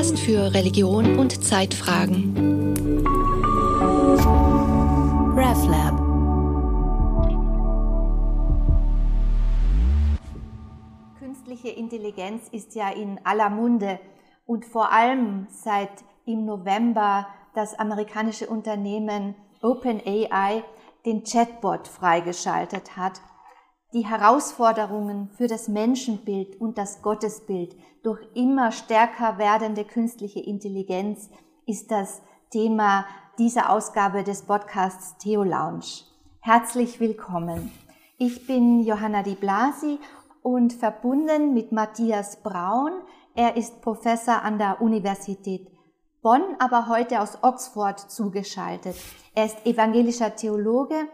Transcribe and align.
Podcast 0.00 0.18
für 0.20 0.54
Religion 0.54 1.18
und 1.18 1.44
Zeitfragen. 1.44 2.34
RevLab. 5.36 5.98
Künstliche 11.18 11.68
Intelligenz 11.68 12.48
ist 12.50 12.74
ja 12.74 12.88
in 12.88 13.20
aller 13.24 13.50
Munde 13.50 14.00
und 14.46 14.64
vor 14.64 14.90
allem 14.90 15.46
seit 15.50 15.90
im 16.24 16.46
November 16.46 17.26
das 17.54 17.78
amerikanische 17.78 18.46
Unternehmen 18.46 19.34
OpenAI 19.60 20.64
den 21.04 21.24
Chatbot 21.24 21.86
freigeschaltet 21.86 22.96
hat, 22.96 23.20
die 23.92 24.06
Herausforderungen 24.06 25.30
für 25.36 25.48
das 25.48 25.66
Menschenbild 25.66 26.60
und 26.60 26.78
das 26.78 27.02
Gottesbild 27.02 27.74
durch 28.02 28.20
immer 28.34 28.70
stärker 28.70 29.38
werdende 29.38 29.84
künstliche 29.84 30.40
Intelligenz 30.40 31.28
ist 31.66 31.90
das 31.90 32.22
Thema 32.50 33.04
dieser 33.38 33.70
Ausgabe 33.70 34.22
des 34.22 34.42
Podcasts 34.42 35.16
Theo 35.18 35.42
Lounge. 35.42 36.04
Herzlich 36.40 37.00
willkommen. 37.00 37.72
Ich 38.16 38.46
bin 38.46 38.80
Johanna 38.80 39.22
Di 39.22 39.34
Blasi 39.34 39.98
und 40.42 40.72
verbunden 40.72 41.52
mit 41.52 41.72
Matthias 41.72 42.42
Braun. 42.42 42.92
Er 43.34 43.56
ist 43.56 43.82
Professor 43.82 44.42
an 44.42 44.58
der 44.58 44.80
Universität 44.80 45.66
Bonn, 46.22 46.42
aber 46.58 46.88
heute 46.88 47.20
aus 47.22 47.38
Oxford 47.42 47.98
zugeschaltet. 47.98 48.94
Er 49.34 49.46
ist 49.46 49.64
evangelischer 49.66 50.36
Theologe 50.36 51.08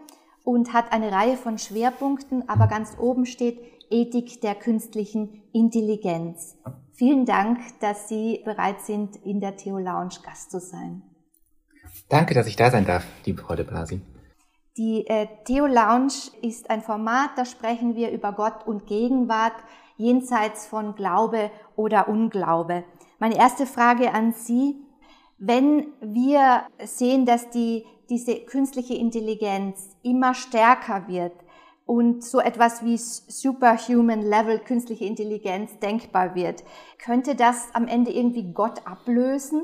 und 0.46 0.72
hat 0.72 0.92
eine 0.92 1.10
Reihe 1.10 1.36
von 1.36 1.58
Schwerpunkten, 1.58 2.48
aber 2.48 2.68
ganz 2.68 2.96
oben 3.00 3.26
steht 3.26 3.58
Ethik 3.90 4.40
der 4.42 4.54
künstlichen 4.54 5.42
Intelligenz. 5.52 6.56
Vielen 6.92 7.26
Dank, 7.26 7.58
dass 7.80 8.08
Sie 8.08 8.42
bereit 8.44 8.80
sind, 8.80 9.16
in 9.16 9.40
der 9.40 9.56
Theo 9.56 9.78
Lounge 9.78 10.20
Gast 10.24 10.52
zu 10.52 10.60
sein. 10.60 11.02
Danke, 12.08 12.32
dass 12.32 12.46
ich 12.46 12.54
da 12.54 12.70
sein 12.70 12.86
darf, 12.86 13.04
liebe 13.24 13.42
Frau 13.42 13.56
de 13.56 13.66
Blasi. 13.66 14.00
Die 14.76 15.04
äh, 15.08 15.26
Theo 15.44 15.66
Lounge 15.66 16.30
ist 16.42 16.70
ein 16.70 16.80
Format, 16.80 17.30
da 17.34 17.44
sprechen 17.44 17.96
wir 17.96 18.12
über 18.12 18.32
Gott 18.32 18.68
und 18.68 18.86
Gegenwart 18.86 19.56
jenseits 19.96 20.68
von 20.68 20.94
Glaube 20.94 21.50
oder 21.74 22.06
Unglaube. 22.06 22.84
Meine 23.18 23.36
erste 23.36 23.66
Frage 23.66 24.14
an 24.14 24.32
Sie, 24.32 24.85
wenn 25.38 25.88
wir 26.00 26.62
sehen, 26.84 27.26
dass 27.26 27.50
die 27.50 27.84
diese 28.08 28.36
künstliche 28.36 28.94
Intelligenz 28.94 29.96
immer 30.02 30.34
stärker 30.34 31.08
wird 31.08 31.32
und 31.84 32.24
so 32.24 32.40
etwas 32.40 32.84
wie 32.84 32.96
Superhuman 32.96 34.22
Level 34.22 34.58
künstliche 34.58 35.04
Intelligenz 35.04 35.78
denkbar 35.78 36.34
wird, 36.34 36.64
könnte 36.98 37.34
das 37.34 37.68
am 37.72 37.88
Ende 37.88 38.10
irgendwie 38.10 38.52
Gott 38.52 38.86
ablösen? 38.86 39.62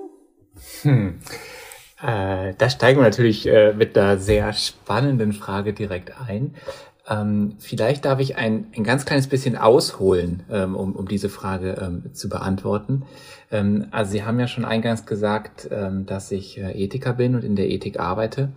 Hm. 0.82 1.20
Äh, 2.02 2.54
da 2.58 2.68
steigen 2.68 2.98
wir 2.98 3.04
natürlich 3.04 3.46
äh, 3.46 3.72
mit 3.74 3.96
einer 3.96 4.18
sehr 4.18 4.52
spannenden 4.52 5.32
Frage 5.32 5.72
direkt 5.72 6.12
ein. 6.28 6.54
Ähm, 7.08 7.56
vielleicht 7.58 8.04
darf 8.04 8.20
ich 8.20 8.36
ein, 8.36 8.68
ein 8.76 8.84
ganz 8.84 9.04
kleines 9.04 9.26
bisschen 9.26 9.56
ausholen, 9.56 10.44
ähm, 10.50 10.76
um, 10.76 10.94
um 10.94 11.08
diese 11.08 11.28
Frage 11.28 11.76
ähm, 11.80 12.14
zu 12.14 12.28
beantworten. 12.28 13.04
Ähm, 13.50 13.86
also 13.90 14.12
Sie 14.12 14.24
haben 14.24 14.38
ja 14.38 14.46
schon 14.46 14.64
eingangs 14.64 15.04
gesagt, 15.04 15.68
ähm, 15.70 16.06
dass 16.06 16.30
ich 16.30 16.58
äh, 16.58 16.72
Ethiker 16.72 17.14
bin 17.14 17.34
und 17.34 17.42
in 17.42 17.56
der 17.56 17.68
Ethik 17.68 17.98
arbeite. 17.98 18.52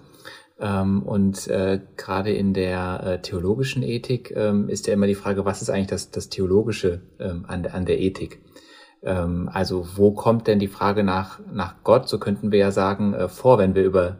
Ähm, 0.59 1.01
und 1.01 1.47
äh, 1.47 1.81
gerade 1.97 2.31
in 2.31 2.53
der 2.53 3.03
äh, 3.03 3.21
theologischen 3.21 3.81
Ethik 3.81 4.31
ist 4.67 4.87
ja 4.87 4.93
immer 4.93 5.07
die 5.07 5.15
Frage, 5.15 5.43
was 5.45 5.61
ist 5.61 5.69
eigentlich 5.69 5.87
das, 5.87 6.11
das 6.11 6.29
Theologische 6.29 7.01
an, 7.19 7.65
an 7.65 7.85
der 7.85 7.99
Ethik? 7.99 8.41
Also 9.03 9.87
wo 9.95 10.13
kommt 10.13 10.47
denn 10.47 10.57
die 10.57 10.67
Frage 10.67 11.03
nach, 11.03 11.39
nach 11.51 11.83
Gott, 11.83 12.09
so 12.09 12.17
könnten 12.17 12.51
wir 12.51 12.57
ja 12.57 12.71
sagen, 12.71 13.13
äh, 13.13 13.27
vor, 13.29 13.59
wenn 13.59 13.75
wir 13.75 13.83
über 13.83 14.17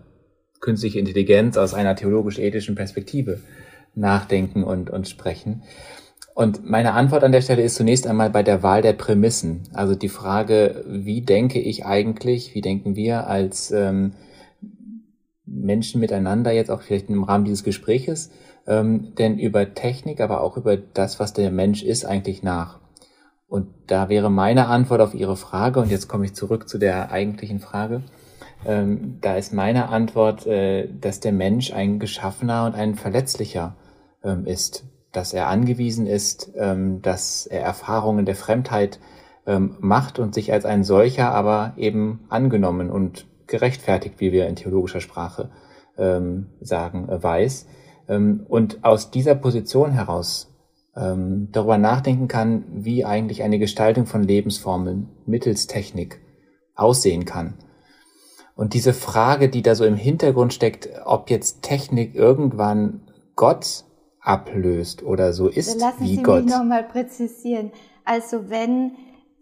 künstliche 0.59 0.99
Intelligenz 0.99 1.57
aus 1.57 1.73
einer 1.73 1.95
theologisch-ethischen 1.95 2.75
Perspektive 2.75 3.39
nachdenken 3.95 4.63
und, 4.63 4.89
und 4.89 5.07
sprechen. 5.07 5.63
Und 6.33 6.69
meine 6.69 6.94
Antwort 6.94 7.23
an 7.23 7.31
der 7.31 7.41
Stelle 7.41 7.61
ist 7.61 7.75
zunächst 7.75 8.07
einmal 8.07 8.29
bei 8.29 8.44
der 8.44 8.61
Wahl 8.61 8.81
der 8.81 8.91
Prämissen. 8.94 9.63
Also 9.73 9.95
die 9.95 10.09
Frage, 10.09 10.83
wie 10.85 11.22
denke 11.22 11.59
ich 11.59 11.85
eigentlich, 11.85 12.53
wie 12.53 12.61
denken 12.61 12.97
wir 12.97 13.28
als 13.28 13.72
ähm, 13.72 14.11
Menschen 15.45 16.01
miteinander 16.01 16.51
jetzt 16.51 16.72
auch 16.72 16.81
vielleicht 16.81 17.09
im 17.09 17.23
Rahmen 17.23 17.45
dieses 17.45 17.63
Gespräches, 17.63 18.31
ähm, 18.67 19.13
denn 19.17 19.39
über 19.39 19.73
Technik, 19.73 20.19
aber 20.19 20.41
auch 20.41 20.57
über 20.57 20.75
das, 20.75 21.22
was 21.22 21.31
der 21.31 21.51
Mensch 21.51 21.84
ist, 21.84 22.05
eigentlich 22.05 22.44
nach. 22.44 22.79
Und 23.47 23.67
da 23.88 24.09
wäre 24.09 24.29
meine 24.29 24.67
Antwort 24.67 25.00
auf 25.01 25.13
Ihre 25.13 25.38
Frage, 25.38 25.79
und 25.79 25.89
jetzt 25.89 26.09
komme 26.09 26.25
ich 26.25 26.34
zurück 26.34 26.67
zu 26.67 26.78
der 26.78 27.11
eigentlichen 27.11 27.59
Frage, 27.59 28.01
ähm, 28.66 29.19
da 29.22 29.35
ist 29.38 29.53
meine 29.53 29.89
Antwort, 29.89 30.47
äh, 30.47 30.89
dass 31.00 31.19
der 31.22 31.31
Mensch 31.31 31.72
ein 31.72 32.00
geschaffener 32.00 32.66
und 32.66 32.75
ein 32.75 32.95
verletzlicher 32.95 33.75
ähm, 34.25 34.45
ist, 34.45 34.85
dass 35.11 35.33
er 35.33 35.47
angewiesen 35.47 36.07
ist, 36.07 36.51
ähm, 36.57 37.01
dass 37.01 37.45
er 37.45 37.61
Erfahrungen 37.61 38.25
der 38.25 38.35
Fremdheit 38.35 38.99
ähm, 39.45 39.75
macht 39.79 40.19
und 40.19 40.33
sich 40.33 40.51
als 40.51 40.65
ein 40.65 40.83
solcher 40.83 41.31
aber 41.31 41.73
eben 41.77 42.25
angenommen 42.29 42.89
und 42.89 43.27
gerechtfertigt, 43.47 44.15
wie 44.19 44.31
wir 44.31 44.47
in 44.47 44.55
theologischer 44.55 45.01
Sprache 45.01 45.49
ähm, 45.97 46.47
sagen, 46.59 47.07
äh, 47.09 47.21
weiß. 47.21 47.67
Ähm, 48.07 48.45
und 48.49 48.83
aus 48.83 49.11
dieser 49.11 49.35
Position 49.35 49.91
heraus 49.91 50.51
ähm, 50.95 51.49
darüber 51.51 51.77
nachdenken 51.77 52.27
kann, 52.27 52.63
wie 52.69 53.05
eigentlich 53.05 53.43
eine 53.43 53.59
Gestaltung 53.59 54.05
von 54.05 54.23
Lebensformeln 54.23 55.09
mittels 55.25 55.67
Technik 55.67 56.19
aussehen 56.75 57.25
kann. 57.25 57.55
Und 58.55 58.73
diese 58.73 58.93
Frage, 58.93 59.49
die 59.49 59.61
da 59.61 59.75
so 59.75 59.85
im 59.85 59.95
Hintergrund 59.95 60.53
steckt, 60.53 60.89
ob 61.05 61.29
jetzt 61.29 61.61
Technik 61.61 62.15
irgendwann 62.15 63.01
Gott 63.35 63.83
ablöst 64.25 65.03
oder 65.03 65.33
so 65.33 65.47
ist 65.47 65.79
Lassen 65.79 66.03
wie 66.03 66.15
Sie 66.15 66.23
Gott. 66.23 66.45
mich 66.45 66.53
nochmal 66.53 66.83
präzisieren. 66.83 67.71
Also 68.03 68.49
wenn 68.49 68.93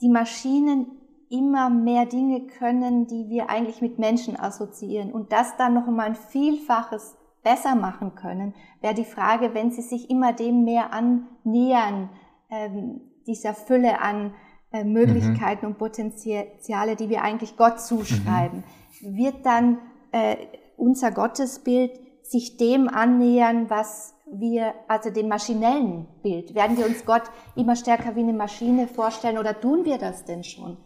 die 0.02 0.10
Maschinen 0.10 0.88
immer 1.30 1.70
mehr 1.70 2.06
Dinge 2.06 2.42
können, 2.42 3.08
die 3.08 3.30
wir 3.30 3.50
eigentlich 3.50 3.82
mit 3.82 3.98
Menschen 3.98 4.40
assoziieren 4.40 5.12
und 5.12 5.32
das 5.32 5.58
dann 5.58 5.74
noch 5.74 5.88
mal 5.88 6.04
ein 6.04 6.16
Vielfaches 6.16 7.16
besser 7.44 7.76
machen 7.76 8.16
können, 8.16 8.54
wäre 8.82 8.94
die 8.94 9.06
Frage, 9.06 9.54
wenn 9.54 9.72
sie 9.72 9.82
sich 9.82 10.10
immer 10.10 10.34
dem 10.34 10.64
mehr 10.64 10.94
annähern, 10.94 12.10
ähm, 12.50 13.02
dieser 13.26 13.54
Fülle 13.54 14.02
an 14.02 14.34
äh, 14.72 14.84
Möglichkeiten 14.84 15.66
mhm. 15.66 15.72
und 15.72 15.78
Potenziale, 15.78 16.96
die 16.96 17.10
wir 17.10 17.22
eigentlich 17.24 17.58
Gott 17.58 17.80
zuschreiben, 17.80 18.64
mhm. 19.02 19.18
wird 19.18 19.46
dann 19.46 19.80
äh, 20.12 20.36
unser 20.78 21.12
Gottesbild 21.12 21.92
sich 22.22 22.58
dem 22.58 22.88
annähern, 22.88 23.70
was 23.70 24.16
wir, 24.40 24.74
also 24.88 25.10
dem 25.10 25.28
maschinellen 25.28 26.08
Bild? 26.22 26.56
Werden 26.56 26.78
wir 26.78 26.86
uns 26.86 27.06
Gott 27.06 27.24
immer 27.56 27.76
stärker 27.76 28.16
wie 28.16 28.22
eine 28.22 28.34
Maschine 28.34 28.88
vorstellen 28.88 29.38
oder 29.38 29.60
tun 29.60 29.86
wir 29.86 29.98
das 29.98 30.26
denn 30.26 30.44
schon? 30.44 30.78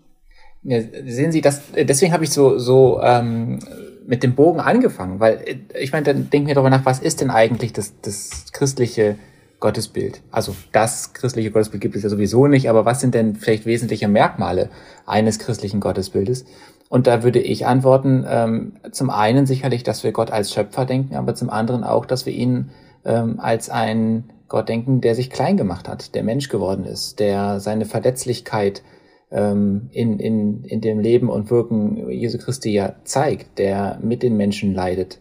Ja, 0.63 0.81
sehen 1.05 1.31
Sie, 1.31 1.41
das, 1.41 1.61
deswegen 1.75 2.13
habe 2.13 2.23
ich 2.23 2.31
so, 2.31 2.57
so 2.57 2.99
ähm, 3.01 3.59
mit 4.05 4.23
dem 4.23 4.35
Bogen 4.35 4.59
angefangen, 4.59 5.19
weil 5.19 5.35
äh, 5.45 5.79
ich 5.79 5.91
meine, 5.91 6.05
dann 6.05 6.29
denken 6.29 6.47
wir 6.47 6.55
darüber 6.55 6.69
nach, 6.69 6.85
was 6.85 6.99
ist 6.99 7.21
denn 7.21 7.29
eigentlich 7.29 7.73
das, 7.73 7.93
das 8.01 8.51
christliche 8.51 9.17
Gottesbild? 9.59 10.21
Also 10.31 10.55
das 10.71 11.13
christliche 11.13 11.51
Gottesbild 11.51 11.81
gibt 11.81 11.95
es 11.95 12.03
ja 12.03 12.09
sowieso 12.09 12.47
nicht, 12.47 12.69
aber 12.69 12.85
was 12.85 13.01
sind 13.01 13.13
denn 13.13 13.35
vielleicht 13.35 13.65
wesentliche 13.65 14.07
Merkmale 14.07 14.69
eines 15.05 15.39
christlichen 15.39 15.79
Gottesbildes? 15.79 16.45
Und 16.89 17.05
da 17.07 17.23
würde 17.23 17.39
ich 17.39 17.65
antworten, 17.65 18.25
ähm, 18.27 18.73
zum 18.91 19.09
einen 19.09 19.45
sicherlich, 19.45 19.83
dass 19.83 20.03
wir 20.03 20.11
Gott 20.11 20.31
als 20.31 20.53
Schöpfer 20.53 20.85
denken, 20.85 21.15
aber 21.15 21.35
zum 21.35 21.49
anderen 21.49 21.83
auch, 21.83 22.05
dass 22.05 22.25
wir 22.25 22.33
ihn 22.33 22.69
ähm, 23.07 23.39
als 23.39 23.69
einen 23.69 24.31
Gott 24.47 24.69
denken, 24.69 25.01
der 25.01 25.15
sich 25.15 25.29
klein 25.29 25.57
gemacht 25.57 25.89
hat, 25.89 26.13
der 26.13 26.23
Mensch 26.23 26.49
geworden 26.49 26.85
ist, 26.85 27.19
der 27.19 27.59
seine 27.59 27.85
Verletzlichkeit 27.85 28.83
ähm, 29.31 29.89
in, 29.91 30.19
in, 30.19 30.63
in 30.63 30.81
dem 30.81 30.99
Leben 30.99 31.29
und 31.29 31.49
Wirken 31.49 32.09
Jesu 32.09 32.37
Christi 32.37 32.71
ja 32.71 32.95
zeigt, 33.03 33.57
der 33.57 33.99
mit 34.01 34.23
den 34.23 34.37
Menschen 34.37 34.73
leidet. 34.73 35.19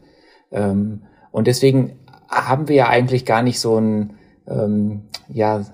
Ähm, 0.52 1.02
und 1.32 1.46
deswegen 1.46 1.98
haben 2.28 2.68
wir 2.68 2.76
ja 2.76 2.88
eigentlich 2.88 3.24
gar 3.24 3.42
nicht 3.42 3.60
so 3.60 3.78
ein, 3.78 4.14
ähm, 4.48 5.02
ja, 5.28 5.64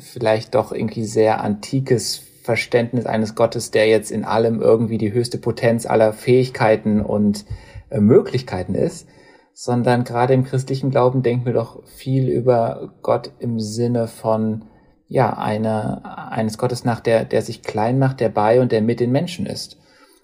vielleicht 0.00 0.54
doch 0.54 0.72
irgendwie 0.72 1.04
sehr 1.04 1.42
antikes 1.42 2.22
Verständnis 2.42 3.06
eines 3.06 3.34
Gottes, 3.34 3.70
der 3.70 3.86
jetzt 3.88 4.10
in 4.10 4.24
allem 4.24 4.60
irgendwie 4.60 4.98
die 4.98 5.12
höchste 5.12 5.38
Potenz 5.38 5.86
aller 5.86 6.12
Fähigkeiten 6.12 7.00
und 7.00 7.44
äh, 7.90 8.00
Möglichkeiten 8.00 8.74
ist, 8.74 9.06
sondern 9.54 10.04
gerade 10.04 10.34
im 10.34 10.44
christlichen 10.44 10.90
Glauben 10.90 11.22
denken 11.22 11.46
wir 11.46 11.52
doch 11.52 11.84
viel 11.84 12.28
über 12.28 12.92
Gott 13.02 13.32
im 13.38 13.60
Sinne 13.60 14.08
von 14.08 14.64
ja, 15.08 15.36
eine, 15.36 16.30
eines 16.30 16.56
Gottes 16.56 16.84
nach, 16.84 17.00
der, 17.00 17.24
der 17.24 17.42
sich 17.42 17.62
klein 17.62 17.98
macht, 17.98 18.20
der 18.20 18.30
bei 18.30 18.60
und 18.60 18.72
der 18.72 18.80
mit 18.80 18.98
den 18.98 19.12
Menschen 19.12 19.44
ist. 19.44 19.76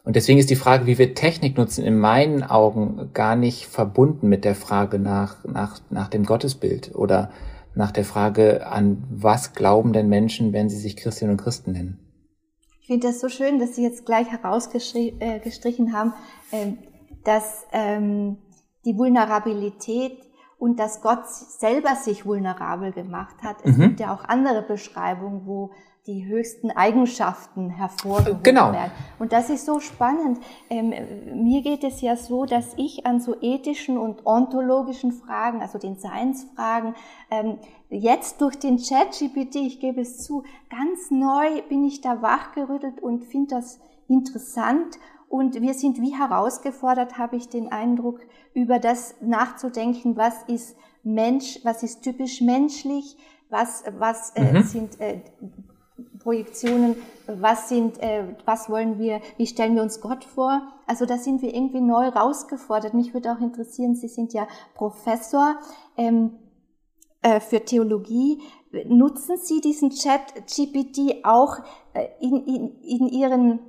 Und 0.04 0.16
deswegen 0.16 0.38
ist 0.38 0.48
die 0.48 0.56
Frage, 0.56 0.86
wie 0.86 0.96
wir 0.96 1.14
Technik 1.14 1.58
nutzen, 1.58 1.84
in 1.84 1.98
meinen 1.98 2.42
Augen 2.42 3.10
gar 3.12 3.36
nicht 3.36 3.66
verbunden 3.66 4.28
mit 4.28 4.46
der 4.46 4.54
Frage 4.54 4.98
nach, 4.98 5.44
nach, 5.44 5.80
nach 5.90 6.08
dem 6.08 6.24
Gottesbild 6.24 6.94
oder 6.94 7.30
nach 7.74 7.92
der 7.92 8.06
Frage, 8.06 8.66
an 8.66 9.04
was 9.10 9.52
glauben 9.52 9.92
denn 9.92 10.08
Menschen, 10.08 10.54
wenn 10.54 10.70
sie 10.70 10.78
sich 10.78 10.96
Christinnen 10.96 11.32
und 11.32 11.42
Christen 11.42 11.72
nennen? 11.72 12.08
finde 12.88 13.06
das 13.06 13.20
so 13.20 13.28
schön, 13.28 13.58
dass 13.58 13.76
Sie 13.76 13.82
jetzt 13.82 14.06
gleich 14.06 14.28
herausgestrichen 14.28 15.20
äh, 15.20 15.92
haben, 15.92 16.14
äh, 16.50 16.72
dass 17.22 17.66
ähm, 17.70 18.38
die 18.88 18.96
Vulnerabilität 18.96 20.18
und 20.58 20.80
dass 20.80 21.02
Gott 21.02 21.28
selber 21.28 21.94
sich 21.94 22.24
vulnerabel 22.24 22.92
gemacht 22.92 23.36
hat. 23.42 23.56
Es 23.64 23.76
mhm. 23.76 23.82
gibt 23.82 24.00
ja 24.00 24.14
auch 24.14 24.24
andere 24.24 24.62
Beschreibungen, 24.62 25.46
wo 25.46 25.70
die 26.06 26.26
höchsten 26.26 26.70
Eigenschaften 26.70 27.68
hervorgehoben 27.68 28.42
genau. 28.42 28.72
werden. 28.72 28.90
Und 29.18 29.32
das 29.32 29.50
ist 29.50 29.66
so 29.66 29.78
spannend. 29.78 30.38
Ähm, 30.70 30.94
mir 31.34 31.60
geht 31.60 31.84
es 31.84 32.00
ja 32.00 32.16
so, 32.16 32.46
dass 32.46 32.72
ich 32.78 33.04
an 33.04 33.20
so 33.20 33.36
ethischen 33.42 33.98
und 33.98 34.24
ontologischen 34.24 35.12
Fragen, 35.12 35.60
also 35.60 35.78
den 35.78 35.98
Seinsfragen, 35.98 36.94
ähm, 37.30 37.58
jetzt 37.90 38.40
durch 38.40 38.58
den 38.58 38.78
Chat 38.78 39.18
GPT, 39.18 39.56
ich 39.56 39.80
gebe 39.80 40.00
es 40.00 40.24
zu, 40.24 40.44
ganz 40.70 41.10
neu 41.10 41.60
bin 41.68 41.84
ich 41.84 42.00
da 42.00 42.22
wachgerüttelt 42.22 43.02
und 43.02 43.24
finde 43.24 43.56
das 43.56 43.78
interessant. 44.08 44.98
Und 45.28 45.60
wir 45.60 45.74
sind 45.74 46.00
wie 46.00 46.16
herausgefordert, 46.16 47.18
habe 47.18 47.36
ich 47.36 47.50
den 47.50 47.70
Eindruck, 47.70 48.20
über 48.58 48.80
das 48.80 49.14
nachzudenken, 49.20 50.16
was 50.16 50.42
ist 50.48 50.76
Mensch, 51.04 51.60
was 51.62 51.84
ist 51.84 52.02
typisch 52.02 52.40
menschlich, 52.40 53.16
was, 53.50 53.84
was 53.98 54.30
äh, 54.30 54.52
mhm. 54.52 54.62
sind 54.64 55.00
äh, 55.00 55.20
Projektionen, 56.18 56.96
was 57.28 57.68
sind, 57.68 58.02
äh, 58.02 58.24
was 58.44 58.68
wollen 58.68 58.98
wir, 58.98 59.20
wie 59.36 59.46
stellen 59.46 59.76
wir 59.76 59.82
uns 59.82 60.00
Gott 60.00 60.24
vor? 60.24 60.62
Also 60.88 61.06
da 61.06 61.18
sind 61.18 61.40
wir 61.40 61.54
irgendwie 61.54 61.80
neu 61.80 62.08
rausgefordert. 62.08 62.94
Mich 62.94 63.14
würde 63.14 63.32
auch 63.32 63.40
interessieren, 63.40 63.94
Sie 63.94 64.08
sind 64.08 64.32
ja 64.32 64.48
Professor 64.74 65.54
ähm, 65.96 66.32
äh, 67.22 67.38
für 67.38 67.64
Theologie. 67.64 68.42
Nutzen 68.86 69.36
Sie 69.36 69.60
diesen 69.60 69.90
Chat 69.90 70.34
GPT 70.46 71.24
auch 71.24 71.58
äh, 71.94 72.08
in, 72.20 72.44
in, 72.44 72.80
in 72.82 73.08
Ihren 73.08 73.60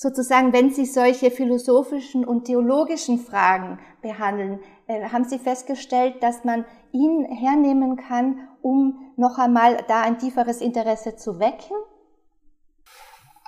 sozusagen, 0.00 0.54
wenn 0.54 0.70
Sie 0.70 0.86
solche 0.86 1.30
philosophischen 1.30 2.24
und 2.24 2.46
theologischen 2.46 3.18
Fragen 3.18 3.78
behandeln, 4.00 4.60
äh, 4.86 5.02
haben 5.10 5.24
Sie 5.24 5.38
festgestellt, 5.38 6.22
dass 6.22 6.42
man 6.42 6.64
ihn 6.90 7.26
hernehmen 7.26 7.96
kann, 7.96 8.48
um 8.62 9.12
noch 9.18 9.36
einmal 9.36 9.76
da 9.88 10.00
ein 10.00 10.18
tieferes 10.18 10.62
Interesse 10.62 11.16
zu 11.16 11.38
wecken? 11.38 11.76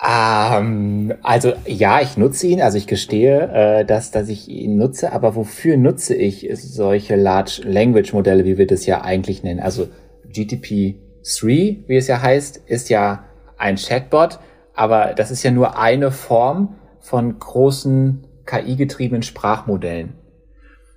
Ähm, 0.06 1.14
also 1.22 1.54
ja, 1.64 2.02
ich 2.02 2.18
nutze 2.18 2.48
ihn, 2.48 2.60
also 2.60 2.76
ich 2.76 2.86
gestehe, 2.86 3.80
äh, 3.80 3.84
dass, 3.86 4.10
dass 4.10 4.28
ich 4.28 4.46
ihn 4.50 4.76
nutze, 4.76 5.12
aber 5.12 5.34
wofür 5.34 5.78
nutze 5.78 6.14
ich 6.14 6.50
solche 6.52 7.16
Large 7.16 7.62
Language 7.64 8.12
Modelle, 8.12 8.44
wie 8.44 8.58
wir 8.58 8.66
das 8.66 8.84
ja 8.84 9.00
eigentlich 9.00 9.42
nennen? 9.42 9.60
Also 9.60 9.88
GTP3, 10.28 11.88
wie 11.88 11.96
es 11.96 12.08
ja 12.08 12.20
heißt, 12.20 12.58
ist 12.66 12.90
ja 12.90 13.24
ein 13.56 13.76
Chatbot, 13.76 14.38
aber 14.74 15.14
das 15.14 15.30
ist 15.30 15.42
ja 15.42 15.50
nur 15.50 15.78
eine 15.78 16.10
Form 16.10 16.76
von 17.00 17.38
großen 17.38 18.26
KI-getriebenen 18.46 19.22
Sprachmodellen. 19.22 20.14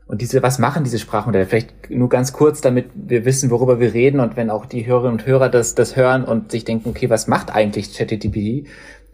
Und 0.07 0.21
diese, 0.21 0.43
was 0.43 0.59
machen 0.59 0.83
diese 0.83 0.99
Sprachmodelle? 0.99 1.47
Vielleicht 1.47 1.89
nur 1.89 2.09
ganz 2.09 2.31
kurz, 2.31 2.61
damit 2.61 2.91
wir 2.93 3.25
wissen, 3.25 3.49
worüber 3.49 3.79
wir 3.79 3.93
reden 3.93 4.19
und 4.19 4.37
wenn 4.37 4.51
auch 4.51 4.67
die 4.67 4.85
Hörerinnen 4.85 5.19
und 5.19 5.25
Hörer 5.25 5.49
das, 5.49 5.73
das 5.73 5.95
hören 5.95 6.23
und 6.23 6.51
sich 6.51 6.63
denken, 6.63 6.89
okay, 6.89 7.09
was 7.09 7.27
macht 7.27 7.53
eigentlich 7.53 7.97
ChatGPT? 7.97 8.67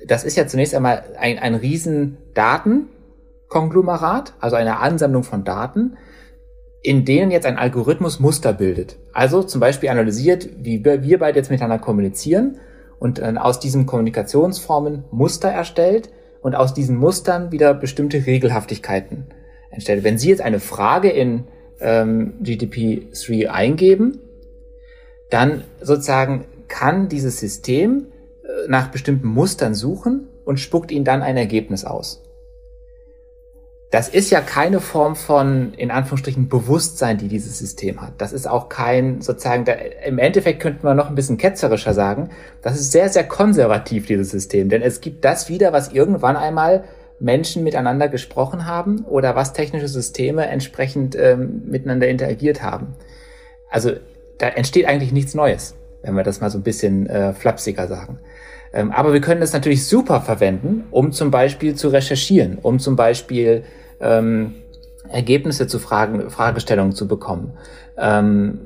Das 0.06 0.26
ist 0.26 0.36
ja 0.36 0.48
zunächst 0.48 0.76
einmal 0.76 1.04
ein, 1.18 1.40
ein 1.40 1.56
riesen 1.56 2.18
Datenkonglomerat, 2.34 4.34
also 4.42 4.58
eine 4.58 4.80
Ansammlung 4.80 5.24
von 5.24 5.46
Daten, 5.46 5.96
in 6.84 7.06
denen 7.06 7.32
jetzt 7.32 7.46
ein 7.46 7.58
Algorithmus 7.58 8.20
Muster 8.20 8.52
bildet. 8.52 8.98
Also 9.14 9.44
zum 9.44 9.62
Beispiel 9.62 9.88
analysiert, 9.90 10.50
wie 10.58 10.84
wir 10.84 11.20
beide 11.20 11.38
jetzt 11.38 11.52
miteinander 11.52 11.80
kommunizieren 11.80 12.58
und 13.02 13.18
dann 13.18 13.40
aus 13.40 13.60
diesen 13.60 13.88
Kommunikationsformen 13.88 15.06
Muster 15.10 15.50
erstellt 15.50 16.12
und 16.44 16.54
aus 16.54 16.76
diesen 16.76 16.98
Mustern 16.98 17.52
wieder 17.52 17.74
bestimmte 17.74 18.28
Regelhaftigkeiten 18.28 19.26
entstellt. 19.72 20.04
Wenn 20.04 20.20
Sie 20.20 20.30
jetzt 20.30 20.44
eine 20.44 20.60
Frage 20.60 21.10
in 21.10 21.46
ähm, 21.80 22.36
GDP3 22.44 23.48
eingeben, 23.48 24.20
dann 25.32 25.64
sozusagen 25.82 26.46
kann 26.68 27.10
dieses 27.10 27.40
System 27.40 28.06
äh, 28.44 28.70
nach 28.70 28.90
bestimmten 28.90 29.30
Mustern 29.30 29.74
suchen 29.74 30.28
und 30.46 30.60
spuckt 30.60 30.92
Ihnen 30.92 31.04
dann 31.04 31.24
ein 31.24 31.38
Ergebnis 31.38 31.86
aus. 31.86 32.22
Das 33.92 34.08
ist 34.08 34.30
ja 34.30 34.40
keine 34.40 34.80
Form 34.80 35.18
von, 35.18 35.74
in 35.74 35.92
Anführungsstrichen, 35.92 36.48
Bewusstsein, 36.48 37.18
die 37.18 37.28
dieses 37.28 37.60
System 37.60 38.02
hat. 38.02 38.14
Das 38.20 38.32
ist 38.32 38.48
auch 38.48 38.70
kein, 38.70 39.22
sozusagen, 39.22 39.66
da, 39.66 39.74
im 40.06 40.18
Endeffekt 40.18 40.62
könnte 40.62 40.86
man 40.86 40.96
noch 40.96 41.10
ein 41.10 41.16
bisschen 41.16 41.38
ketzerischer 41.38 41.94
sagen, 41.94 42.30
das 42.62 42.80
ist 42.80 42.94
sehr, 42.94 43.10
sehr 43.10 43.26
konservativ, 43.26 44.06
dieses 44.06 44.32
System. 44.32 44.70
Denn 44.70 44.82
es 44.82 45.02
gibt 45.02 45.26
das 45.26 45.50
wieder, 45.50 45.74
was 45.74 45.92
irgendwann 45.92 46.38
einmal 46.38 46.86
Menschen 47.20 47.66
miteinander 47.66 48.08
gesprochen 48.08 48.66
haben 48.66 49.02
oder 49.02 49.36
was 49.36 49.52
technische 49.52 49.90
Systeme 49.90 50.48
entsprechend 50.48 51.16
ähm, 51.16 51.64
miteinander 51.66 52.08
interagiert 52.08 52.64
haben. 52.64 52.96
Also 53.70 53.92
da 54.38 54.48
entsteht 54.48 54.86
eigentlich 54.86 55.12
nichts 55.12 55.36
Neues, 55.36 55.76
wenn 56.02 56.16
wir 56.16 56.24
das 56.24 56.40
mal 56.40 56.50
so 56.50 56.58
ein 56.58 56.64
bisschen 56.64 57.08
äh, 57.08 57.34
flapsiger 57.34 57.88
sagen. 57.88 58.20
Ähm, 58.74 58.92
aber 58.92 59.12
wir 59.12 59.20
können 59.20 59.42
das 59.42 59.52
natürlich 59.52 59.86
super 59.86 60.22
verwenden, 60.22 60.86
um 60.92 61.12
zum 61.12 61.30
Beispiel 61.30 61.76
zu 61.76 61.90
recherchieren, 61.90 62.58
um 62.62 62.80
zum 62.80 62.96
Beispiel 62.96 63.64
ähm, 64.02 64.56
Ergebnisse 65.10 65.68
zu 65.68 65.80
Fragen, 65.80 66.30
Fragestellungen 66.30 66.94
zu 66.94 67.08
bekommen. 67.08 67.54
Ähm, 67.98 68.60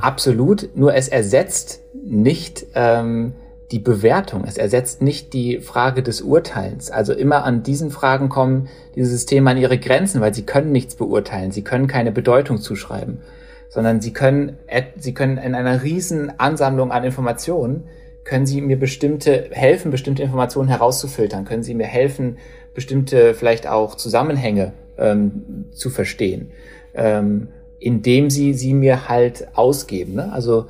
absolut, 0.00 0.70
nur 0.74 0.94
es 0.94 1.08
ersetzt 1.08 1.82
nicht 1.94 2.66
ähm, 2.74 3.34
die 3.70 3.78
Bewertung. 3.78 4.44
Es 4.46 4.58
ersetzt 4.58 5.02
nicht 5.02 5.32
die 5.32 5.60
Frage 5.60 6.02
des 6.02 6.20
Urteils. 6.20 6.90
Also 6.90 7.12
immer 7.14 7.44
an 7.44 7.62
diesen 7.62 7.90
Fragen 7.90 8.28
kommen 8.28 8.68
diese 8.94 9.10
Systeme 9.10 9.50
an 9.50 9.56
ihre 9.56 9.78
Grenzen, 9.78 10.20
weil 10.20 10.34
sie 10.34 10.44
können 10.44 10.72
nichts 10.72 10.94
beurteilen. 10.94 11.52
Sie 11.52 11.62
können 11.62 11.86
keine 11.86 12.12
Bedeutung 12.12 12.58
zuschreiben, 12.58 13.22
sondern 13.70 14.00
sie 14.00 14.12
können, 14.12 14.58
sie 14.96 15.14
können 15.14 15.38
in 15.38 15.54
einer 15.54 15.82
riesen 15.82 16.38
Ansammlung 16.38 16.92
an 16.92 17.04
Informationen 17.04 17.84
können 18.24 18.46
sie 18.46 18.60
mir 18.60 18.78
bestimmte, 18.78 19.48
helfen, 19.50 19.90
bestimmte 19.90 20.22
Informationen 20.22 20.68
herauszufiltern? 20.68 21.44
Können 21.44 21.62
sie 21.62 21.74
mir 21.74 21.86
helfen, 21.86 22.38
bestimmte 22.74 23.34
vielleicht 23.34 23.66
auch 23.66 23.94
Zusammenhänge 23.94 24.72
ähm, 24.98 25.66
zu 25.72 25.90
verstehen? 25.90 26.50
Ähm, 26.94 27.48
indem 27.78 28.30
sie 28.30 28.54
sie 28.54 28.74
mir 28.74 29.08
halt 29.08 29.48
ausgeben. 29.56 30.14
Ne? 30.14 30.32
Also 30.32 30.66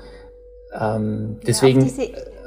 ähm, 0.78 1.38
deswegen. 1.46 1.80
Ja, 1.80 1.86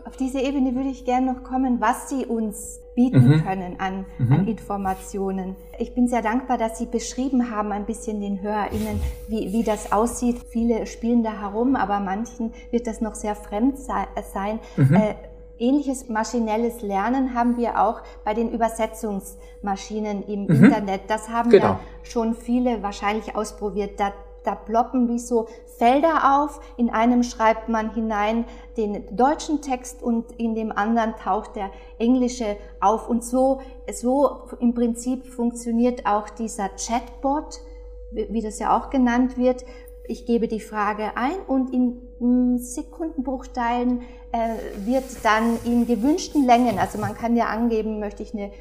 auf 0.05 0.17
diese 0.17 0.39
Ebene 0.39 0.73
würde 0.75 0.89
ich 0.89 1.03
gerne 1.03 1.33
noch 1.33 1.43
kommen, 1.43 1.81
was 1.81 2.09
Sie 2.09 2.25
uns 2.25 2.79
bieten 2.95 3.27
mhm. 3.27 3.43
können 3.43 3.79
an, 3.79 4.05
mhm. 4.17 4.31
an, 4.31 4.47
Informationen. 4.47 5.55
Ich 5.77 5.93
bin 5.93 6.07
sehr 6.07 6.21
dankbar, 6.21 6.57
dass 6.57 6.77
Sie 6.77 6.85
beschrieben 6.85 7.51
haben, 7.51 7.71
ein 7.71 7.85
bisschen 7.85 8.21
den 8.21 8.41
HörerInnen, 8.41 9.01
wie, 9.27 9.51
wie 9.51 9.63
das 9.63 9.91
aussieht. 9.91 10.37
Viele 10.49 10.85
spielen 10.85 11.23
da 11.23 11.41
herum, 11.41 11.75
aber 11.75 11.99
manchen 11.99 12.53
wird 12.71 12.87
das 12.87 13.01
noch 13.01 13.15
sehr 13.15 13.35
fremd 13.35 13.77
sein. 13.77 14.59
Mhm. 14.77 14.95
Äh, 14.95 15.15
Ähnliches 15.59 16.09
maschinelles 16.09 16.81
Lernen 16.81 17.33
haben 17.33 17.57
wir 17.57 17.81
auch 17.81 18.01
bei 18.23 18.33
den 18.33 18.51
Übersetzungsmaschinen 18.51 20.23
im 20.23 20.43
mhm. 20.43 20.65
Internet. 20.65 21.01
Das 21.07 21.29
haben 21.29 21.49
genau. 21.49 21.65
ja 21.65 21.79
schon 22.03 22.33
viele 22.33 22.83
wahrscheinlich 22.83 23.35
ausprobiert. 23.35 23.99
Da 23.99 24.13
da 24.45 24.55
ploppen 24.55 25.09
wie 25.09 25.19
so 25.19 25.47
Felder 25.77 26.39
auf. 26.39 26.61
In 26.77 26.89
einem 26.89 27.23
schreibt 27.23 27.67
man 27.67 27.93
hinein 27.93 28.45
den 28.77 29.15
deutschen 29.15 29.61
Text 29.61 30.01
und 30.01 30.31
in 30.33 30.55
dem 30.55 30.71
anderen 30.71 31.15
taucht 31.15 31.55
der 31.55 31.71
englische 31.97 32.57
auf. 32.79 33.09
Und 33.09 33.23
so, 33.23 33.61
so 33.91 34.43
im 34.59 34.73
Prinzip 34.73 35.25
funktioniert 35.25 36.05
auch 36.05 36.29
dieser 36.29 36.69
Chatbot, 36.69 37.59
wie 38.11 38.41
das 38.41 38.59
ja 38.59 38.77
auch 38.77 38.89
genannt 38.89 39.37
wird. 39.37 39.65
Ich 40.07 40.25
gebe 40.25 40.47
die 40.47 40.59
Frage 40.59 41.17
ein 41.17 41.37
und 41.47 41.73
in 41.73 42.04
Sekundenbruchteilen 42.57 44.03
äh, 44.31 44.85
wird 44.85 45.03
dann 45.23 45.57
in 45.65 45.85
gewünschten 45.85 46.45
Längen, 46.45 46.79
also 46.79 46.97
man 46.97 47.15
kann 47.15 47.35
ja 47.35 47.47
angeben, 47.47 47.99
möchte 47.99 48.23
ich 48.23 48.33
eine 48.33 48.51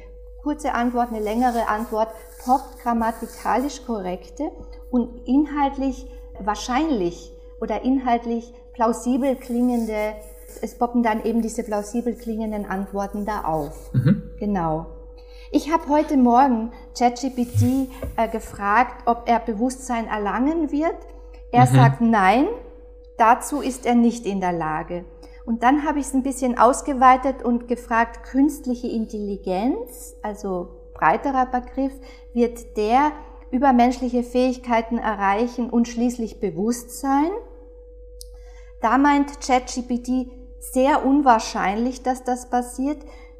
kurze 0.43 0.73
Antwort, 0.73 1.09
eine 1.09 1.19
längere 1.19 1.67
Antwort, 1.67 2.09
poppt 2.43 2.79
grammatikalisch 2.83 3.83
korrekte 3.85 4.51
und 4.91 5.27
inhaltlich 5.27 6.07
wahrscheinlich 6.39 7.33
oder 7.61 7.83
inhaltlich 7.83 8.53
plausibel 8.73 9.35
klingende, 9.35 10.13
es 10.61 10.77
poppen 10.77 11.01
dann 11.01 11.23
eben 11.23 11.41
diese 11.41 11.63
plausibel 11.63 12.13
klingenden 12.15 12.65
Antworten 12.65 13.25
da 13.25 13.45
auf. 13.45 13.93
Mhm. 13.93 14.31
Genau. 14.37 14.85
Ich 15.51 15.71
habe 15.71 15.87
heute 15.87 16.17
Morgen 16.17 16.73
ChatGPT 16.97 17.89
äh, 18.17 18.27
gefragt, 18.27 19.03
ob 19.05 19.23
er 19.27 19.39
Bewusstsein 19.39 20.07
erlangen 20.07 20.71
wird. 20.71 20.97
Er 21.51 21.65
mhm. 21.65 21.75
sagt 21.75 22.01
nein, 22.01 22.47
dazu 23.17 23.61
ist 23.61 23.85
er 23.85 23.95
nicht 23.95 24.25
in 24.25 24.41
der 24.41 24.53
Lage. 24.53 25.05
Und 25.45 25.61
dann 25.63 25.85
habe 25.85 25.99
ich 25.99 26.07
es 26.07 26.13
ein 26.13 26.23
bisschen 26.23 26.57
ausgeweitet 26.57 27.43
und 27.43 27.67
gefragt, 27.67 28.23
künstliche 28.23 28.87
Intelligenz, 28.87 30.15
also 30.21 30.69
breiterer 30.93 31.45
Begriff, 31.45 31.93
wird 32.33 32.77
der 32.77 33.11
übermenschliche 33.51 34.23
Fähigkeiten 34.23 34.97
erreichen 34.97 35.69
und 35.69 35.87
schließlich 35.87 36.39
Bewusstsein. 36.39 37.29
Da 38.81 38.97
meint 38.97 39.39
ChatGPT 39.39 40.31
sehr 40.59 41.05
unwahrscheinlich, 41.05 42.01
dass 42.01 42.23
das 42.23 42.49
passiert, 42.49 42.97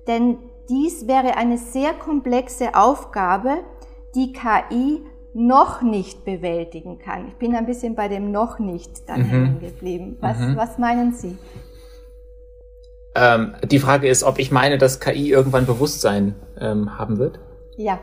denn 0.07 0.37
dies 0.69 1.07
wäre 1.07 1.35
eine 1.37 1.57
sehr 1.57 1.93
komplexe 1.93 2.75
Aufgabe, 2.75 3.63
die 4.13 4.31
KI 4.31 5.03
noch 5.35 5.81
nicht 5.81 6.23
bewältigen 6.23 6.97
kann. 6.97 7.27
Ich 7.27 7.35
bin 7.35 7.55
ein 7.55 7.65
bisschen 7.65 7.93
bei 7.93 8.07
dem 8.07 8.31
noch 8.31 8.57
nicht 8.57 9.07
dann 9.09 9.19
mhm. 9.19 9.25
hängen 9.25 9.59
geblieben. 9.59 10.17
Was, 10.21 10.39
mhm. 10.39 10.55
was 10.55 10.77
meinen 10.77 11.13
Sie? 11.13 11.37
Ähm, 13.15 13.53
die 13.69 13.79
Frage 13.79 14.07
ist, 14.07 14.23
ob 14.23 14.39
ich 14.39 14.51
meine, 14.51 14.77
dass 14.77 15.01
KI 15.01 15.29
irgendwann 15.29 15.65
Bewusstsein 15.65 16.35
ähm, 16.59 16.97
haben 16.97 17.17
wird? 17.17 17.39
Ja. 17.75 17.99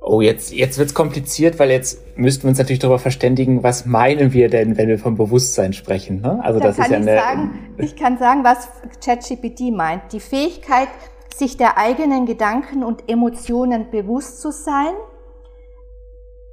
Oh, 0.00 0.20
jetzt, 0.20 0.52
jetzt 0.52 0.78
wird's 0.78 0.94
kompliziert, 0.94 1.60
weil 1.60 1.70
jetzt 1.70 2.00
müssten 2.16 2.44
wir 2.44 2.48
uns 2.50 2.58
natürlich 2.58 2.80
darüber 2.80 2.98
verständigen, 2.98 3.62
was 3.62 3.86
meinen 3.86 4.32
wir 4.32 4.48
denn, 4.48 4.76
wenn 4.76 4.88
wir 4.88 4.98
vom 4.98 5.16
Bewusstsein 5.16 5.74
sprechen? 5.74 6.22
Ne? 6.22 6.40
Also 6.42 6.58
da 6.58 6.68
das 6.68 6.78
ist 6.78 6.90
ja 6.90 6.96
eine, 6.96 7.16
sagen, 7.16 7.74
ich 7.78 7.94
kann 7.94 8.18
sagen, 8.18 8.42
was 8.42 8.68
ChatGPT 9.04 9.72
meint. 9.72 10.12
Die 10.12 10.20
Fähigkeit, 10.20 10.88
sich 11.34 11.56
der 11.56 11.78
eigenen 11.78 12.26
Gedanken 12.26 12.82
und 12.84 13.08
Emotionen 13.08 13.90
bewusst 13.90 14.40
zu 14.40 14.50
sein. 14.50 14.94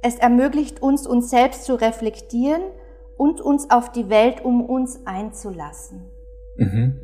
Es 0.02 0.16
ermöglicht 0.16 0.82
uns, 0.82 1.06
uns 1.06 1.30
selbst 1.30 1.64
zu 1.64 1.74
reflektieren 1.74 2.62
und 3.16 3.40
uns 3.40 3.70
auf 3.70 3.90
die 3.92 4.08
Welt 4.08 4.44
um 4.44 4.64
uns 4.64 5.00
einzulassen. 5.04 6.10
Mhm. 6.56 7.00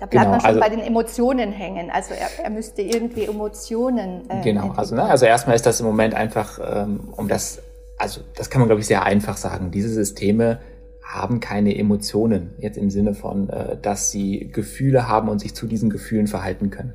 Da 0.00 0.06
bleibt 0.06 0.24
genau, 0.24 0.30
man 0.30 0.40
schon 0.40 0.48
also, 0.48 0.60
bei 0.60 0.68
den 0.68 0.80
Emotionen 0.80 1.52
hängen. 1.52 1.90
Also 1.90 2.14
er, 2.14 2.28
er 2.44 2.50
müsste 2.50 2.82
irgendwie 2.82 3.26
Emotionen. 3.26 4.28
Äh, 4.28 4.42
genau, 4.42 4.72
also, 4.72 4.96
ne, 4.96 5.04
also 5.04 5.24
erstmal 5.26 5.56
ist 5.56 5.66
das 5.66 5.80
im 5.80 5.86
Moment 5.86 6.14
einfach, 6.14 6.58
ähm, 6.62 7.12
um 7.16 7.28
das, 7.28 7.62
also 7.96 8.20
das 8.34 8.50
kann 8.50 8.60
man, 8.60 8.68
glaube 8.68 8.80
ich, 8.80 8.86
sehr 8.86 9.04
einfach 9.04 9.36
sagen. 9.36 9.70
Diese 9.70 9.88
Systeme 9.88 10.58
haben 11.04 11.38
keine 11.38 11.76
Emotionen, 11.76 12.54
jetzt 12.58 12.78
im 12.78 12.90
Sinne 12.90 13.14
von, 13.14 13.50
äh, 13.50 13.76
dass 13.80 14.10
sie 14.10 14.50
Gefühle 14.50 15.06
haben 15.06 15.28
und 15.28 15.38
sich 15.38 15.54
zu 15.54 15.66
diesen 15.66 15.90
Gefühlen 15.90 16.26
verhalten 16.26 16.70
können. 16.70 16.94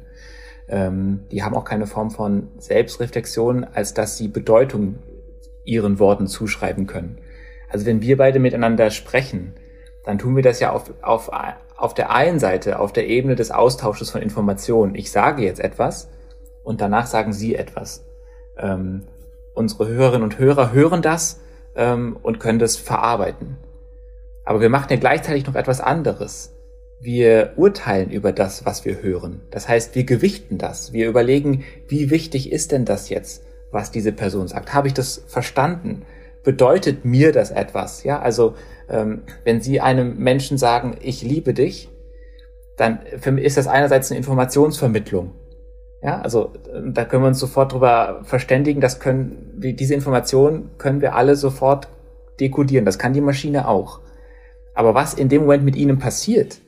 Ähm, 0.68 1.22
die 1.32 1.44
haben 1.44 1.56
auch 1.56 1.64
keine 1.64 1.88
Form 1.88 2.10
von 2.10 2.50
Selbstreflexion, 2.58 3.64
als 3.64 3.94
dass 3.94 4.18
sie 4.18 4.28
Bedeutung 4.28 4.96
ihren 5.64 6.00
Worten 6.00 6.28
zuschreiben 6.28 6.88
können. 6.88 7.20
Also 7.70 7.86
wenn 7.86 8.02
wir 8.02 8.18
beide 8.18 8.40
miteinander 8.40 8.90
sprechen, 8.90 9.54
dann 10.04 10.18
tun 10.18 10.36
wir 10.36 10.44
das 10.44 10.60
ja 10.60 10.72
auf, 10.72 10.92
auf, 11.04 11.30
auf 11.78 11.94
der 11.94 12.12
einen 12.12 12.40
Seite, 12.40 12.80
auf 12.80 12.92
der 12.92 13.08
Ebene 13.08 13.36
des 13.36 13.52
Austausches 13.52 14.10
von 14.10 14.22
Informationen. 14.22 14.96
Ich 14.96 15.12
sage 15.12 15.44
jetzt 15.44 15.60
etwas 15.60 16.10
und 16.64 16.82
danach 16.82 17.06
sagen 17.06 17.32
Sie 17.32 17.54
etwas. 17.54 18.06
Ähm, 18.58 19.04
unsere 19.54 19.88
Hörerinnen 19.88 20.24
und 20.24 20.40
Hörer 20.40 20.72
hören 20.72 21.04
das 21.04 21.40
ähm, 21.76 22.18
und 22.22 22.40
können 22.40 22.60
das 22.60 22.76
verarbeiten. 22.76 23.58
Aber 24.50 24.62
wir 24.62 24.70
machen 24.70 24.88
ja 24.90 24.98
gleichzeitig 24.98 25.46
noch 25.46 25.56
etwas 25.56 25.80
anderes 25.80 26.56
wir 27.00 27.54
urteilen 27.56 28.12
über 28.12 28.32
das, 28.32 28.66
was 28.66 28.86
wir 28.86 29.02
hören. 29.02 29.42
Das 29.52 29.70
heißt, 29.70 29.96
wir 29.96 30.04
gewichten 30.04 30.58
das. 30.58 30.92
Wir 30.92 31.08
überlegen, 31.08 31.64
wie 31.88 32.10
wichtig 32.10 32.52
ist 32.52 32.72
denn 32.72 32.86
das 32.86 33.10
jetzt, 33.10 33.44
was 33.72 33.92
diese 33.92 34.12
Person 34.12 34.48
sagt? 34.48 34.74
Habe 34.74 34.88
ich 34.88 34.94
das 34.94 35.24
verstanden? 35.28 36.06
Bedeutet 36.44 37.06
mir 37.06 37.32
das 37.32 37.52
etwas? 37.52 38.04
Ja, 38.04 38.20
also 38.20 38.56
ähm, 38.90 39.24
wenn 39.44 39.62
Sie 39.62 39.80
einem 39.80 40.18
Menschen 40.18 40.58
sagen, 40.58 40.98
ich 41.02 41.22
liebe 41.22 41.54
dich, 41.54 41.90
dann 42.76 43.00
ist 43.38 43.58
das 43.58 43.68
einerseits 43.68 44.12
eine 44.12 44.18
Informationsvermittlung. 44.18 45.34
Ja, 46.02 46.22
also 46.22 46.54
da 46.86 47.04
können 47.04 47.24
wir 47.24 47.28
uns 47.28 47.40
sofort 47.40 47.74
drüber 47.74 48.22
verständigen. 48.24 48.80
Das 48.80 49.02
können 49.02 49.52
diese 49.56 49.94
Informationen 49.94 50.72
können 50.78 51.02
wir 51.02 51.16
alle 51.16 51.36
sofort 51.36 51.90
dekodieren. 52.40 52.86
Das 52.86 52.98
kann 52.98 53.14
die 53.14 53.22
Maschine 53.22 53.68
auch. 53.68 54.00
Aber 54.80 54.96
was 54.96 55.14
in 55.14 55.28
dem 55.28 55.42
Moment 55.42 55.66
mit 55.66 55.76
Ihnen 55.76 56.00
passiert, 56.00 56.62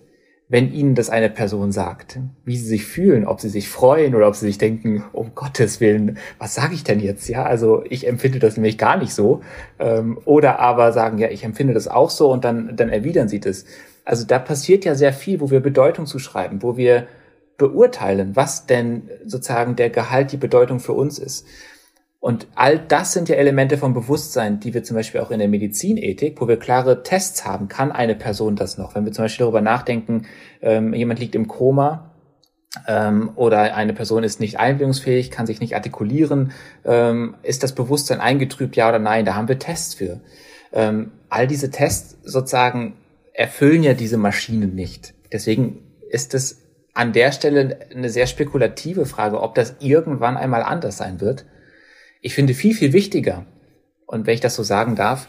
wenn 0.50 0.74
ihnen 0.74 0.96
das 0.96 1.10
eine 1.10 1.30
Person 1.30 1.72
sagt, 1.72 2.20
wie 2.44 2.58
sie 2.58 2.65
sich 2.65 2.86
fühlen, 2.86 3.25
ob 3.25 3.39
sie 3.39 3.48
sich 3.48 3.70
freuen 3.70 4.15
oder 4.15 4.27
ob 4.27 4.36
sie 4.36 4.48
sich 4.48 4.58
denken, 4.58 5.06
um 5.13 5.34
Gottes 5.34 5.80
Willen, 5.80 6.18
was 6.38 6.53
sage 6.53 6.74
ich 6.74 6.84
denn 6.84 7.00
jetzt? 7.00 7.30
Ja, 7.30 7.44
also 7.44 7.86
ich 7.89 8.06
empfinde 8.06 8.39
das 8.39 8.58
nämlich 8.58 8.77
gar 8.77 8.98
nicht 8.98 9.13
so. 9.13 9.39
Ähm, 9.80 10.20
oder 10.25 10.60
aber 10.60 10.91
sagen, 10.91 11.20
ja, 11.20 11.30
ich 11.30 11.46
empfinde 11.46 11.74
das 11.74 11.88
auch 11.88 12.10
so 12.10 12.30
und 12.30 12.44
dann, 12.44 12.75
dann 12.75 12.89
erwidern 12.89 13.30
sie 13.30 13.39
das. 13.39 13.63
Also 14.03 14.25
da 14.25 14.39
passiert 14.39 14.84
ja 14.84 14.94
sehr 14.94 15.13
viel, 15.13 15.39
wo 15.39 15.50
wir 15.50 15.62
Bedeutung 15.62 16.06
zuschreiben, 16.06 16.62
wo 16.62 16.75
wir 16.75 17.08
beurteilen, 17.58 18.36
was 18.36 18.65
denn 18.65 19.10
sozusagen 19.25 19.77
der 19.77 19.89
Gehalt, 19.89 20.34
die 20.34 20.38
Bedeutung 20.38 20.82
für 20.82 20.94
uns 20.94 21.18
ist. 21.18 21.48
Und 22.22 22.48
all 22.54 22.78
das 22.78 23.13
sind 23.13 23.30
ja 23.30 23.36
Elemente 23.36 23.80
vom 23.80 23.96
Bewusstsein, 23.96 24.60
die 24.60 24.75
wir 24.75 24.84
zum 24.84 24.96
Beispiel 24.96 25.22
auch 25.22 25.32
in 25.32 25.40
der 25.40 25.48
Medizinethik, 25.48 26.40
wo 26.40 26.48
wir 26.48 26.58
klare 26.58 27.01
Tests 27.01 27.46
haben, 27.46 27.68
kann 27.68 27.92
eine 27.92 28.13
Person 28.13 28.56
das 28.56 28.78
noch? 28.78 28.94
Wenn 28.94 29.06
wir 29.06 29.12
zum 29.12 29.25
Beispiel 29.25 29.44
darüber 29.44 29.62
nachdenken, 29.62 30.28
ähm, 30.62 30.94
jemand 30.94 31.20
liegt 31.20 31.34
im 31.34 31.48
Koma 31.48 32.12
ähm, 32.88 33.32
oder 33.36 33.75
eine 33.75 33.94
Person 33.94 34.24
ist 34.24 34.40
nicht 34.40 34.60
einbildungsfähig, 34.60 35.32
kann 35.32 35.48
sich 35.48 35.62
nicht 35.62 35.74
artikulieren, 35.74 36.51
ähm, 36.86 37.38
ist 37.42 37.63
das 37.63 37.74
Bewusstsein 37.74 38.22
eingetrübt, 38.22 38.75
ja 38.75 38.88
oder 38.88 39.00
nein? 39.00 39.25
Da 39.25 39.34
haben 39.34 39.48
wir 39.48 39.58
Tests 39.58 39.96
für. 39.96 40.22
Ähm, 40.74 41.13
all 41.30 41.48
diese 41.48 41.72
Tests 41.72 42.20
sozusagen 42.24 42.98
erfüllen 43.34 43.82
ja 43.82 43.96
diese 43.96 44.18
Maschinen 44.18 44.75
nicht. 44.75 45.16
Deswegen 45.32 45.80
ist 46.12 46.36
es 46.36 46.62
an 46.94 47.13
der 47.13 47.32
Stelle 47.32 47.80
eine 47.96 48.12
sehr 48.12 48.28
spekulative 48.28 49.08
Frage, 49.08 49.42
ob 49.42 49.56
das 49.56 49.78
irgendwann 49.80 50.38
einmal 50.38 50.62
anders 50.62 50.98
sein 50.98 51.20
wird. 51.20 51.46
Ich 52.22 52.34
finde 52.34 52.54
viel, 52.54 52.74
viel 52.74 52.94
wichtiger, 52.94 53.46
und 54.06 54.28
wenn 54.28 54.34
ich 54.34 54.42
das 54.42 54.56
so 54.56 54.63
sagen 54.63 54.96
darf, 54.96 55.28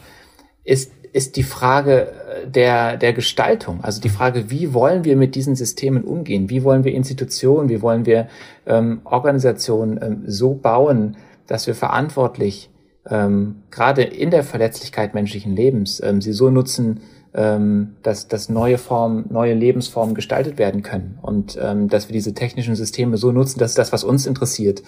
ist, 0.63 0.91
ist 1.13 1.37
die 1.37 1.43
Frage 1.43 2.11
äh, 2.11 2.47
der, 2.47 2.97
der 2.97 3.13
Gestaltung. 3.13 3.83
Also 3.83 4.01
die 4.01 4.09
Frage, 4.09 4.49
wie 4.49 4.73
wollen 4.73 5.05
wir 5.05 5.15
mit 5.15 5.35
diesen 5.35 5.55
Systemen 5.55 6.03
umgehen? 6.03 6.49
Wie 6.49 6.63
wollen 6.63 6.83
wir 6.83 6.93
Institutionen, 6.93 7.69
wie 7.69 7.81
wollen 7.81 8.05
wir 8.05 8.27
ähm, 8.65 9.01
Organisationen 9.05 9.99
ähm, 10.01 10.23
so 10.27 10.53
bauen, 10.53 11.15
dass 11.47 11.65
wir 11.67 11.75
verantwortlich 11.75 12.69
ähm, 13.09 13.63
gerade 13.71 14.03
in 14.03 14.31
der 14.31 14.43
Verletzlichkeit 14.43 15.13
menschlichen 15.13 15.55
Lebens 15.55 16.01
ähm, 16.03 16.21
sie 16.21 16.33
so 16.33 16.49
nutzen, 16.49 17.01
ähm, 17.33 17.95
dass, 18.03 18.27
dass 18.27 18.49
neue 18.49 18.77
Formen, 18.77 19.25
neue 19.29 19.53
Lebensformen 19.53 20.15
gestaltet 20.15 20.57
werden 20.57 20.83
können 20.83 21.17
und 21.21 21.57
ähm, 21.61 21.89
dass 21.89 22.07
wir 22.07 22.13
diese 22.13 22.33
technischen 22.33 22.75
Systeme 22.75 23.17
so 23.17 23.31
nutzen, 23.31 23.59
dass 23.59 23.73
das, 23.73 23.91
was 23.91 24.03
uns 24.03 24.25
interessiert, 24.25 24.83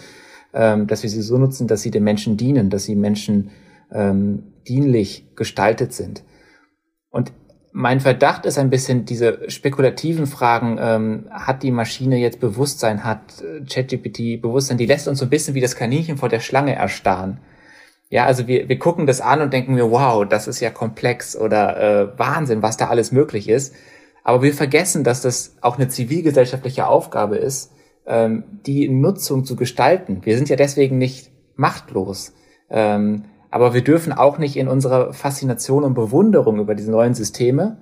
ähm, 0.56 0.88
dass 0.88 1.04
wir 1.04 1.10
sie 1.10 1.22
so 1.22 1.38
nutzen, 1.38 1.68
dass 1.68 1.82
sie 1.82 1.92
den 1.92 2.04
Menschen 2.04 2.38
dienen, 2.38 2.70
dass 2.70 2.86
sie 2.86 2.96
Menschen 2.96 3.52
ähm, 3.92 4.44
dienlich 4.68 5.28
gestaltet 5.36 5.94
sind. 5.94 6.24
Und 7.10 7.34
mein 7.72 8.00
Verdacht 8.00 8.46
ist 8.46 8.58
ein 8.58 8.70
bisschen 8.70 9.04
diese 9.04 9.50
spekulativen 9.50 10.28
Fragen, 10.28 10.78
ähm, 10.80 11.26
hat 11.30 11.62
die 11.62 11.72
Maschine 11.72 12.18
jetzt 12.18 12.40
Bewusstsein, 12.40 13.04
hat 13.04 13.42
äh, 13.42 13.66
ChatGPT 13.66 14.42
Bewusstsein, 14.42 14.78
die 14.78 14.86
lässt 14.86 15.10
uns 15.10 15.20
so 15.20 15.26
ein 15.26 15.30
bisschen 15.30 15.56
wie 15.56 15.62
das 15.62 15.76
Kaninchen 15.76 16.18
vor 16.18 16.30
der 16.30 16.40
Schlange 16.40 16.74
erstarren. 16.74 17.40
Ja, 18.10 18.26
also 18.26 18.48
wir, 18.48 18.70
wir 18.70 18.80
gucken 18.80 19.08
das 19.08 19.20
an 19.20 19.42
und 19.42 19.52
denken 19.52 19.74
mir, 19.74 19.92
wow, 19.92 20.26
das 20.26 20.48
ist 20.48 20.62
ja 20.62 20.70
komplex 20.70 21.36
oder 21.36 22.14
äh, 22.14 22.20
Wahnsinn, 22.20 22.62
was 22.62 22.78
da 22.78 22.88
alles 22.88 23.12
möglich 23.12 23.50
ist. 23.50 23.76
Aber 24.24 24.42
wir 24.42 24.54
vergessen, 24.54 25.04
dass 25.04 25.22
das 25.22 25.58
auch 25.60 25.78
eine 25.78 25.90
zivilgesellschaftliche 25.90 26.88
Aufgabe 26.88 27.36
ist, 27.36 27.75
ähm, 28.06 28.44
die 28.66 28.88
Nutzung 28.90 29.46
zu 29.46 29.56
gestalten. 29.56 30.22
Wir 30.24 30.38
sind 30.38 30.50
ja 30.50 30.56
deswegen 30.56 30.98
nicht 30.98 31.32
machtlos. 31.56 32.34
Ähm, 32.70 33.26
aber 33.50 33.74
wir 33.74 33.84
dürfen 33.84 34.12
auch 34.12 34.38
nicht 34.38 34.58
in 34.58 34.68
unserer 34.68 35.14
Faszination 35.14 35.84
und 35.84 35.94
Bewunderung 35.94 36.60
über 36.60 36.76
diese 36.76 36.92
neuen 36.92 37.14
Systeme 37.14 37.78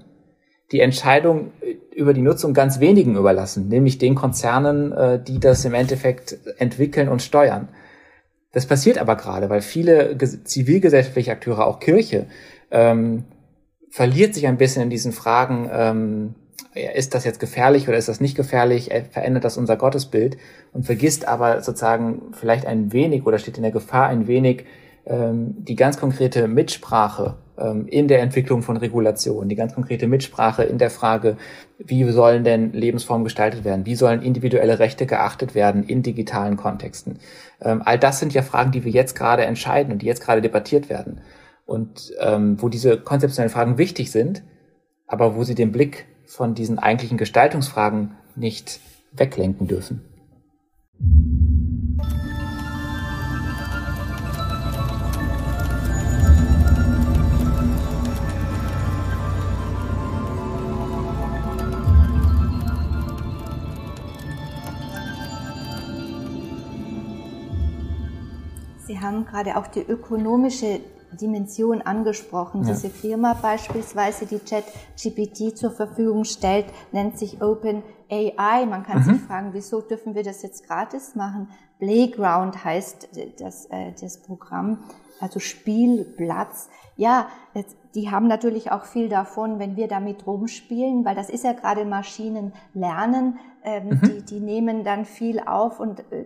die 0.72 0.80
Entscheidung 0.80 1.52
über 1.94 2.14
die 2.14 2.22
Nutzung 2.22 2.54
ganz 2.54 2.80
wenigen 2.80 3.16
überlassen, 3.16 3.68
nämlich 3.68 4.00
den 4.00 4.16
Konzernen, 4.16 4.92
äh, 4.92 5.24
die 5.24 5.40
das 5.40 5.64
im 5.66 5.76
Endeffekt 5.76 6.38
entwickeln 6.58 7.10
und 7.10 7.22
steuern. 7.22 7.70
Das 8.52 8.66
passiert 8.66 8.98
aber 8.98 9.16
gerade, 9.16 9.50
weil 9.50 9.62
viele 9.62 10.18
zivilgesellschaftliche 10.18 11.32
Akteure, 11.32 11.66
auch 11.66 11.80
Kirche, 11.80 12.28
ähm, 12.72 13.26
verliert 13.90 14.34
sich 14.34 14.48
ein 14.48 14.58
bisschen 14.58 14.84
in 14.84 14.90
diesen 14.90 15.12
Fragen, 15.12 15.70
ähm, 15.72 16.36
ist 16.74 17.14
das 17.14 17.24
jetzt 17.24 17.40
gefährlich 17.40 17.88
oder 17.88 17.98
ist 17.98 18.10
das 18.10 18.22
nicht 18.22 18.36
gefährlich, 18.36 18.90
verändert 19.12 19.44
das 19.44 19.58
unser 19.58 19.76
Gottesbild 19.76 20.38
und 20.72 20.86
vergisst 20.86 21.28
aber 21.28 21.62
sozusagen 21.62 22.34
vielleicht 22.34 22.66
ein 22.66 22.92
wenig 22.94 23.26
oder 23.26 23.38
steht 23.38 23.58
in 23.58 23.64
der 23.64 23.72
Gefahr 23.72 24.08
ein 24.08 24.28
wenig 24.28 24.66
ähm, 25.06 25.56
die 25.58 25.76
ganz 25.76 26.00
konkrete 26.00 26.48
Mitsprache 26.48 27.36
ähm, 27.58 27.88
in 27.88 28.08
der 28.08 28.22
Entwicklung 28.22 28.62
von 28.62 28.78
Regulation, 28.78 29.50
die 29.50 29.56
ganz 29.56 29.74
konkrete 29.76 30.08
Mitsprache 30.08 30.64
in 30.64 30.78
der 30.78 30.90
Frage, 30.90 31.38
wie 31.78 32.10
sollen 32.10 32.44
denn 32.44 32.72
Lebensformen 32.72 33.24
gestaltet 33.24 33.66
werden, 33.66 33.86
wie 33.86 33.96
sollen 33.96 34.22
individuelle 34.22 34.80
Rechte 34.80 35.06
geachtet 35.06 35.56
werden 35.56 35.84
in 35.84 36.04
digitalen 36.04 36.58
Kontexten. 36.58 37.20
Ähm, 37.62 37.82
all 37.84 38.00
das 38.00 38.20
sind 38.20 38.34
ja 38.34 38.42
Fragen, 38.42 38.72
die 38.72 38.86
wir 38.86 38.92
jetzt 38.92 39.16
gerade 39.16 39.44
entscheiden 39.46 39.92
und 39.92 40.02
die 40.02 40.06
jetzt 40.06 40.24
gerade 40.24 40.42
debattiert 40.42 40.90
werden. 40.90 41.22
Und 41.66 42.14
ähm, 42.20 42.62
wo 42.62 42.70
diese 42.70 42.98
konzeptionellen 42.98 43.52
Fragen 43.52 43.78
wichtig 43.78 44.12
sind, 44.12 44.44
aber 45.08 45.36
wo 45.36 45.44
sie 45.44 45.56
den 45.56 45.72
Blick 45.72 46.06
von 46.26 46.56
diesen 46.56 46.80
eigentlichen 46.80 47.18
Gestaltungsfragen 47.18 48.16
nicht 48.36 48.80
weglenken 49.12 49.68
dürfen. 49.68 50.02
Sie 68.86 69.00
haben 69.00 69.26
gerade 69.26 69.58
auch 69.58 69.68
die 69.68 69.82
ökonomische 69.82 70.82
Dimension 71.14 71.82
angesprochen. 71.82 72.64
Ja. 72.64 72.74
Diese 72.74 72.90
Firma 72.90 73.34
beispielsweise, 73.34 74.26
die 74.26 74.40
ChatGPT 74.40 75.58
zur 75.58 75.72
Verfügung 75.72 76.26
stellt, 76.26 76.66
nennt 76.92 77.18
sich 77.18 77.42
Open 77.42 77.84
AI. 78.10 78.66
Man 78.66 78.84
kann 78.84 79.00
mhm. 79.00 79.04
sich 79.04 79.22
fragen, 79.22 79.50
wieso 79.54 79.82
dürfen 79.82 80.16
wir 80.16 80.24
das 80.24 80.42
jetzt 80.42 80.68
gratis 80.68 81.16
machen? 81.16 81.50
Playground 81.80 82.64
heißt 82.64 83.10
das, 83.40 83.66
äh, 83.66 83.92
das 84.00 84.22
Programm, 84.22 84.84
also 85.20 85.40
Spielplatz. 85.40 86.70
Ja, 86.96 87.28
die 87.96 88.10
haben 88.10 88.28
natürlich 88.28 88.72
auch 88.72 88.86
viel 88.86 89.08
davon, 89.08 89.60
wenn 89.60 89.76
wir 89.76 89.88
damit 89.88 90.26
rumspielen, 90.26 91.06
weil 91.06 91.16
das 91.16 91.30
ist 91.30 91.44
ja 91.44 91.54
gerade 91.54 91.86
Maschinenlernen. 91.86 93.38
Ähm, 93.66 93.90
mhm. 93.90 94.02
die, 94.02 94.22
die 94.24 94.40
nehmen 94.42 94.84
dann 94.84 95.06
viel 95.06 95.40
auf 95.40 95.80
und 95.80 96.04
äh, 96.12 96.26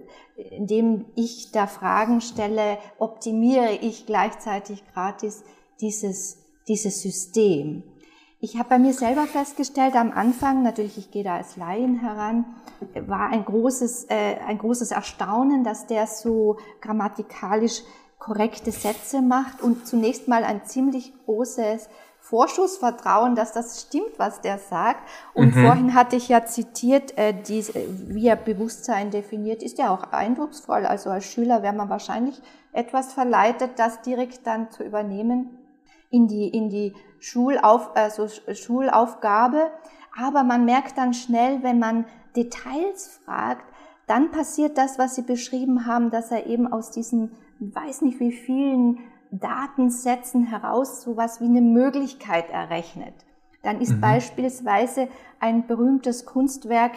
indem 0.56 1.06
ich 1.16 1.52
da 1.52 1.68
Fragen 1.68 2.22
stelle, 2.22 2.80
optimiere 2.98 3.74
ich 3.82 4.08
gleichzeitig 4.08 4.84
gratis 4.92 5.44
dieses, 5.80 6.40
dieses 6.68 7.02
System. 7.02 7.84
Ich 8.40 8.58
habe 8.58 8.70
bei 8.70 8.80
mir 8.80 8.94
selber 8.94 9.26
festgestellt, 9.26 9.96
am 9.96 10.12
Anfang, 10.12 10.64
natürlich, 10.64 10.98
ich 10.98 11.12
gehe 11.12 11.24
da 11.24 11.38
als 11.38 11.58
Laien 11.58 12.00
heran, 12.00 12.46
war 13.08 13.30
ein 13.30 13.46
großes, 13.46 14.06
äh, 14.10 14.38
ein 14.48 14.60
großes 14.60 14.92
Erstaunen, 14.92 15.64
dass 15.64 15.88
der 15.88 16.06
so 16.06 16.58
grammatikalisch 16.82 17.82
korrekte 18.18 18.72
Sätze 18.72 19.22
macht 19.22 19.62
und 19.62 19.88
zunächst 19.88 20.28
mal 20.28 20.44
ein 20.44 20.66
ziemlich 20.66 21.14
großes 21.26 21.90
Vorschussvertrauen, 22.20 23.36
dass 23.36 23.54
das 23.54 23.82
stimmt, 23.82 24.18
was 24.18 24.42
der 24.42 24.58
sagt. 24.58 25.08
Und 25.34 25.56
mhm. 25.56 25.66
vorhin 25.66 25.94
hatte 25.94 26.18
ich 26.18 26.28
ja 26.28 26.46
zitiert, 26.46 27.18
äh, 27.18 27.34
die, 27.34 27.66
wie 28.10 28.28
er 28.28 28.36
Bewusstsein 28.36 29.12
definiert, 29.12 29.64
ist 29.64 29.78
ja 29.78 29.94
auch 29.94 30.12
eindrucksvoll. 30.12 30.86
Also 30.86 31.10
als 31.10 31.26
Schüler 31.26 31.64
wäre 31.64 31.76
man 31.76 31.90
wahrscheinlich 31.90 32.42
etwas 32.74 33.14
verleitet, 33.14 33.72
das 33.78 34.02
direkt 34.02 34.46
dann 34.46 34.70
zu 34.72 34.84
übernehmen 34.84 35.58
in 36.10 36.28
die, 36.28 36.50
in 36.50 36.70
die 36.70 36.94
Schulauf, 37.20 37.96
also 37.96 38.28
Schulaufgabe. 38.54 39.72
Aber 40.20 40.44
man 40.44 40.66
merkt 40.66 40.98
dann 40.98 41.14
schnell, 41.14 41.64
wenn 41.64 41.80
man 41.80 42.06
Details 42.36 43.22
fragt, 43.24 43.66
dann 44.06 44.32
passiert 44.32 44.78
das, 44.78 44.98
was 44.98 45.16
Sie 45.16 45.22
beschrieben 45.22 45.86
haben, 45.86 46.12
dass 46.12 46.32
er 46.32 46.46
eben 46.46 46.72
aus 46.72 46.92
diesen, 46.92 47.32
weiß 47.60 48.02
nicht 48.02 48.20
wie 48.20 48.32
vielen 48.32 49.00
Datensätzen 49.32 50.46
heraus 50.46 51.02
so 51.02 51.18
was 51.18 51.42
wie 51.42 51.46
eine 51.46 51.62
Möglichkeit 51.62 52.50
errechnet. 52.50 53.14
Dann 53.64 53.82
ist 53.82 53.96
mhm. 53.96 54.02
beispielsweise 54.02 55.10
ein 55.40 55.68
berühmtes 55.68 56.26
Kunstwerk 56.26 56.96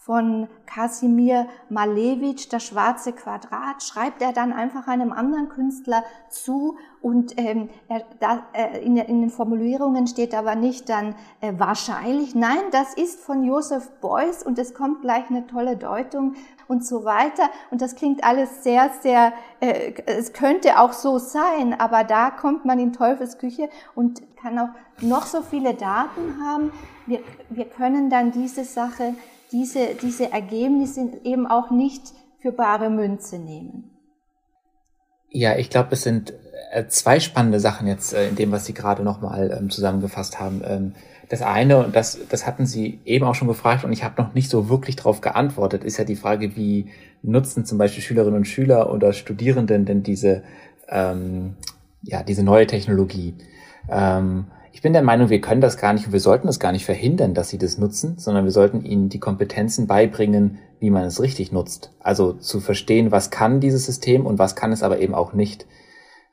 von 0.00 0.48
Kasimir 0.64 1.46
Malevich, 1.68 2.48
das 2.48 2.64
schwarze 2.64 3.12
Quadrat, 3.12 3.82
schreibt 3.82 4.22
er 4.22 4.32
dann 4.32 4.50
einfach 4.50 4.88
einem 4.88 5.12
anderen 5.12 5.50
Künstler 5.50 6.02
zu 6.30 6.78
und 7.02 7.34
ähm, 7.36 7.68
er, 7.86 8.04
da, 8.18 8.44
äh, 8.54 8.82
in, 8.82 8.96
in, 8.96 9.20
den 9.20 9.28
Formulierungen 9.28 10.06
steht 10.06 10.34
aber 10.34 10.54
nicht 10.54 10.88
dann 10.88 11.14
äh, 11.42 11.52
wahrscheinlich, 11.58 12.34
nein, 12.34 12.62
das 12.72 12.94
ist 12.94 13.20
von 13.20 13.44
Joseph 13.44 13.90
Beuys 14.00 14.42
und 14.42 14.58
es 14.58 14.72
kommt 14.72 15.02
gleich 15.02 15.28
eine 15.28 15.46
tolle 15.46 15.76
Deutung 15.76 16.34
und 16.66 16.82
so 16.82 17.04
weiter 17.04 17.50
und 17.70 17.82
das 17.82 17.94
klingt 17.94 18.24
alles 18.24 18.64
sehr, 18.64 18.90
sehr, 19.02 19.34
äh, 19.60 19.92
es 20.06 20.32
könnte 20.32 20.80
auch 20.80 20.94
so 20.94 21.18
sein, 21.18 21.78
aber 21.78 22.04
da 22.04 22.30
kommt 22.30 22.64
man 22.64 22.78
in 22.78 22.94
Teufelsküche 22.94 23.68
und 23.94 24.22
kann 24.38 24.58
auch 24.58 24.70
noch 25.02 25.26
so 25.26 25.42
viele 25.42 25.74
Daten 25.74 26.42
haben. 26.42 26.72
Wir, 27.04 27.20
wir 27.50 27.66
können 27.66 28.08
dann 28.08 28.32
diese 28.32 28.64
Sache 28.64 29.14
diese, 29.52 29.94
diese 30.00 30.32
Ergebnisse 30.32 31.10
eben 31.24 31.46
auch 31.46 31.70
nicht 31.70 32.02
für 32.40 32.52
bare 32.52 32.90
Münze 32.90 33.38
nehmen. 33.38 33.90
Ja, 35.30 35.56
ich 35.56 35.70
glaube, 35.70 35.90
es 35.92 36.02
sind 36.02 36.32
äh, 36.72 36.86
zwei 36.88 37.20
spannende 37.20 37.60
Sachen 37.60 37.86
jetzt 37.86 38.12
äh, 38.14 38.28
in 38.28 38.36
dem, 38.36 38.52
was 38.52 38.66
Sie 38.66 38.74
gerade 38.74 39.02
nochmal 39.02 39.56
ähm, 39.56 39.70
zusammengefasst 39.70 40.40
haben. 40.40 40.62
Ähm, 40.64 40.94
das 41.28 41.42
eine, 41.42 41.84
und 41.84 41.94
das, 41.94 42.18
das 42.28 42.46
hatten 42.46 42.66
Sie 42.66 42.98
eben 43.04 43.24
auch 43.24 43.36
schon 43.36 43.46
gefragt 43.46 43.84
und 43.84 43.92
ich 43.92 44.02
habe 44.02 44.20
noch 44.20 44.34
nicht 44.34 44.50
so 44.50 44.68
wirklich 44.68 44.96
darauf 44.96 45.20
geantwortet, 45.20 45.84
ist 45.84 45.96
ja 45.96 46.04
die 46.04 46.16
Frage, 46.16 46.56
wie 46.56 46.90
nutzen 47.22 47.64
zum 47.64 47.78
Beispiel 47.78 48.02
Schülerinnen 48.02 48.38
und 48.38 48.46
Schüler 48.46 48.92
oder 48.92 49.12
Studierenden 49.12 49.84
denn 49.84 50.02
diese, 50.02 50.42
ähm, 50.88 51.56
ja, 52.02 52.24
diese 52.24 52.42
neue 52.42 52.66
Technologie? 52.66 53.34
Ähm, 53.88 54.46
ich 54.72 54.82
bin 54.82 54.92
der 54.92 55.02
Meinung, 55.02 55.30
wir 55.30 55.40
können 55.40 55.60
das 55.60 55.76
gar 55.76 55.92
nicht 55.92 56.06
und 56.06 56.12
wir 56.12 56.20
sollten 56.20 56.48
es 56.48 56.60
gar 56.60 56.72
nicht 56.72 56.84
verhindern, 56.84 57.34
dass 57.34 57.48
sie 57.48 57.58
das 57.58 57.78
nutzen, 57.78 58.18
sondern 58.18 58.44
wir 58.44 58.52
sollten 58.52 58.84
ihnen 58.84 59.08
die 59.08 59.20
Kompetenzen 59.20 59.86
beibringen, 59.86 60.58
wie 60.78 60.90
man 60.90 61.04
es 61.04 61.20
richtig 61.20 61.52
nutzt. 61.52 61.92
Also 62.00 62.32
zu 62.32 62.60
verstehen, 62.60 63.10
was 63.10 63.30
kann 63.30 63.60
dieses 63.60 63.86
System 63.86 64.26
und 64.26 64.38
was 64.38 64.56
kann 64.56 64.72
es 64.72 64.82
aber 64.82 64.98
eben 65.00 65.14
auch 65.14 65.32
nicht. 65.32 65.66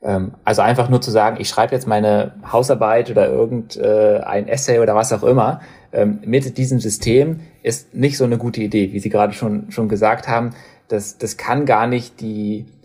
Ähm, 0.01 0.35
also 0.43 0.61
einfach 0.61 0.89
nur 0.89 1.01
zu 1.01 1.11
sagen, 1.11 1.37
ich 1.39 1.49
schreibe 1.49 1.73
jetzt 1.73 1.87
meine 1.87 2.35
Hausarbeit 2.51 3.09
oder 3.09 3.27
irgendein 3.27 4.47
Essay 4.47 4.79
oder 4.79 4.95
was 4.95 5.11
auch 5.11 5.23
immer 5.23 5.61
ähm, 5.91 6.19
mit 6.25 6.57
diesem 6.57 6.79
System 6.79 7.39
ist 7.63 7.93
nicht 7.93 8.17
so 8.17 8.23
eine 8.23 8.37
gute 8.37 8.61
Idee, 8.61 8.93
wie 8.93 8.99
Sie 8.99 9.09
gerade 9.09 9.33
schon, 9.33 9.71
schon 9.71 9.89
gesagt 9.89 10.27
haben. 10.27 10.51
Das, 10.87 11.17
das 11.17 11.37
kann 11.37 11.65
gar 11.65 11.87
nicht 11.87 12.21
die, 12.21 12.59
äh, 12.59 12.76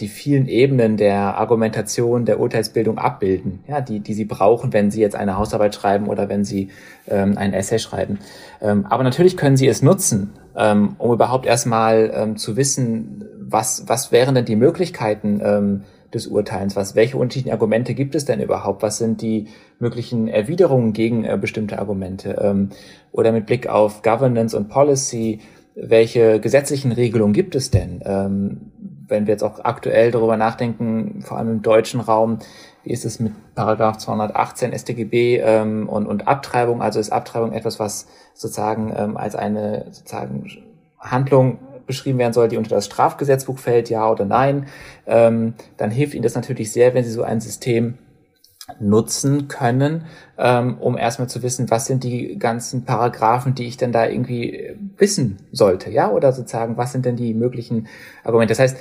die 0.00 0.08
vielen 0.08 0.48
Ebenen 0.48 0.96
der 0.96 1.36
Argumentation, 1.36 2.24
der 2.24 2.40
Urteilsbildung 2.40 2.96
abbilden, 2.96 3.60
ja, 3.68 3.82
die, 3.82 4.00
die 4.00 4.14
sie 4.14 4.24
brauchen, 4.24 4.72
wenn 4.72 4.90
sie 4.90 5.02
jetzt 5.02 5.14
eine 5.14 5.36
Hausarbeit 5.36 5.74
schreiben 5.74 6.08
oder 6.08 6.30
wenn 6.30 6.42
sie 6.42 6.70
ähm, 7.06 7.36
ein 7.36 7.52
Essay 7.52 7.78
schreiben. 7.78 8.18
Ähm, 8.62 8.86
aber 8.86 9.02
natürlich 9.02 9.36
können 9.36 9.58
sie 9.58 9.68
es 9.68 9.82
nutzen, 9.82 10.32
ähm, 10.56 10.96
um 10.96 11.12
überhaupt 11.12 11.44
erstmal 11.44 12.10
ähm, 12.14 12.36
zu 12.38 12.56
wissen, 12.56 13.26
was, 13.38 13.84
was 13.86 14.10
wären 14.10 14.34
denn 14.34 14.44
die 14.44 14.56
Möglichkeiten 14.56 15.40
ähm, 15.44 15.82
des 16.12 16.26
Urteils, 16.26 16.74
was, 16.74 16.94
welche 16.94 17.16
unterschiedlichen 17.16 17.52
Argumente 17.52 17.94
gibt 17.94 18.14
es 18.14 18.24
denn 18.24 18.40
überhaupt, 18.40 18.82
was 18.82 18.98
sind 18.98 19.20
die 19.20 19.48
möglichen 19.78 20.28
Erwiderungen 20.28 20.92
gegen 20.92 21.24
äh, 21.24 21.36
bestimmte 21.38 21.78
Argumente 21.78 22.38
ähm, 22.40 22.70
oder 23.12 23.32
mit 23.32 23.46
Blick 23.46 23.66
auf 23.66 24.02
Governance 24.02 24.56
und 24.56 24.68
Policy, 24.68 25.40
welche 25.74 26.40
gesetzlichen 26.40 26.92
Regelungen 26.92 27.34
gibt 27.34 27.54
es 27.54 27.70
denn? 27.70 28.00
Ähm, 28.04 28.67
wenn 29.08 29.26
wir 29.26 29.34
jetzt 29.34 29.42
auch 29.42 29.64
aktuell 29.64 30.10
darüber 30.10 30.36
nachdenken, 30.36 31.22
vor 31.22 31.38
allem 31.38 31.50
im 31.50 31.62
deutschen 31.62 32.00
Raum, 32.00 32.38
wie 32.84 32.92
ist 32.92 33.04
es 33.04 33.20
mit 33.20 33.32
Paragraph 33.54 33.98
218 33.98 34.72
StGB 34.76 35.40
ähm, 35.40 35.88
und, 35.88 36.06
und 36.06 36.28
Abtreibung? 36.28 36.82
Also 36.82 37.00
ist 37.00 37.10
Abtreibung 37.10 37.52
etwas, 37.52 37.78
was 37.78 38.06
sozusagen 38.34 38.92
ähm, 38.96 39.16
als 39.16 39.34
eine 39.34 39.86
sozusagen 39.90 40.46
Handlung 40.98 41.58
beschrieben 41.86 42.18
werden 42.18 42.32
soll, 42.32 42.48
die 42.48 42.56
unter 42.56 42.74
das 42.74 42.86
Strafgesetzbuch 42.86 43.58
fällt, 43.58 43.90
ja 43.90 44.10
oder 44.10 44.24
nein? 44.24 44.66
Ähm, 45.06 45.54
dann 45.76 45.90
hilft 45.90 46.14
Ihnen 46.14 46.22
das 46.22 46.34
natürlich 46.34 46.72
sehr, 46.72 46.94
wenn 46.94 47.04
Sie 47.04 47.10
so 47.10 47.22
ein 47.22 47.40
System 47.40 47.98
nutzen 48.80 49.48
können, 49.48 50.04
ähm, 50.36 50.76
um 50.78 50.98
erstmal 50.98 51.28
zu 51.28 51.42
wissen, 51.42 51.70
was 51.70 51.86
sind 51.86 52.04
die 52.04 52.38
ganzen 52.38 52.84
Paragraphen, 52.84 53.54
die 53.54 53.66
ich 53.66 53.78
denn 53.78 53.92
da 53.92 54.06
irgendwie 54.06 54.76
wissen 54.96 55.38
sollte, 55.52 55.90
ja, 55.90 56.10
oder 56.10 56.32
sozusagen, 56.32 56.76
was 56.76 56.92
sind 56.92 57.06
denn 57.06 57.16
die 57.16 57.34
möglichen 57.34 57.88
Argumente. 58.24 58.52
Das 58.52 58.58
heißt, 58.58 58.76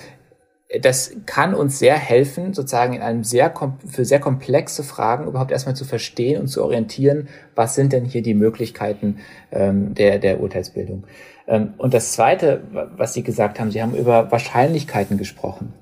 das 0.82 1.15
kann 1.25 1.53
uns 1.53 1.80
sehr 1.80 1.95
helfen, 1.95 2.53
sozusagen 2.53 2.93
in 2.93 3.01
einem 3.01 3.23
sehr, 3.23 3.53
für 3.88 4.03
sehr 4.03 4.19
komplexe 4.19 4.84
Fragen 4.84 5.27
überhaupt 5.27 5.51
erstmal 5.51 5.75
zu 5.75 5.86
verstehen 5.86 6.41
und 6.41 6.47
zu 6.47 6.63
orientieren, 6.63 7.30
was 7.56 7.75
sind 7.75 7.93
denn 7.93 8.03
hier 8.03 8.21
die 8.21 8.34
Möglichkeiten 8.34 9.19
ähm, 9.51 9.93
der, 9.93 10.19
der 10.19 10.41
Urteilsbildung. 10.41 11.06
Ähm, 11.47 11.73
und 11.77 11.93
das 11.93 12.12
Zweite, 12.12 12.62
was 12.97 13.13
Sie 13.13 13.23
gesagt 13.23 13.60
haben, 13.60 13.71
Sie 13.71 13.82
haben 13.82 13.95
über 13.95 14.30
Wahrscheinlichkeiten 14.30 15.17
gesprochen. 15.17 15.73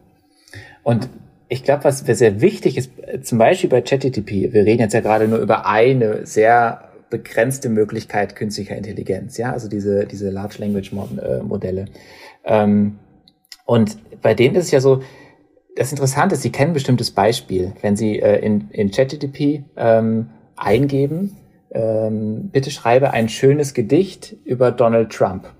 Und 0.84 1.10
ich 1.50 1.63
glaube, 1.63 1.84
was 1.84 2.00
sehr 2.00 2.41
wichtig 2.41 2.78
ist, 2.78 2.91
zum 3.24 3.39
Beispiel 3.39 3.69
bei 3.69 3.82
ChatGTP, 3.82 4.54
wir 4.54 4.65
reden 4.65 4.82
jetzt 4.82 4.93
ja 4.93 5.00
gerade 5.00 5.28
nur 5.28 5.39
über 5.39 5.65
eine 5.65 6.28
sehr 6.28 6.89
begrenzte 7.10 7.69
Möglichkeit 7.69 8.36
künstlicher 8.36 8.76
Intelligenz, 8.76 9.38
ja, 9.38 9.52
also 9.52 9.67
diese, 9.67 10.06
diese 10.06 10.30
Large 10.30 10.58
Language 10.60 10.91
äh, 10.91 11.41
Modelle. 11.41 11.86
Ähm, 12.43 13.00
und 13.65 13.97
bei 14.21 14.34
denen 14.34 14.56
ist 14.56 14.65
es 14.65 14.71
ja 14.71 14.80
so, 14.80 15.01
das 15.75 15.91
Interessante 15.91 16.36
ist, 16.36 16.41
Sie 16.41 16.51
kennen 16.51 16.71
ein 16.71 16.75
bestimmtes 16.75 17.12
Beispiel. 17.12 17.73
Wenn 17.82 17.95
Sie 17.95 18.19
äh, 18.19 18.39
in, 18.39 18.69
in 18.71 18.91
ChatGTP 18.91 19.65
ähm, 19.75 20.30
eingeben, 20.56 21.38
ähm, 21.71 22.49
bitte 22.51 22.71
schreibe 22.71 23.12
ein 23.12 23.28
schönes 23.28 23.73
Gedicht 23.73 24.36
über 24.45 24.71
Donald 24.71 25.12
Trump. 25.12 25.51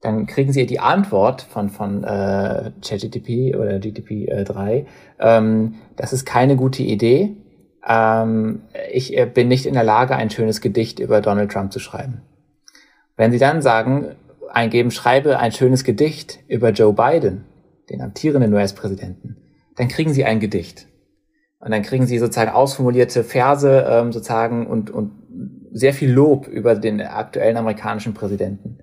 Dann 0.00 0.26
kriegen 0.26 0.52
Sie 0.52 0.66
die 0.66 0.78
Antwort 0.78 1.42
von, 1.42 1.70
von 1.70 2.04
äh, 2.04 2.70
ChatGTP 2.82 3.56
oder 3.56 3.76
GTP3, 3.76 4.70
äh, 4.70 4.84
ähm, 5.18 5.74
das 5.96 6.12
ist 6.12 6.24
keine 6.24 6.56
gute 6.56 6.82
Idee. 6.82 7.36
Ähm, 7.86 8.62
ich 8.92 9.16
äh, 9.16 9.26
bin 9.26 9.48
nicht 9.48 9.66
in 9.66 9.74
der 9.74 9.84
Lage, 9.84 10.14
ein 10.14 10.30
schönes 10.30 10.60
Gedicht 10.60 11.00
über 11.00 11.20
Donald 11.20 11.50
Trump 11.50 11.72
zu 11.72 11.80
schreiben. 11.80 12.22
Wenn 13.16 13.32
Sie 13.32 13.38
dann 13.38 13.62
sagen, 13.62 14.14
eingeben, 14.48 14.90
schreibe 14.90 15.38
ein 15.38 15.52
schönes 15.52 15.84
Gedicht 15.84 16.40
über 16.48 16.70
Joe 16.70 16.92
Biden, 16.92 17.44
den 17.90 18.02
amtierenden 18.02 18.52
US-Präsidenten, 18.52 19.36
dann 19.76 19.88
kriegen 19.88 20.12
Sie 20.12 20.24
ein 20.24 20.40
Gedicht. 20.40 20.86
Und 21.60 21.72
dann 21.72 21.82
kriegen 21.82 22.06
Sie 22.06 22.18
sozusagen 22.18 22.50
ausformulierte 22.50 23.24
Verse 23.24 23.86
ähm, 23.88 24.12
sozusagen 24.12 24.66
und, 24.66 24.90
und 24.90 25.12
sehr 25.72 25.92
viel 25.92 26.10
Lob 26.10 26.46
über 26.46 26.74
den 26.74 27.00
aktuellen 27.00 27.56
amerikanischen 27.56 28.14
Präsidenten. 28.14 28.78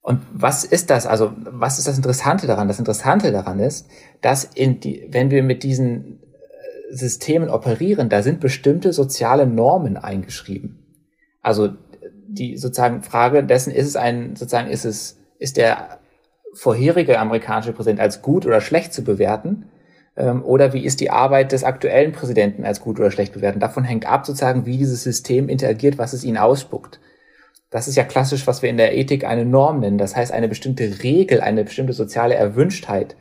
Und 0.00 0.20
was 0.32 0.64
ist 0.64 0.90
das? 0.90 1.06
Also, 1.06 1.32
was 1.36 1.78
ist 1.78 1.86
das 1.86 1.96
Interessante 1.96 2.46
daran? 2.46 2.68
Das 2.68 2.80
Interessante 2.80 3.30
daran 3.30 3.60
ist, 3.60 3.88
dass 4.20 4.44
in 4.44 4.80
die, 4.80 5.06
wenn 5.10 5.30
wir 5.30 5.44
mit 5.44 5.62
diesen 5.62 6.18
äh, 6.20 6.94
Systemen 6.94 7.48
operieren, 7.48 8.08
da 8.08 8.22
sind 8.22 8.40
bestimmte 8.40 8.92
soziale 8.92 9.46
Normen 9.46 9.96
eingeschrieben. 9.96 10.84
Also, 11.40 11.70
die 12.34 12.56
sozusagen 12.56 13.02
Frage 13.02 13.44
dessen, 13.44 13.72
ist 13.72 13.86
es 13.86 13.96
ein, 13.96 14.36
sozusagen, 14.36 14.70
ist 14.70 14.84
es, 14.84 15.18
ist 15.38 15.56
der 15.56 15.98
vorherige 16.54 17.18
amerikanische 17.18 17.72
Präsident 17.72 18.00
als 18.00 18.22
gut 18.22 18.46
oder 18.46 18.60
schlecht 18.60 18.92
zu 18.92 19.02
bewerten? 19.02 19.66
Ähm, 20.16 20.44
oder 20.44 20.72
wie 20.72 20.84
ist 20.84 21.00
die 21.00 21.10
Arbeit 21.10 21.52
des 21.52 21.64
aktuellen 21.64 22.12
Präsidenten 22.12 22.64
als 22.64 22.80
gut 22.80 23.00
oder 23.00 23.10
schlecht 23.10 23.32
bewerten? 23.32 23.60
Davon 23.60 23.84
hängt 23.84 24.06
ab, 24.06 24.26
sozusagen, 24.26 24.66
wie 24.66 24.76
dieses 24.76 25.02
System 25.02 25.48
interagiert, 25.48 25.98
was 25.98 26.12
es 26.12 26.24
ihnen 26.24 26.38
ausspuckt. 26.38 27.00
Das 27.70 27.88
ist 27.88 27.96
ja 27.96 28.04
klassisch, 28.04 28.46
was 28.46 28.60
wir 28.60 28.68
in 28.68 28.76
der 28.76 28.94
Ethik 28.94 29.24
eine 29.24 29.46
Norm 29.46 29.80
nennen. 29.80 29.96
Das 29.96 30.14
heißt, 30.14 30.32
eine 30.32 30.48
bestimmte 30.48 31.02
Regel, 31.02 31.40
eine 31.40 31.64
bestimmte 31.64 31.94
soziale 31.94 32.34
Erwünschtheit. 32.34 33.16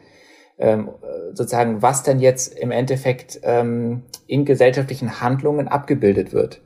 Ähm, 0.60 0.90
sozusagen, 1.34 1.82
was 1.82 2.04
denn 2.04 2.20
jetzt 2.20 2.58
im 2.60 2.72
Endeffekt 2.72 3.40
ähm, 3.44 4.04
in 4.28 4.46
gesellschaftlichen 4.46 5.22
Handlungen 5.22 5.68
abgebildet 5.68 6.34
wird. 6.34 6.62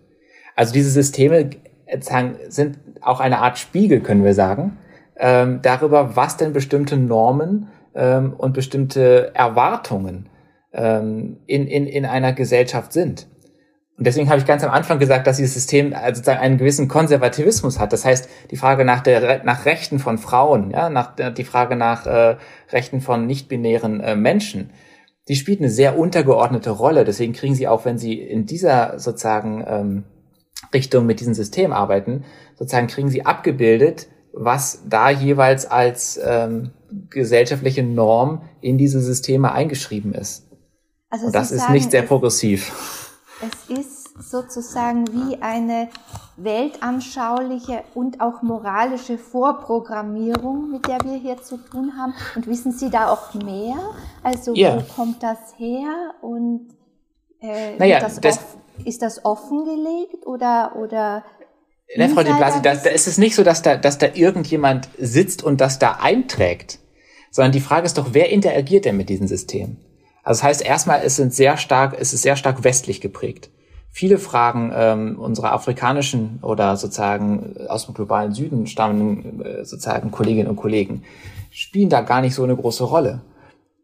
Also 0.55 0.73
diese 0.73 0.89
Systeme 0.89 1.49
äh, 1.85 1.99
sind 2.49 2.77
auch 3.01 3.19
eine 3.19 3.39
Art 3.39 3.57
Spiegel, 3.57 4.01
können 4.01 4.23
wir 4.23 4.33
sagen, 4.33 4.77
ähm, 5.17 5.59
darüber, 5.61 6.15
was 6.15 6.37
denn 6.37 6.53
bestimmte 6.53 6.97
Normen 6.97 7.67
ähm, 7.95 8.33
und 8.37 8.53
bestimmte 8.53 9.31
Erwartungen 9.33 10.29
ähm, 10.73 11.37
in, 11.45 11.67
in, 11.67 11.87
in 11.87 12.05
einer 12.05 12.33
Gesellschaft 12.33 12.93
sind. 12.93 13.27
Und 13.97 14.05
deswegen 14.05 14.29
habe 14.29 14.39
ich 14.39 14.45
ganz 14.45 14.61
am 14.63 14.71
Anfang 14.71 14.99
gesagt, 14.99 15.25
dass 15.25 15.37
dieses 15.37 15.53
System 15.53 15.93
also 15.93 16.17
sozusagen 16.17 16.41
einen 16.41 16.57
gewissen 16.57 16.89
Konservativismus 16.89 17.79
hat. 17.79 17.93
Das 17.93 18.03
heißt, 18.03 18.29
die 18.51 18.57
Frage 18.57 18.83
nach 18.83 18.99
der 18.99 19.43
nach 19.45 19.65
Rechten 19.65 19.99
von 19.99 20.17
Frauen, 20.17 20.71
ja, 20.71 20.89
nach 20.89 21.15
die 21.15 21.45
Frage 21.45 21.77
nach 21.77 22.05
äh, 22.05 22.35
Rechten 22.73 22.99
von 22.99 23.25
nicht-binären 23.25 24.01
äh, 24.01 24.15
Menschen, 24.17 24.71
die 25.29 25.35
spielt 25.35 25.59
eine 25.59 25.69
sehr 25.69 25.97
untergeordnete 25.97 26.71
Rolle. 26.71 27.05
Deswegen 27.05 27.31
kriegen 27.31 27.55
sie 27.55 27.69
auch, 27.69 27.85
wenn 27.85 27.97
sie 27.97 28.19
in 28.19 28.45
dieser 28.45 28.99
sozusagen 28.99 29.63
ähm, 29.65 30.03
Richtung 30.73 31.05
mit 31.05 31.19
diesem 31.19 31.33
System 31.33 31.73
arbeiten, 31.73 32.23
sozusagen 32.57 32.87
kriegen 32.87 33.09
sie 33.09 33.25
abgebildet, 33.25 34.07
was 34.33 34.83
da 34.87 35.09
jeweils 35.09 35.65
als 35.65 36.19
ähm, 36.23 36.71
gesellschaftliche 37.09 37.83
Norm 37.83 38.41
in 38.61 38.77
diese 38.77 38.99
Systeme 38.99 39.51
eingeschrieben 39.51 40.13
ist. 40.13 40.47
Also 41.09 41.27
Und 41.27 41.35
das 41.35 41.51
ist 41.51 41.69
nicht 41.69 41.91
sehr 41.91 42.01
progressiv 42.01 42.71
es 43.41 43.77
ist 43.77 44.31
sozusagen 44.31 45.07
wie 45.07 45.41
eine 45.41 45.89
weltanschauliche 46.37 47.83
und 47.93 48.21
auch 48.21 48.41
moralische 48.41 49.17
Vorprogrammierung, 49.17 50.71
mit 50.71 50.87
der 50.87 50.99
wir 51.03 51.17
hier 51.17 51.41
zu 51.41 51.57
tun 51.57 51.93
haben. 51.97 52.13
Und 52.35 52.47
wissen 52.47 52.71
Sie 52.71 52.89
da 52.89 53.11
auch 53.11 53.33
mehr? 53.33 53.75
Also 54.23 54.53
ja. 54.53 54.77
wo 54.77 54.93
kommt 54.93 55.21
das 55.21 55.37
her 55.57 56.13
und 56.21 56.69
äh, 57.41 57.77
naja, 57.77 57.99
das 57.99 58.21
das, 58.21 58.39
ist 58.83 59.01
das 59.01 59.23
offengelegt 59.23 60.25
oder 60.25 60.75
oder 60.75 61.23
Ne, 61.95 62.09
Frau 62.09 62.23
de 62.23 62.33
Blasi, 62.33 62.61
da, 62.63 62.73
da 62.75 62.89
ist 62.89 63.07
es 63.07 63.17
nicht 63.17 63.35
so, 63.35 63.43
dass 63.43 63.61
da, 63.61 63.77
dass 63.77 63.99
da 63.99 64.07
irgendjemand 64.13 64.89
sitzt 64.97 65.43
und 65.43 65.61
das 65.61 65.77
da 65.77 65.99
einträgt, 66.01 66.79
sondern 67.29 67.51
die 67.51 67.59
Frage 67.59 67.85
ist 67.85 67.97
doch, 67.97 68.07
wer 68.13 68.31
interagiert 68.31 68.85
denn 68.85 68.97
mit 68.97 69.07
diesem 69.07 69.27
System? 69.27 69.77
Also 70.23 70.39
das 70.39 70.43
heißt 70.43 70.65
erstmal, 70.65 71.01
es 71.03 71.15
sind 71.15 71.33
sehr 71.33 71.57
stark, 71.57 71.95
es 71.99 72.11
ist 72.11 72.23
sehr 72.23 72.35
stark 72.35 72.63
westlich 72.63 73.01
geprägt. 73.01 73.51
Viele 73.91 74.17
Fragen 74.17 74.73
ähm, 74.75 75.19
unserer 75.19 75.53
afrikanischen 75.53 76.39
oder 76.41 76.75
sozusagen 76.75 77.55
aus 77.69 77.85
dem 77.85 77.93
globalen 77.93 78.33
Süden 78.33 78.67
stammenden 78.67 79.45
äh, 79.45 79.63
sozusagen 79.63 80.11
Kolleginnen 80.11 80.49
und 80.49 80.55
Kollegen 80.55 81.03
spielen 81.51 81.89
da 81.89 82.01
gar 82.01 82.21
nicht 82.21 82.35
so 82.35 82.43
eine 82.43 82.55
große 82.55 82.83
Rolle. 82.83 83.21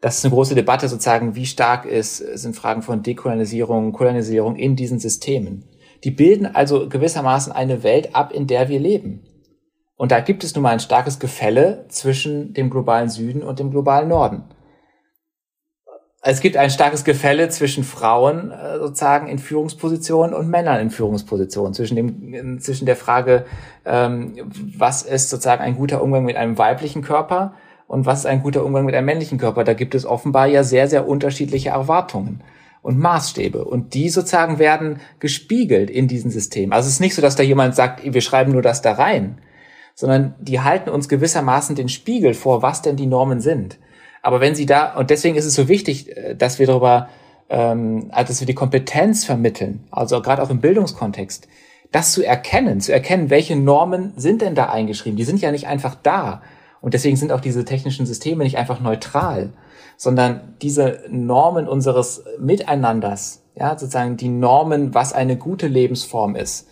Das 0.01 0.17
ist 0.17 0.25
eine 0.25 0.33
große 0.33 0.55
Debatte 0.55 0.89
sozusagen, 0.89 1.35
wie 1.35 1.45
stark 1.45 1.85
ist, 1.85 2.17
sind 2.17 2.55
Fragen 2.55 2.81
von 2.81 3.03
Dekolonisierung, 3.03 3.93
Kolonisierung 3.93 4.55
in 4.55 4.75
diesen 4.75 4.99
Systemen. 4.99 5.69
Die 6.03 6.11
bilden 6.11 6.47
also 6.47 6.89
gewissermaßen 6.89 7.53
eine 7.53 7.83
Welt 7.83 8.15
ab, 8.15 8.33
in 8.33 8.47
der 8.47 8.67
wir 8.67 8.79
leben. 8.79 9.23
Und 9.95 10.11
da 10.11 10.19
gibt 10.19 10.43
es 10.43 10.55
nun 10.55 10.63
mal 10.63 10.71
ein 10.71 10.79
starkes 10.79 11.19
Gefälle 11.19 11.85
zwischen 11.89 12.53
dem 12.53 12.71
globalen 12.71 13.09
Süden 13.09 13.43
und 13.43 13.59
dem 13.59 13.69
globalen 13.69 14.07
Norden 14.07 14.45
es 16.23 16.39
gibt 16.39 16.55
ein 16.55 16.69
starkes 16.69 17.03
Gefälle 17.03 17.49
zwischen 17.49 17.83
Frauen 17.83 18.51
äh, 18.51 18.77
sozusagen 18.77 19.27
in 19.27 19.39
Führungspositionen 19.39 20.35
und 20.35 20.49
Männern 20.49 20.79
in 20.79 20.91
Führungspositionen, 20.91 21.73
zwischen 21.73 21.95
dem, 21.95 22.59
zwischen 22.59 22.85
der 22.85 22.95
Frage, 22.95 23.45
ähm, 23.85 24.35
was 24.77 25.01
ist 25.01 25.29
sozusagen 25.31 25.63
ein 25.63 25.75
guter 25.75 26.03
Umgang 26.03 26.23
mit 26.23 26.35
einem 26.35 26.57
weiblichen 26.59 27.01
Körper 27.01 27.55
und 27.91 28.05
was 28.05 28.19
ist 28.19 28.25
ein 28.25 28.41
guter 28.41 28.63
Umgang 28.63 28.85
mit 28.85 28.95
einem 28.95 29.05
männlichen 29.05 29.37
Körper. 29.37 29.65
Da 29.65 29.73
gibt 29.73 29.95
es 29.95 30.05
offenbar 30.05 30.47
ja 30.47 30.63
sehr, 30.63 30.87
sehr 30.87 31.09
unterschiedliche 31.09 31.71
Erwartungen 31.71 32.41
und 32.81 32.97
Maßstäbe. 32.97 33.65
Und 33.65 33.93
die 33.95 34.07
sozusagen 34.07 34.59
werden 34.59 35.01
gespiegelt 35.19 35.89
in 35.89 36.07
diesem 36.07 36.31
System. 36.31 36.71
Also 36.71 36.87
es 36.87 36.93
ist 36.93 36.99
nicht 37.01 37.15
so, 37.15 37.21
dass 37.21 37.35
da 37.35 37.43
jemand 37.43 37.75
sagt, 37.75 38.01
wir 38.01 38.21
schreiben 38.21 38.53
nur 38.53 38.61
das 38.61 38.81
da 38.81 38.93
rein, 38.93 39.39
sondern 39.93 40.35
die 40.39 40.61
halten 40.61 40.89
uns 40.89 41.09
gewissermaßen 41.09 41.75
den 41.75 41.89
Spiegel 41.89 42.33
vor, 42.33 42.61
was 42.61 42.81
denn 42.81 42.95
die 42.95 43.07
Normen 43.07 43.41
sind. 43.41 43.77
Aber 44.21 44.39
wenn 44.39 44.55
sie 44.55 44.65
da, 44.65 44.93
und 44.93 45.09
deswegen 45.09 45.35
ist 45.35 45.43
es 45.45 45.55
so 45.55 45.67
wichtig, 45.67 46.15
äh, 46.15 46.33
dass 46.33 46.59
wir 46.59 46.67
darüber, 46.67 47.09
ähm, 47.49 48.07
also 48.11 48.29
dass 48.29 48.39
wir 48.39 48.47
die 48.47 48.55
Kompetenz 48.55 49.25
vermitteln, 49.25 49.83
also 49.91 50.21
gerade 50.21 50.41
auch 50.41 50.49
im 50.49 50.61
Bildungskontext, 50.61 51.49
das 51.91 52.13
zu 52.13 52.23
erkennen, 52.23 52.79
zu 52.79 52.93
erkennen, 52.93 53.29
welche 53.29 53.57
Normen 53.57 54.13
sind 54.15 54.41
denn 54.41 54.55
da 54.55 54.69
eingeschrieben. 54.69 55.17
Die 55.17 55.25
sind 55.25 55.41
ja 55.41 55.51
nicht 55.51 55.67
einfach 55.67 55.95
da. 55.95 56.41
Und 56.81 56.93
deswegen 56.93 57.15
sind 57.15 57.31
auch 57.31 57.39
diese 57.39 57.63
technischen 57.63 58.05
Systeme 58.05 58.43
nicht 58.43 58.57
einfach 58.57 58.79
neutral, 58.79 59.53
sondern 59.97 60.55
diese 60.61 61.03
Normen 61.09 61.67
unseres 61.67 62.23
Miteinanders, 62.39 63.43
ja, 63.55 63.77
sozusagen 63.77 64.17
die 64.17 64.29
Normen, 64.29 64.93
was 64.93 65.13
eine 65.13 65.37
gute 65.37 65.67
Lebensform 65.67 66.35
ist, 66.35 66.67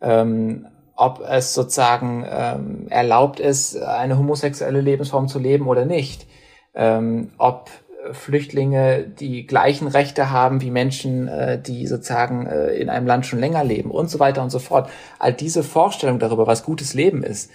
ähm, 0.00 0.66
ob 0.96 1.20
es 1.20 1.54
sozusagen 1.54 2.26
ähm, 2.28 2.86
erlaubt 2.90 3.40
ist, 3.40 3.80
eine 3.80 4.18
homosexuelle 4.18 4.80
Lebensform 4.80 5.28
zu 5.28 5.38
leben 5.38 5.68
oder 5.68 5.84
nicht, 5.84 6.26
ähm, 6.74 7.30
ob 7.38 7.70
Flüchtlinge 8.10 9.04
die 9.04 9.46
gleichen 9.46 9.86
Rechte 9.86 10.30
haben 10.30 10.60
wie 10.60 10.70
Menschen, 10.70 11.28
äh, 11.28 11.60
die 11.60 11.86
sozusagen 11.86 12.46
äh, 12.46 12.74
in 12.74 12.88
einem 12.90 13.06
Land 13.06 13.26
schon 13.26 13.38
länger 13.38 13.62
leben 13.62 13.90
und 13.90 14.10
so 14.10 14.18
weiter 14.18 14.42
und 14.42 14.50
so 14.50 14.58
fort. 14.58 14.90
All 15.18 15.32
diese 15.32 15.62
Vorstellungen 15.62 16.18
darüber, 16.18 16.46
was 16.46 16.64
gutes 16.64 16.94
Leben 16.94 17.22
ist, 17.22 17.50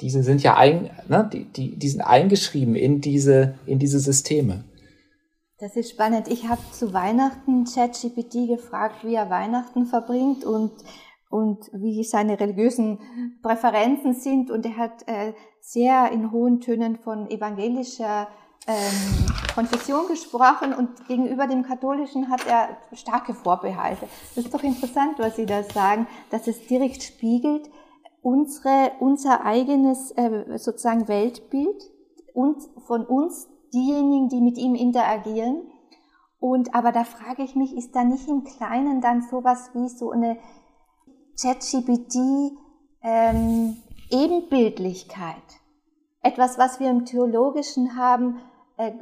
diese 0.00 0.22
sind 0.22 0.42
ja 0.42 0.56
ein, 0.56 0.90
ne, 1.08 1.28
die, 1.32 1.44
die, 1.44 1.76
die 1.76 1.88
sind 1.88 2.02
eingeschrieben 2.02 2.76
in 2.76 3.00
diese, 3.00 3.54
in 3.66 3.78
diese 3.78 3.98
Systeme. 3.98 4.64
Das 5.58 5.74
ist 5.74 5.90
spannend. 5.90 6.28
Ich 6.28 6.48
habe 6.48 6.60
zu 6.70 6.92
Weihnachten 6.92 7.64
ChatGPT 7.64 8.46
gefragt, 8.46 9.04
wie 9.04 9.14
er 9.14 9.28
Weihnachten 9.28 9.86
verbringt 9.86 10.44
und 10.44 10.72
und 11.30 11.70
wie 11.72 12.02
seine 12.04 12.40
religiösen 12.40 12.98
Präferenzen 13.42 14.14
sind. 14.14 14.50
Und 14.50 14.64
er 14.64 14.76
hat 14.76 15.06
äh, 15.06 15.34
sehr 15.60 16.10
in 16.10 16.32
hohen 16.32 16.60
Tönen 16.60 16.96
von 16.96 17.30
evangelischer 17.30 18.28
ähm, 18.66 19.26
Konfession 19.54 20.06
gesprochen 20.08 20.72
und 20.74 21.06
gegenüber 21.06 21.46
dem 21.46 21.62
Katholischen 21.62 22.28
hat 22.28 22.46
er 22.46 22.76
starke 22.92 23.34
Vorbehalte. 23.34 24.06
Das 24.34 24.44
ist 24.44 24.54
doch 24.54 24.62
interessant, 24.62 25.18
was 25.18 25.36
Sie 25.36 25.46
da 25.46 25.62
sagen, 25.62 26.06
dass 26.30 26.46
es 26.46 26.66
direkt 26.66 27.02
spiegelt 27.02 27.68
unsere, 28.22 28.92
unser 29.00 29.44
eigenes 29.44 30.10
äh, 30.12 30.58
sozusagen 30.58 31.08
Weltbild 31.08 31.90
und 32.34 32.62
von 32.86 33.04
uns 33.04 33.48
diejenigen, 33.72 34.28
die 34.28 34.40
mit 34.40 34.58
ihm 34.58 34.74
interagieren. 34.74 35.62
Und 36.40 36.74
aber 36.74 36.92
da 36.92 37.04
frage 37.04 37.42
ich 37.42 37.56
mich, 37.56 37.76
ist 37.76 37.94
da 37.94 38.04
nicht 38.04 38.28
im 38.28 38.44
Kleinen 38.44 39.00
dann 39.00 39.22
sowas 39.22 39.70
wie 39.74 39.88
so 39.88 40.10
eine 40.10 40.38
ChatGPT 41.40 42.16
ähm, 43.02 43.76
Ebenbildlichkeit. 44.10 45.36
Etwas, 46.22 46.58
was 46.58 46.80
wir 46.80 46.90
im 46.90 47.04
Theologischen 47.04 47.96
haben, 47.96 48.38
äh, 48.76 48.92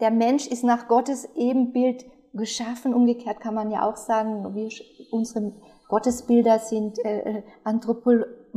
der 0.00 0.10
Mensch 0.10 0.46
ist 0.46 0.64
nach 0.64 0.88
Gottes 0.88 1.28
Ebenbild 1.34 2.04
geschaffen. 2.34 2.94
Umgekehrt 2.94 3.40
kann 3.40 3.54
man 3.54 3.70
ja 3.70 3.88
auch 3.88 3.96
sagen, 3.96 4.54
wir, 4.54 4.70
unsere 5.10 5.52
Gottesbilder 5.88 6.58
sind 6.58 6.98
äh, 7.04 7.20
äh, 7.20 7.42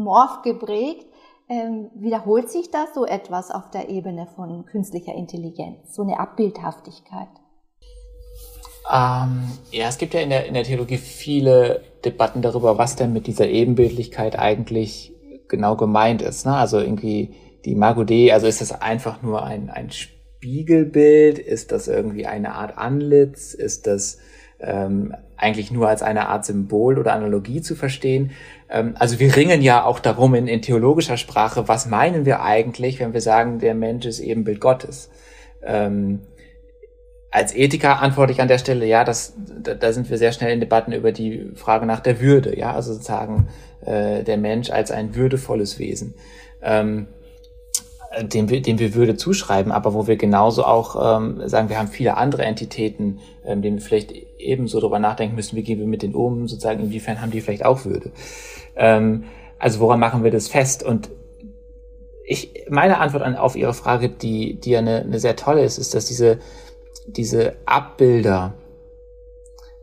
anthropomorph 0.07 0.41
geprägt. 0.43 1.07
Ähm, 1.49 1.89
wiederholt 1.95 2.49
sich 2.49 2.71
da 2.71 2.85
so 2.93 3.05
etwas 3.05 3.51
auf 3.51 3.69
der 3.71 3.89
Ebene 3.89 4.25
von 4.35 4.65
künstlicher 4.65 5.13
Intelligenz, 5.13 5.93
so 5.93 6.01
eine 6.01 6.17
Abbildhaftigkeit? 6.17 7.27
Ähm, 8.89 9.51
ja, 9.71 9.89
es 9.89 9.97
gibt 9.97 10.13
ja 10.13 10.21
in 10.21 10.29
der, 10.29 10.45
in 10.45 10.53
der 10.53 10.63
Theologie 10.63 10.97
viele 10.97 11.81
Debatten 12.05 12.41
darüber, 12.41 12.77
was 12.77 12.95
denn 12.95 13.11
mit 13.11 13.27
dieser 13.27 13.49
Ebenbildlichkeit 13.49 14.39
eigentlich 14.39 15.13
genau 15.49 15.75
gemeint 15.75 16.21
ist. 16.21 16.45
Ne? 16.45 16.55
Also 16.55 16.79
irgendwie 16.79 17.35
die 17.65 17.73
Imago 17.73 18.05
Dei, 18.05 18.33
also 18.33 18.47
ist 18.47 18.61
das 18.61 18.71
einfach 18.81 19.21
nur 19.21 19.43
ein, 19.43 19.69
ein 19.69 19.91
Spiegelbild? 19.91 21.37
Ist 21.37 21.73
das 21.73 21.89
irgendwie 21.89 22.27
eine 22.27 22.53
Art 22.55 22.77
Anlitz? 22.77 23.53
Ist 23.53 23.87
das 23.87 24.19
ähm, 24.61 25.15
eigentlich 25.37 25.71
nur 25.71 25.87
als 25.87 26.03
eine 26.03 26.29
Art 26.29 26.45
Symbol 26.45 26.99
oder 26.99 27.13
Analogie 27.13 27.61
zu 27.61 27.75
verstehen. 27.75 28.31
Ähm, 28.69 28.95
also 28.97 29.19
wir 29.19 29.35
ringen 29.35 29.61
ja 29.61 29.83
auch 29.83 29.99
darum 29.99 30.35
in, 30.35 30.47
in 30.47 30.61
theologischer 30.61 31.17
Sprache, 31.17 31.67
was 31.67 31.87
meinen 31.87 32.25
wir 32.25 32.41
eigentlich, 32.41 32.99
wenn 32.99 33.13
wir 33.13 33.21
sagen, 33.21 33.59
der 33.59 33.73
Mensch 33.73 34.05
ist 34.05 34.19
eben 34.19 34.43
Bild 34.43 34.61
Gottes. 34.61 35.09
Ähm, 35.63 36.21
als 37.31 37.55
Ethiker 37.55 38.01
antworte 38.01 38.33
ich 38.33 38.41
an 38.41 38.49
der 38.49 38.57
Stelle, 38.57 38.85
ja, 38.85 39.03
das, 39.03 39.33
da, 39.63 39.73
da, 39.73 39.93
sind 39.93 40.09
wir 40.09 40.17
sehr 40.17 40.33
schnell 40.33 40.53
in 40.53 40.59
Debatten 40.59 40.91
über 40.91 41.13
die 41.13 41.51
Frage 41.55 41.85
nach 41.85 42.01
der 42.01 42.19
Würde, 42.19 42.57
ja, 42.57 42.73
also 42.73 42.93
sozusagen 42.93 43.47
äh, 43.85 44.23
der 44.23 44.37
Mensch 44.37 44.69
als 44.69 44.91
ein 44.91 45.15
würdevolles 45.15 45.79
Wesen. 45.79 46.13
Ähm, 46.61 47.07
dem 48.21 48.49
wir, 48.49 48.61
dem 48.61 48.77
wir 48.77 48.93
Würde 48.93 49.15
zuschreiben, 49.15 49.71
aber 49.71 49.93
wo 49.93 50.07
wir 50.07 50.17
genauso 50.17 50.65
auch 50.65 51.17
ähm, 51.17 51.47
sagen, 51.47 51.69
wir 51.69 51.79
haben 51.79 51.87
viele 51.87 52.17
andere 52.17 52.43
Entitäten, 52.43 53.19
ähm, 53.45 53.61
denen 53.61 53.77
wir 53.77 53.83
vielleicht 53.83 54.11
ebenso 54.43 54.79
darüber 54.79 54.99
nachdenken 54.99 55.35
müssen, 55.35 55.55
wie 55.55 55.63
gehen 55.63 55.79
wir 55.79 55.87
mit 55.87 56.01
denen 56.01 56.15
um, 56.15 56.47
sozusagen, 56.47 56.81
inwiefern 56.81 57.21
haben 57.21 57.31
die 57.31 57.41
vielleicht 57.41 57.65
auch 57.65 57.85
Würde. 57.85 58.11
Ähm, 58.75 59.25
also 59.59 59.79
woran 59.79 59.99
machen 59.99 60.23
wir 60.23 60.31
das 60.31 60.47
fest? 60.47 60.83
Und 60.83 61.09
ich, 62.25 62.65
meine 62.69 62.99
Antwort 62.99 63.23
an, 63.23 63.35
auf 63.35 63.55
Ihre 63.55 63.73
Frage, 63.73 64.09
die, 64.09 64.59
die 64.59 64.71
ja 64.71 64.79
eine, 64.79 65.01
eine 65.01 65.19
sehr 65.19 65.35
tolle 65.35 65.63
ist, 65.63 65.77
ist, 65.77 65.93
dass 65.93 66.05
diese, 66.05 66.39
diese 67.07 67.55
Abbilder 67.65 68.53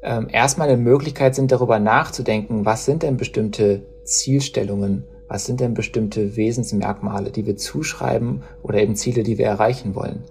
ähm, 0.03 0.29
erstmal 0.31 0.69
eine 0.69 0.77
Möglichkeit 0.77 1.35
sind, 1.35 1.53
darüber 1.53 1.79
nachzudenken, 1.79 2.65
was 2.65 2.85
sind 2.85 3.03
denn 3.03 3.17
bestimmte 3.17 3.83
Zielstellungen 4.05 5.05
was 5.29 5.45
sind 5.45 5.61
denn 5.61 5.75
bestimmte 5.75 6.37
Wesensmerkmale, 6.37 7.31
die 7.31 7.45
wir 7.45 7.57
zuschreiben 7.57 8.43
oder 8.63 8.81
eben 8.81 8.97
Ziele, 8.97 9.23
die 9.23 9.37
wir 9.37 9.47
erreichen 9.47 9.95
wollen? 9.95 10.25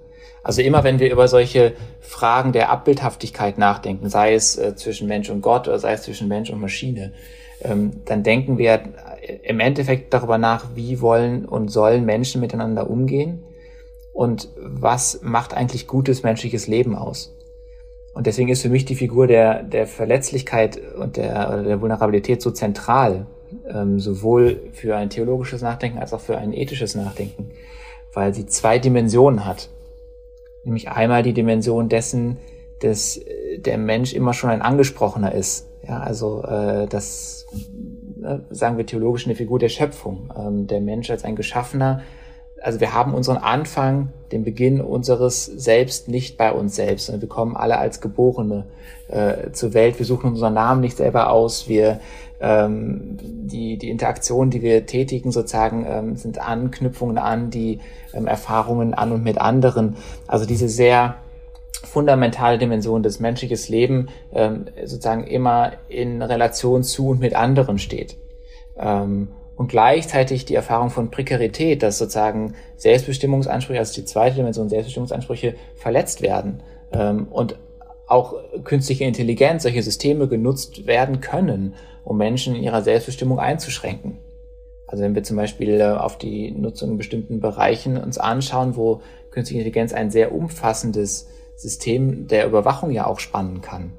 Also 0.44 0.62
immer 0.62 0.84
wenn 0.84 1.00
wir 1.00 1.12
über 1.12 1.28
solche 1.28 1.74
Fragen 2.00 2.54
der 2.54 2.70
Abbildhaftigkeit 2.70 3.58
nachdenken, 3.58 4.10
sei 4.10 4.34
es 4.34 4.58
äh, 4.58 4.76
zwischen 4.76 5.08
Mensch 5.08 5.30
und 5.30 5.42
Gott 5.42 5.68
oder 5.68 5.80
sei 5.80 5.94
es 5.94 6.04
zwischen 6.04 6.28
Mensch 6.28 6.50
und 6.50 6.62
Maschine, 6.62 7.14
ähm, 7.62 8.02
dann 8.06 8.24
denken 8.24 8.58
wir 8.58 8.82
im 9.44 9.60
Endeffekt 9.60 10.14
darüber 10.14 10.38
nach, 10.38 10.76
wie 10.76 11.02
wollen 11.02 11.46
und 11.46 11.70
sollen 11.70 12.06
Menschen 12.06 12.40
miteinander 12.40 12.90
umgehen 12.90 13.44
und 14.14 14.50
was 14.58 15.20
macht 15.22 15.54
eigentlich 15.54 15.88
gutes 15.88 16.24
menschliches 16.24 16.68
Leben 16.68 16.96
aus. 16.96 17.36
Und 18.14 18.26
deswegen 18.26 18.50
ist 18.50 18.64
für 18.64 18.70
mich 18.70 18.86
die 18.86 18.96
Figur 18.96 19.28
der, 19.28 19.62
der 19.62 19.86
Verletzlichkeit 19.86 20.80
und 20.98 21.18
der, 21.18 21.62
der 21.62 21.82
Vulnerabilität 21.82 22.42
so 22.42 22.50
zentral, 22.50 23.28
ähm, 23.72 24.00
sowohl 24.00 24.70
für 24.74 24.96
ein 24.96 25.12
theologisches 25.12 25.62
Nachdenken 25.62 26.00
als 26.00 26.14
auch 26.14 26.22
für 26.22 26.38
ein 26.38 26.52
ethisches 26.52 26.96
Nachdenken, 26.96 27.52
weil 28.14 28.34
sie 28.34 28.48
zwei 28.48 28.80
Dimensionen 28.80 29.46
hat. 29.46 29.70
Nämlich 30.68 30.90
einmal 30.90 31.24
die 31.24 31.34
Dimension 31.34 31.90
dessen, 31.90 32.38
dass 32.82 33.18
äh, 33.18 33.58
der 33.58 33.78
Mensch 33.78 34.14
immer 34.14 34.34
schon 34.34 34.50
ein 34.50 34.62
Angesprochener 34.62 35.34
ist. 35.34 35.68
Ja, 35.88 36.00
also 36.00 36.44
äh, 36.44 36.88
das 36.88 37.48
äh, 38.24 38.38
sagen 38.50 38.78
wir 38.78 38.86
theologisch 38.86 39.26
eine 39.26 39.36
Figur 39.36 39.58
der 39.58 39.70
Schöpfung. 39.70 40.32
Ähm, 40.38 40.68
der 40.68 40.82
Mensch 40.82 41.10
als 41.10 41.24
ein 41.24 41.36
Geschaffener 41.36 42.04
also 42.62 42.80
wir 42.80 42.94
haben 42.94 43.14
unseren 43.14 43.38
Anfang, 43.38 44.10
den 44.32 44.44
Beginn 44.44 44.82
unseres 44.82 45.46
Selbst 45.46 46.08
nicht 46.08 46.38
bei 46.38 46.52
uns 46.52 46.76
selbst, 46.76 47.06
sondern 47.06 47.22
wir 47.22 47.30
kommen 47.30 47.56
alle 47.56 47.78
als 47.78 48.02
Geborene 48.02 48.66
äh, 49.08 49.52
zur 49.52 49.74
Welt. 49.74 50.00
Wir 50.00 50.06
suchen 50.06 50.32
unseren 50.32 50.54
Namen 50.54 50.82
nicht 50.82 50.98
selber 50.98 51.30
aus. 51.30 51.68
Wir 51.68 52.00
ähm, 52.40 53.18
die 53.22 53.78
die 53.78 53.90
Interaktionen, 53.90 54.52
die 54.52 54.62
wir 54.62 54.86
tätigen, 54.86 55.32
sozusagen 55.32 55.86
ähm, 55.88 56.16
sind 56.16 56.40
Anknüpfungen 56.40 57.18
an 57.18 57.50
die 57.50 57.80
ähm, 58.14 58.28
Erfahrungen 58.28 58.94
an 58.94 59.12
und 59.12 59.24
mit 59.24 59.40
anderen. 59.40 59.96
Also 60.28 60.46
diese 60.46 60.70
sehr 60.70 61.16
fundamentale 61.84 62.58
Dimension 62.58 63.04
des 63.04 63.20
menschlichen 63.20 63.58
Lebens 63.72 64.12
ähm, 64.34 64.66
sozusagen 64.86 65.26
immer 65.26 65.74
in 65.90 66.22
Relation 66.22 66.84
zu 66.84 67.10
und 67.10 67.20
mit 67.20 67.36
anderen 67.36 67.80
steht. 67.80 68.18
Ähm, 68.78 69.30
und 69.56 69.70
gleichzeitig 69.70 70.46
die 70.46 70.54
Erfahrung 70.54 70.92
von 70.92 71.10
Prekarität, 71.10 71.82
dass 71.82 71.98
sozusagen 71.98 72.54
Selbstbestimmungsansprüche, 72.76 73.80
also 73.80 73.94
die 73.96 74.06
zweite 74.06 74.36
Dimension 74.36 74.70
Selbstbestimmungsansprüche 74.70 75.56
verletzt 75.76 76.22
werden 76.22 76.62
ähm, 76.92 77.28
und 77.32 77.58
auch 78.08 78.36
künstliche 78.64 79.04
Intelligenz, 79.04 79.64
solche 79.64 79.84
Systeme 79.84 80.28
genutzt 80.28 80.88
werden 80.88 81.22
können, 81.22 81.76
um 82.04 82.18
Menschen 82.18 82.56
in 82.56 82.64
ihrer 82.64 82.82
Selbstbestimmung 82.82 83.40
einzuschränken. 83.40 84.18
Also 84.88 85.04
wenn 85.04 85.16
wir 85.16 85.24
zum 85.24 85.36
Beispiel 85.38 85.82
äh, 85.82 85.84
auf 85.84 86.18
die 86.18 86.52
Nutzung 86.52 86.92
in 86.92 86.98
bestimmten 86.98 87.42
Bereichen 87.42 87.98
uns 87.98 88.18
anschauen, 88.18 88.78
wo 88.78 89.02
künstliche 89.32 89.60
Intelligenz 89.60 89.94
ein 89.94 90.10
sehr 90.10 90.34
umfassendes 90.34 91.28
System 91.56 92.28
der 92.28 92.48
Überwachung 92.48 92.92
ja 92.92 93.06
auch 93.06 93.20
spannen 93.20 93.62
kann 93.62 93.92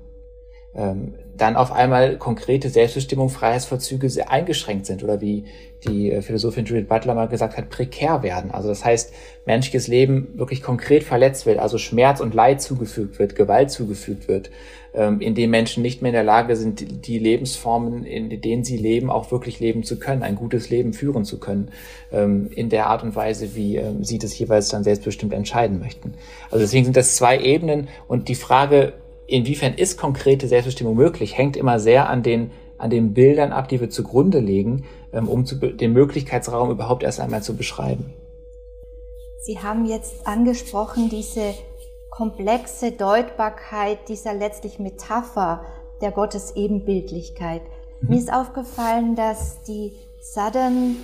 ähm, 0.78 1.14
dann 1.36 1.56
auf 1.56 1.72
einmal 1.72 2.16
konkrete 2.18 2.68
Selbstbestimmung, 2.68 3.28
Freiheitsvollzüge 3.28 4.10
sehr 4.10 4.30
eingeschränkt 4.30 4.86
sind 4.86 5.04
oder 5.04 5.20
wie 5.20 5.44
die 5.86 6.10
äh, 6.10 6.22
Philosophin 6.22 6.64
Judith 6.64 6.88
Butler 6.88 7.14
mal 7.14 7.28
gesagt 7.28 7.56
hat, 7.56 7.70
prekär 7.70 8.22
werden. 8.22 8.50
Also 8.50 8.68
das 8.68 8.84
heißt, 8.84 9.12
menschliches 9.46 9.88
Leben 9.88 10.38
wirklich 10.38 10.62
konkret 10.62 11.04
verletzt 11.04 11.46
wird, 11.46 11.58
also 11.58 11.78
Schmerz 11.78 12.20
und 12.20 12.34
Leid 12.34 12.60
zugefügt 12.60 13.18
wird, 13.18 13.36
Gewalt 13.36 13.70
zugefügt 13.70 14.28
wird, 14.28 14.50
ähm, 14.94 15.20
in 15.20 15.34
dem 15.34 15.50
Menschen 15.50 15.82
nicht 15.82 16.02
mehr 16.02 16.10
in 16.10 16.14
der 16.14 16.24
Lage 16.24 16.56
sind, 16.56 17.06
die 17.06 17.18
Lebensformen, 17.18 18.04
in 18.04 18.40
denen 18.40 18.64
sie 18.64 18.76
leben, 18.76 19.10
auch 19.10 19.30
wirklich 19.30 19.60
leben 19.60 19.84
zu 19.84 19.98
können, 19.98 20.22
ein 20.22 20.34
gutes 20.34 20.70
Leben 20.70 20.92
führen 20.92 21.24
zu 21.24 21.38
können, 21.38 21.70
ähm, 22.12 22.50
in 22.54 22.68
der 22.68 22.86
Art 22.86 23.02
und 23.02 23.14
Weise, 23.14 23.54
wie 23.54 23.76
ähm, 23.76 24.02
sie 24.02 24.18
das 24.18 24.36
jeweils 24.38 24.68
dann 24.68 24.84
selbstbestimmt 24.84 25.32
entscheiden 25.32 25.78
möchten. 25.78 26.14
Also 26.50 26.64
deswegen 26.64 26.84
sind 26.84 26.96
das 26.96 27.14
zwei 27.14 27.38
Ebenen 27.38 27.88
und 28.08 28.28
die 28.28 28.34
Frage, 28.34 28.94
inwiefern 29.28 29.74
ist 29.74 29.98
konkrete 29.98 30.48
Selbstbestimmung 30.48 30.96
möglich, 30.96 31.36
hängt 31.36 31.56
immer 31.56 31.78
sehr 31.78 32.08
an 32.08 32.24
den, 32.24 32.50
an 32.78 32.90
den 32.90 33.14
Bildern 33.14 33.52
ab, 33.52 33.68
die 33.68 33.80
wir 33.80 33.90
zugrunde 33.90 34.40
legen, 34.40 34.86
ähm, 35.12 35.28
um 35.28 35.44
zu, 35.44 35.56
den 35.56 35.92
Möglichkeitsraum 35.92 36.70
überhaupt 36.70 37.04
erst 37.04 37.20
einmal 37.20 37.42
zu 37.42 37.56
beschreiben. 37.56 38.12
Sie 39.42 39.60
haben 39.60 39.86
jetzt 39.86 40.26
angesprochen, 40.26 41.08
diese 41.08 41.54
komplexe 42.10 42.90
Deutbarkeit 42.90 44.08
dieser 44.08 44.34
letztlich 44.34 44.78
Metapher 44.78 45.64
der 46.00 46.10
Gottesebenbildlichkeit. 46.10 47.62
Mhm. 48.00 48.08
Mir 48.08 48.18
ist 48.18 48.32
aufgefallen, 48.32 49.14
dass 49.14 49.62
die 49.62 49.92
Southern 50.20 50.96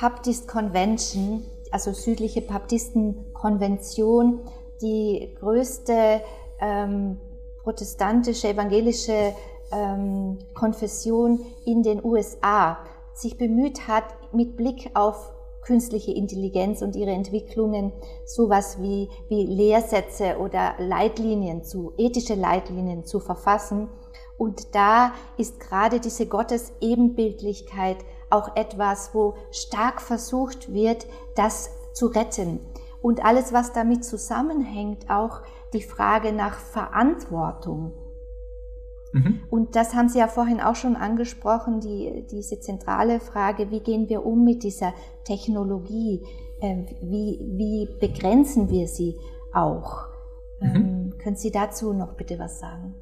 Baptist 0.00 0.48
Convention, 0.48 1.44
also 1.70 1.92
südliche 1.92 2.40
Baptistenkonvention, 2.40 4.40
die 4.80 5.34
größte 5.38 6.22
ähm, 6.60 7.20
protestantische, 7.64 8.48
evangelische 8.48 9.34
ähm, 9.72 10.38
Konfession 10.54 11.44
in 11.64 11.82
den 11.82 12.04
USA 12.04 12.78
sich 13.14 13.36
bemüht 13.38 13.88
hat, 13.88 14.04
mit 14.32 14.56
Blick 14.56 14.90
auf 14.94 15.32
künstliche 15.62 16.12
Intelligenz 16.12 16.82
und 16.82 16.94
ihre 16.94 17.12
Entwicklungen 17.12 17.92
sowas 18.26 18.80
wie, 18.80 19.08
wie 19.28 19.46
Lehrsätze 19.46 20.38
oder 20.38 20.74
Leitlinien 20.78 21.64
zu, 21.64 21.94
ethische 21.96 22.34
Leitlinien 22.34 23.04
zu 23.04 23.18
verfassen. 23.18 23.88
Und 24.36 24.74
da 24.74 25.12
ist 25.38 25.60
gerade 25.60 26.00
diese 26.00 26.26
Gottesebenbildlichkeit 26.26 27.96
auch 28.30 28.56
etwas, 28.56 29.14
wo 29.14 29.34
stark 29.50 30.02
versucht 30.02 30.72
wird, 30.72 31.06
das 31.34 31.70
zu 31.94 32.08
retten. 32.08 32.60
Und 33.04 33.22
alles, 33.22 33.52
was 33.52 33.74
damit 33.74 34.02
zusammenhängt, 34.02 35.10
auch 35.10 35.42
die 35.74 35.82
Frage 35.82 36.32
nach 36.32 36.58
Verantwortung. 36.58 37.92
Mhm. 39.12 39.40
Und 39.50 39.76
das 39.76 39.92
haben 39.92 40.08
Sie 40.08 40.20
ja 40.20 40.26
vorhin 40.26 40.58
auch 40.58 40.74
schon 40.74 40.96
angesprochen, 40.96 41.80
die, 41.80 42.24
diese 42.30 42.60
zentrale 42.60 43.20
Frage, 43.20 43.70
wie 43.70 43.80
gehen 43.80 44.08
wir 44.08 44.24
um 44.24 44.42
mit 44.42 44.62
dieser 44.62 44.94
Technologie? 45.24 46.24
Ähm, 46.62 46.86
wie, 47.02 47.38
wie 47.58 47.88
begrenzen 48.00 48.70
wir 48.70 48.88
sie 48.88 49.18
auch? 49.52 50.06
Mhm. 50.60 50.74
Ähm, 50.74 51.14
können 51.22 51.36
Sie 51.36 51.50
dazu 51.50 51.92
noch 51.92 52.14
bitte 52.14 52.38
was 52.38 52.58
sagen? 52.58 52.94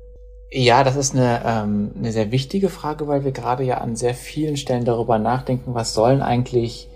Ja, 0.51 0.83
das 0.83 0.97
ist 0.97 1.15
eine, 1.15 1.43
ähm, 1.45 1.93
eine 1.97 2.11
sehr 2.11 2.33
wichtige 2.33 2.71
Frage, 2.71 3.07
weil 3.07 3.25
wir 3.25 3.31
gerade 3.31 3.63
ja 3.63 3.79
an 3.79 3.95
sehr 3.95 4.15
vielen 4.15 4.57
Stellen 4.57 4.85
darüber 4.85 5.21
nachdenken, 5.21 5.75
was 5.75 5.95
sollen 5.95 6.23
eigentlich 6.23 6.89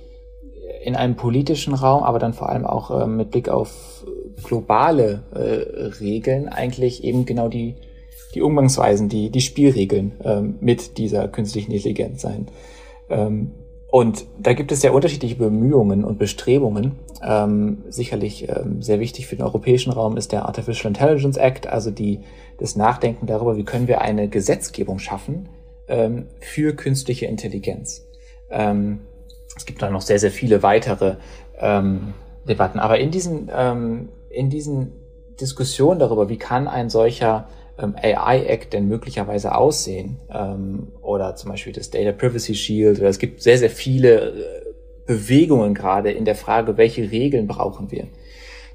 in 0.82 0.96
einem 0.96 1.16
politischen 1.16 1.74
Raum, 1.74 2.02
aber 2.02 2.18
dann 2.18 2.32
vor 2.32 2.48
allem 2.48 2.66
auch 2.66 2.90
äh, 2.90 3.06
mit 3.06 3.30
Blick 3.30 3.48
auf 3.48 4.04
globale 4.42 5.22
äh, 5.34 5.98
Regeln 6.00 6.48
eigentlich 6.48 7.04
eben 7.04 7.26
genau 7.26 7.48
die, 7.48 7.76
die 8.34 8.42
Umgangsweisen, 8.42 9.08
die, 9.08 9.30
die 9.30 9.40
Spielregeln 9.40 10.12
ähm, 10.24 10.56
mit 10.60 10.98
dieser 10.98 11.28
künstlichen 11.28 11.72
Intelligenz 11.72 12.22
sein. 12.22 12.46
Ähm, 13.08 13.52
und 13.88 14.26
da 14.38 14.52
gibt 14.52 14.72
es 14.72 14.80
sehr 14.80 14.92
unterschiedliche 14.92 15.36
Bemühungen 15.36 16.04
und 16.04 16.18
Bestrebungen. 16.18 16.96
Ähm, 17.22 17.84
sicherlich 17.88 18.48
ähm, 18.48 18.82
sehr 18.82 19.00
wichtig 19.00 19.26
für 19.26 19.36
den 19.36 19.44
europäischen 19.44 19.92
Raum 19.92 20.16
ist 20.16 20.32
der 20.32 20.46
Artificial 20.46 20.88
Intelligence 20.88 21.36
Act, 21.36 21.66
also 21.66 21.90
die, 21.90 22.20
das 22.58 22.76
Nachdenken 22.76 23.26
darüber, 23.26 23.56
wie 23.56 23.64
können 23.64 23.88
wir 23.88 24.02
eine 24.02 24.28
Gesetzgebung 24.28 24.98
schaffen 24.98 25.48
ähm, 25.88 26.26
für 26.40 26.74
künstliche 26.74 27.26
Intelligenz. 27.26 28.06
Es 29.56 29.64
gibt 29.64 29.82
da 29.82 29.90
noch 29.90 30.02
sehr, 30.02 30.18
sehr 30.18 30.30
viele 30.30 30.62
weitere 30.62 31.16
ähm, 31.58 32.14
Debatten. 32.46 32.78
Aber 32.78 32.98
in 32.98 33.10
diesen 33.10 33.50
ähm, 33.54 34.10
in 34.30 34.50
diesen 34.50 34.92
Diskussionen 35.40 35.98
darüber, 35.98 36.28
wie 36.28 36.38
kann 36.38 36.68
ein 36.68 36.90
solcher 36.90 37.48
ähm, 37.78 37.94
AI 38.00 38.44
Act 38.46 38.72
denn 38.72 38.88
möglicherweise 38.88 39.54
aussehen? 39.54 40.18
Ähm, 40.32 40.92
oder 41.00 41.36
zum 41.36 41.50
Beispiel 41.50 41.72
das 41.72 41.90
Data 41.90 42.12
Privacy 42.12 42.54
Shield. 42.54 42.98
Oder 42.98 43.08
es 43.08 43.18
gibt 43.18 43.42
sehr, 43.42 43.58
sehr 43.58 43.70
viele 43.70 44.30
äh, 44.30 44.34
Bewegungen 45.06 45.74
gerade 45.74 46.10
in 46.10 46.24
der 46.24 46.34
Frage, 46.34 46.76
welche 46.76 47.10
Regeln 47.10 47.46
brauchen 47.46 47.90
wir. 47.90 48.08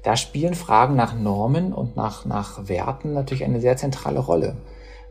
Da 0.02 0.16
spielen 0.16 0.54
Fragen 0.54 0.96
nach 0.96 1.14
Normen 1.16 1.72
und 1.72 1.96
nach, 1.96 2.24
nach 2.24 2.68
Werten 2.68 3.12
natürlich 3.12 3.44
eine 3.44 3.60
sehr 3.60 3.76
zentrale 3.76 4.18
Rolle, 4.18 4.56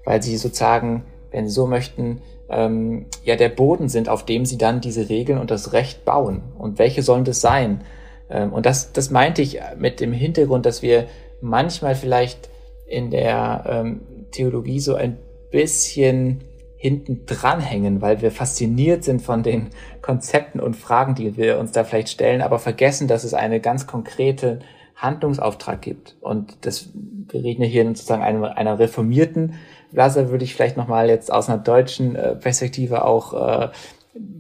weil 0.04 0.22
sie 0.22 0.36
sozusagen, 0.36 1.06
wenn 1.32 1.48
Sie 1.48 1.54
so 1.54 1.68
möchten, 1.68 2.22
ähm, 2.50 3.06
ja 3.24 3.36
der 3.36 3.50
Boden 3.50 3.90
sind, 3.90 4.10
auf 4.10 4.26
dem 4.26 4.46
Sie 4.46 4.58
dann 4.58 4.82
diese 4.82 5.10
Regeln 5.10 5.40
und 5.40 5.52
das 5.52 5.74
Recht 5.74 6.06
bauen. 6.06 6.42
Und 6.58 6.80
welche 6.80 7.02
sollen 7.02 7.24
das 7.24 7.42
sein? 7.42 7.82
Ähm, 8.30 8.54
und 8.54 8.66
das, 8.66 8.94
das 8.94 9.10
meinte 9.10 9.42
ich 9.42 9.60
mit 9.78 10.00
dem 10.00 10.14
Hintergrund, 10.14 10.66
dass 10.66 10.82
wir 10.82 11.08
manchmal 11.42 11.96
vielleicht 11.96 12.50
in 12.86 13.10
der 13.10 13.64
ähm, 13.68 14.02
Theologie 14.32 14.80
so 14.80 14.96
ein 14.96 15.18
bisschen 15.50 16.44
hinten 16.76 17.26
dranhängen, 17.26 18.02
weil 18.02 18.22
wir 18.22 18.32
fasziniert 18.32 19.04
sind 19.04 19.22
von 19.22 19.44
den 19.44 19.70
Konzepten 20.02 20.60
und 20.60 20.76
Fragen, 20.76 21.14
die 21.14 21.38
wir 21.38 21.60
uns 21.60 21.72
da 21.72 21.84
vielleicht 21.84 22.10
stellen, 22.10 22.42
aber 22.42 22.58
vergessen, 22.58 23.08
dass 23.08 23.24
es 23.24 23.36
eine 23.36 23.60
ganz 23.60 23.86
konkrete 23.86 24.60
Handlungsauftrag 24.96 25.82
gibt. 25.82 26.16
Und 26.22 26.66
das, 26.66 26.90
wir 26.94 27.44
reden 27.44 27.64
hier 27.64 27.86
sozusagen 27.86 28.24
einer, 28.24 28.58
einer 28.58 28.80
reformierten 28.80 29.56
Blase, 29.92 30.30
würde 30.30 30.44
ich 30.44 30.56
vielleicht 30.56 30.78
nochmal 30.78 31.10
jetzt 31.10 31.32
aus 31.32 31.50
einer 31.50 31.58
deutschen 31.58 32.16
äh, 32.16 32.36
Perspektive 32.36 33.06
auch 33.06 33.34
äh, 33.34 33.70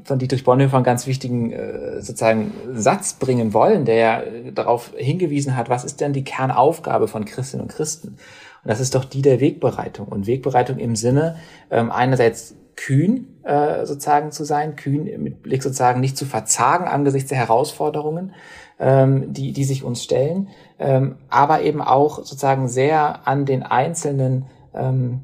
von 0.04 0.20
Dietrich 0.20 0.44
Bonhoeffer 0.44 0.78
einen 0.78 0.84
ganz 0.84 1.08
wichtigen 1.08 1.52
äh, 1.52 2.02
sozusagen 2.02 2.52
Satz 2.74 3.14
bringen 3.14 3.54
wollen, 3.54 3.86
der 3.86 3.96
ja 3.96 4.24
darauf 4.54 4.92
hingewiesen 4.98 5.56
hat, 5.56 5.70
was 5.70 5.86
ist 5.86 6.02
denn 6.02 6.14
die 6.14 6.24
Kernaufgabe 6.24 7.08
von 7.08 7.26
Christinnen 7.26 7.64
und 7.64 7.72
Christen? 7.72 8.10
Und 8.10 8.70
das 8.70 8.80
ist 8.80 8.96
doch 8.96 9.06
die 9.06 9.22
der 9.22 9.40
Wegbereitung. 9.40 10.08
Und 10.08 10.28
Wegbereitung 10.28 10.78
im 10.78 10.96
Sinne 10.96 11.38
ähm, 11.70 11.92
einerseits 11.92 12.56
kühn 12.76 13.28
äh, 13.44 13.86
sozusagen 13.86 14.32
zu 14.32 14.44
sein, 14.44 14.76
kühn 14.76 15.04
mit 15.22 15.42
Blick 15.44 15.64
sozusagen 15.64 16.00
nicht 16.00 16.18
zu 16.18 16.26
verzagen 16.26 16.86
angesichts 16.86 17.30
der 17.30 17.38
Herausforderungen, 17.38 18.34
ähm, 18.80 19.34
die, 19.34 19.54
die 19.54 19.64
sich 19.64 19.84
uns 19.84 20.04
stellen, 20.04 20.50
ähm, 20.80 21.16
aber 21.30 21.62
eben 21.62 21.82
auch 21.82 22.18
sozusagen 22.18 22.68
sehr 22.68 23.28
an 23.28 23.46
den 23.46 23.64
einzelnen 23.64 24.46
ähm, 24.74 25.22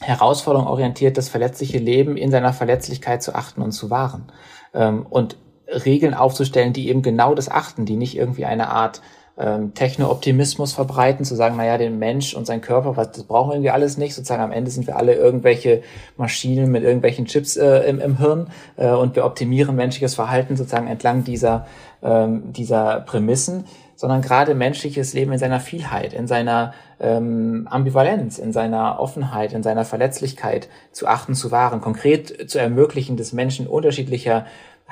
Herausforderungen 0.00 0.68
orientiert, 0.68 1.18
das 1.18 1.28
verletzliche 1.28 1.78
Leben 1.78 2.16
in 2.16 2.30
seiner 2.30 2.52
Verletzlichkeit 2.52 3.22
zu 3.22 3.34
achten 3.34 3.62
und 3.62 3.72
zu 3.72 3.90
wahren. 3.90 4.32
Ähm, 4.74 5.06
und 5.08 5.36
Regeln 5.68 6.14
aufzustellen, 6.14 6.72
die 6.72 6.88
eben 6.88 7.02
genau 7.02 7.34
das 7.34 7.50
achten, 7.50 7.86
die 7.86 7.96
nicht 7.96 8.16
irgendwie 8.16 8.44
eine 8.44 8.70
Art 8.70 9.02
ähm, 9.38 9.72
Techno-Optimismus 9.74 10.72
verbreiten, 10.72 11.24
zu 11.24 11.34
sagen, 11.34 11.56
naja, 11.56 11.78
den 11.78 11.98
Mensch 11.98 12.34
und 12.34 12.46
sein 12.46 12.60
Körper, 12.60 12.96
was, 12.96 13.12
das 13.12 13.24
brauchen 13.24 13.50
wir 13.50 13.54
irgendwie 13.54 13.70
alles 13.70 13.96
nicht. 13.96 14.14
Sozusagen 14.14 14.42
am 14.42 14.52
Ende 14.52 14.70
sind 14.70 14.86
wir 14.86 14.96
alle 14.96 15.14
irgendwelche 15.14 15.82
Maschinen 16.16 16.70
mit 16.70 16.82
irgendwelchen 16.82 17.26
Chips 17.26 17.56
äh, 17.56 17.88
im, 17.88 18.00
im 18.00 18.18
Hirn 18.18 18.48
äh, 18.76 18.90
und 18.90 19.16
wir 19.16 19.24
optimieren 19.24 19.76
menschliches 19.76 20.14
Verhalten 20.14 20.56
sozusagen 20.56 20.88
entlang 20.88 21.24
dieser, 21.24 21.66
ähm, 22.02 22.52
dieser 22.52 23.00
Prämissen, 23.00 23.64
sondern 24.00 24.22
gerade 24.22 24.54
menschliches 24.54 25.12
Leben 25.12 25.30
in 25.30 25.38
seiner 25.38 25.60
Vielheit, 25.60 26.14
in 26.14 26.26
seiner 26.26 26.72
ähm, 27.00 27.68
Ambivalenz, 27.70 28.38
in 28.38 28.50
seiner 28.50 28.98
Offenheit, 28.98 29.52
in 29.52 29.62
seiner 29.62 29.84
Verletzlichkeit 29.84 30.70
zu 30.90 31.06
achten, 31.06 31.34
zu 31.34 31.50
wahren, 31.50 31.82
konkret 31.82 32.50
zu 32.50 32.58
ermöglichen, 32.58 33.18
dass 33.18 33.34
Menschen 33.34 33.66
unterschiedlicher 33.66 34.46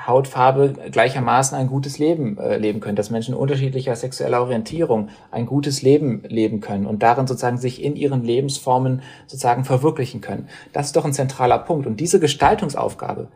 Hautfarbe 0.05 0.75
gleichermaßen 0.91 1.57
ein 1.57 1.65
gutes 1.65 1.97
Leben 1.97 2.37
äh, 2.37 2.57
leben 2.57 2.81
können, 2.81 2.95
dass 2.95 3.09
Menschen 3.09 3.33
unterschiedlicher 3.33 3.95
sexueller 3.95 4.41
Orientierung 4.41 5.09
ein 5.31 5.47
gutes 5.47 5.81
Leben 5.81 6.21
leben 6.27 6.61
können 6.61 6.85
und 6.85 7.01
darin 7.01 7.25
sozusagen 7.25 7.57
sich 7.57 7.83
in 7.83 7.95
ihren 7.95 8.23
Lebensformen 8.23 9.01
sozusagen 9.25 9.63
verwirklichen 9.63 10.21
können. 10.21 10.49
Das 10.71 10.85
ist 10.85 10.95
doch 10.95 11.05
ein 11.05 11.13
zentraler 11.13 11.57
Punkt. 11.57 11.87
Und 11.87 11.99
diese 11.99 12.19
Gestaltungsaufgabe, 12.19 13.29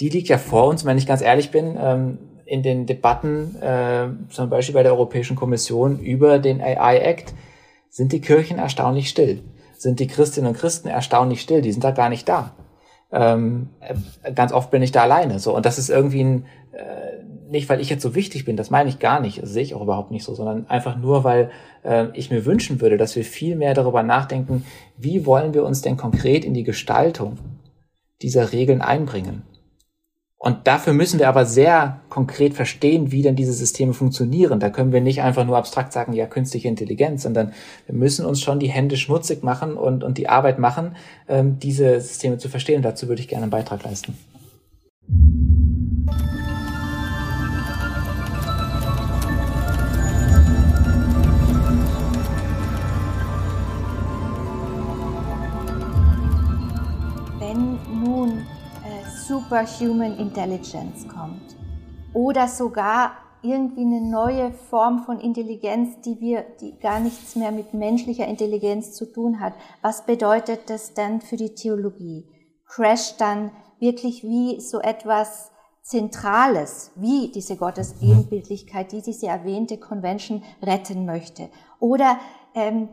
die 0.00 0.10
liegt 0.10 0.28
ja 0.28 0.36
vor 0.36 0.66
uns, 0.66 0.84
wenn 0.84 0.98
ich 0.98 1.06
ganz 1.06 1.22
ehrlich 1.22 1.50
bin, 1.50 1.78
ähm, 1.80 2.18
in 2.48 2.62
den 2.62 2.86
Debatten, 2.86 3.56
äh, 3.60 4.08
zum 4.30 4.50
Beispiel 4.50 4.74
bei 4.74 4.82
der 4.82 4.92
Europäischen 4.92 5.36
Kommission 5.36 6.00
über 6.00 6.38
den 6.38 6.60
AI 6.60 6.98
Act, 6.98 7.34
sind 7.90 8.12
die 8.12 8.20
Kirchen 8.20 8.58
erstaunlich 8.58 9.08
still. 9.08 9.42
Sind 9.76 10.00
die 10.00 10.06
Christinnen 10.06 10.48
und 10.48 10.58
Christen 10.58 10.88
erstaunlich 10.88 11.40
still. 11.40 11.62
Die 11.62 11.72
sind 11.72 11.84
da 11.84 11.90
gar 11.90 12.08
nicht 12.08 12.28
da 12.28 12.54
ähm, 13.10 13.70
äh, 13.80 14.32
ganz 14.32 14.52
oft 14.52 14.70
bin 14.70 14.82
ich 14.82 14.92
da 14.92 15.02
alleine. 15.02 15.38
So 15.38 15.56
und 15.56 15.66
das 15.66 15.78
ist 15.78 15.90
irgendwie 15.90 16.22
ein, 16.22 16.44
äh, 16.72 17.22
nicht, 17.50 17.68
weil 17.68 17.80
ich 17.80 17.88
jetzt 17.88 18.02
so 18.02 18.14
wichtig 18.14 18.44
bin, 18.44 18.56
das 18.56 18.70
meine 18.70 18.90
ich 18.90 18.98
gar 18.98 19.20
nicht, 19.20 19.42
das 19.42 19.50
sehe 19.50 19.62
ich 19.62 19.74
auch 19.74 19.80
überhaupt 19.80 20.10
nicht 20.10 20.24
so, 20.24 20.34
sondern 20.34 20.66
einfach 20.68 20.98
nur, 20.98 21.24
weil 21.24 21.50
äh, 21.82 22.06
ich 22.12 22.30
mir 22.30 22.44
wünschen 22.44 22.80
würde, 22.80 22.98
dass 22.98 23.16
wir 23.16 23.24
viel 23.24 23.56
mehr 23.56 23.74
darüber 23.74 24.02
nachdenken, 24.02 24.64
wie 24.96 25.24
wollen 25.24 25.54
wir 25.54 25.64
uns 25.64 25.80
denn 25.80 25.96
konkret 25.96 26.44
in 26.44 26.54
die 26.54 26.64
Gestaltung 26.64 27.38
dieser 28.20 28.52
Regeln 28.52 28.82
einbringen. 28.82 29.42
Und 30.40 30.68
dafür 30.68 30.92
müssen 30.92 31.18
wir 31.18 31.28
aber 31.28 31.44
sehr 31.44 32.00
konkret 32.10 32.54
verstehen, 32.54 33.10
wie 33.10 33.22
denn 33.22 33.34
diese 33.34 33.52
Systeme 33.52 33.92
funktionieren. 33.92 34.60
Da 34.60 34.70
können 34.70 34.92
wir 34.92 35.00
nicht 35.00 35.20
einfach 35.20 35.44
nur 35.44 35.56
abstrakt 35.56 35.92
sagen, 35.92 36.12
ja, 36.12 36.26
künstliche 36.26 36.68
Intelligenz, 36.68 37.24
sondern 37.24 37.52
wir 37.86 37.96
müssen 37.96 38.24
uns 38.24 38.40
schon 38.40 38.60
die 38.60 38.68
Hände 38.68 38.96
schmutzig 38.96 39.42
machen 39.42 39.74
und, 39.74 40.04
und 40.04 40.16
die 40.16 40.28
Arbeit 40.28 40.60
machen, 40.60 40.94
ähm, 41.28 41.58
diese 41.58 42.00
Systeme 42.00 42.38
zu 42.38 42.48
verstehen. 42.48 42.76
Und 42.76 42.84
dazu 42.84 43.08
würde 43.08 43.20
ich 43.20 43.26
gerne 43.26 43.42
einen 43.42 43.50
Beitrag 43.50 43.82
leisten. 43.82 44.16
Superhuman 59.28 60.16
Intelligence 60.16 61.06
kommt 61.06 61.54
oder 62.14 62.48
sogar 62.48 63.12
irgendwie 63.42 63.82
eine 63.82 64.00
neue 64.00 64.52
Form 64.52 65.00
von 65.00 65.20
Intelligenz, 65.20 66.00
die 66.00 66.18
wir, 66.18 66.46
die 66.62 66.78
gar 66.78 66.98
nichts 66.98 67.36
mehr 67.36 67.52
mit 67.52 67.74
menschlicher 67.74 68.26
Intelligenz 68.26 68.94
zu 68.94 69.04
tun 69.04 69.38
hat. 69.38 69.52
Was 69.82 70.06
bedeutet 70.06 70.70
das 70.70 70.94
denn 70.94 71.20
für 71.20 71.36
die 71.36 71.54
Theologie? 71.54 72.24
Crasht 72.64 73.20
dann 73.20 73.50
wirklich 73.78 74.24
wie 74.24 74.62
so 74.62 74.80
etwas 74.80 75.50
Zentrales, 75.82 76.92
wie 76.94 77.30
diese 77.30 77.56
Gottesebenbildlichkeit, 77.56 78.92
die 78.92 79.02
diese 79.02 79.26
erwähnte 79.26 79.76
Convention 79.76 80.42
retten 80.62 81.04
möchte? 81.04 81.50
Oder 81.80 82.18
ähm, 82.54 82.88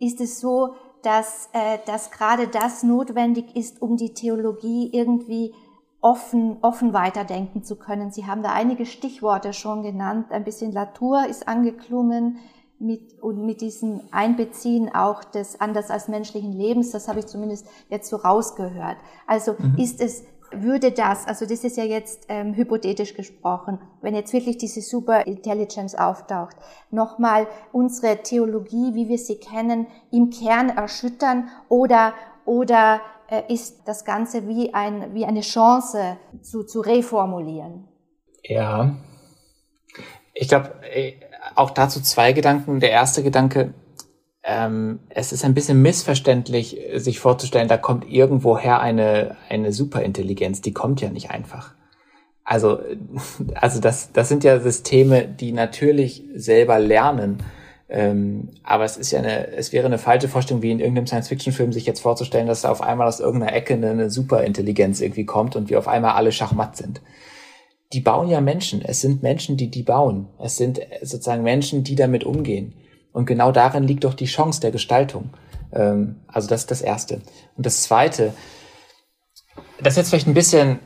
ist 0.00 0.20
es 0.20 0.40
so, 0.40 0.74
dass, 1.02 1.48
äh, 1.52 1.78
dass 1.86 2.10
gerade 2.10 2.48
das 2.48 2.82
notwendig 2.82 3.56
ist, 3.56 3.82
um 3.82 3.96
die 3.96 4.14
Theologie 4.14 4.90
irgendwie 4.92 5.54
offen, 6.00 6.58
offen 6.62 6.92
weiterdenken 6.92 7.62
zu 7.62 7.76
können. 7.76 8.10
Sie 8.10 8.26
haben 8.26 8.42
da 8.42 8.52
einige 8.52 8.86
Stichworte 8.86 9.52
schon 9.52 9.82
genannt. 9.82 10.32
Ein 10.32 10.44
bisschen 10.44 10.72
Latour 10.72 11.26
ist 11.28 11.46
angeklungen 11.46 12.38
mit, 12.82 13.22
und 13.22 13.46
mit 13.46 13.60
diesem 13.60 14.00
Einbeziehen 14.10 14.92
auch 14.92 15.22
des 15.22 15.60
anders 15.60 15.90
als 15.90 16.08
menschlichen 16.08 16.52
Lebens. 16.52 16.90
Das 16.90 17.06
habe 17.06 17.20
ich 17.20 17.26
zumindest 17.26 17.66
jetzt 17.88 18.10
so 18.10 18.16
rausgehört. 18.16 18.96
Also 19.26 19.54
mhm. 19.56 19.76
ist 19.78 20.00
es 20.00 20.24
würde 20.54 20.92
das, 20.92 21.26
also 21.26 21.46
das 21.46 21.64
ist 21.64 21.76
ja 21.76 21.84
jetzt 21.84 22.26
ähm, 22.28 22.54
hypothetisch 22.54 23.14
gesprochen, 23.14 23.78
wenn 24.00 24.14
jetzt 24.14 24.32
wirklich 24.32 24.58
diese 24.58 24.80
Super 24.80 25.26
Intelligence 25.26 25.94
auftaucht, 25.94 26.56
nochmal 26.90 27.46
unsere 27.72 28.22
Theologie, 28.22 28.94
wie 28.94 29.08
wir 29.08 29.18
sie 29.18 29.36
kennen, 29.36 29.86
im 30.10 30.30
Kern 30.30 30.70
erschüttern 30.70 31.48
oder, 31.68 32.14
oder 32.44 33.00
äh, 33.28 33.52
ist 33.52 33.82
das 33.86 34.04
Ganze 34.04 34.48
wie, 34.48 34.74
ein, 34.74 35.14
wie 35.14 35.24
eine 35.24 35.40
Chance 35.40 36.18
zu, 36.42 36.64
zu 36.64 36.80
reformulieren? 36.80 37.88
Ja, 38.42 38.94
ich 40.34 40.48
glaube, 40.48 40.72
äh, 40.82 41.14
auch 41.54 41.70
dazu 41.70 42.00
zwei 42.00 42.32
Gedanken. 42.32 42.80
Der 42.80 42.90
erste 42.90 43.22
Gedanke, 43.22 43.74
ähm, 44.44 45.00
es 45.08 45.32
ist 45.32 45.44
ein 45.44 45.54
bisschen 45.54 45.80
missverständlich, 45.82 46.78
sich 46.96 47.20
vorzustellen, 47.20 47.68
da 47.68 47.76
kommt 47.76 48.10
irgendwoher 48.10 48.80
eine, 48.80 49.36
eine 49.48 49.72
Superintelligenz. 49.72 50.60
Die 50.60 50.72
kommt 50.72 51.00
ja 51.00 51.10
nicht 51.10 51.30
einfach. 51.30 51.74
Also, 52.44 52.80
also 53.54 53.80
das, 53.80 54.12
das 54.12 54.28
sind 54.28 54.44
ja 54.44 54.58
Systeme, 54.60 55.26
die 55.26 55.52
natürlich 55.52 56.24
selber 56.34 56.78
lernen. 56.78 57.38
Ähm, 57.88 58.48
aber 58.62 58.84
es 58.84 58.96
ist 58.96 59.10
ja 59.12 59.18
eine, 59.18 59.48
es 59.48 59.72
wäre 59.72 59.86
eine 59.86 59.98
falsche 59.98 60.28
Vorstellung, 60.28 60.62
wie 60.62 60.70
in 60.70 60.80
irgendeinem 60.80 61.06
Science-Fiction-Film 61.06 61.72
sich 61.72 61.84
jetzt 61.84 62.00
vorzustellen, 62.00 62.46
dass 62.46 62.62
da 62.62 62.70
auf 62.70 62.80
einmal 62.80 63.06
aus 63.06 63.20
irgendeiner 63.20 63.52
Ecke 63.52 63.74
eine, 63.74 63.90
eine 63.90 64.10
Superintelligenz 64.10 65.00
irgendwie 65.00 65.26
kommt 65.26 65.56
und 65.56 65.68
wir 65.68 65.78
auf 65.78 65.88
einmal 65.88 66.12
alle 66.12 66.32
Schachmatt 66.32 66.76
sind. 66.76 67.02
Die 67.92 68.00
bauen 68.00 68.28
ja 68.28 68.40
Menschen. 68.40 68.82
Es 68.82 69.02
sind 69.02 69.22
Menschen, 69.22 69.58
die 69.58 69.70
die 69.70 69.82
bauen. 69.82 70.28
Es 70.40 70.56
sind 70.56 70.80
sozusagen 71.02 71.42
Menschen, 71.42 71.84
die 71.84 71.94
damit 71.94 72.24
umgehen. 72.24 72.72
Und 73.12 73.26
genau 73.26 73.52
darin 73.52 73.84
liegt 73.84 74.04
doch 74.04 74.14
die 74.14 74.26
Chance 74.26 74.60
der 74.60 74.70
Gestaltung. 74.70 75.30
Ähm, 75.72 76.16
also 76.26 76.48
das 76.48 76.62
ist 76.62 76.70
das 76.70 76.82
Erste. 76.82 77.20
Und 77.56 77.66
das 77.66 77.82
Zweite, 77.82 78.32
das 79.82 79.94
ist 79.94 79.98
jetzt 79.98 80.08
vielleicht 80.10 80.28
ein 80.28 80.34
bisschen 80.34 80.78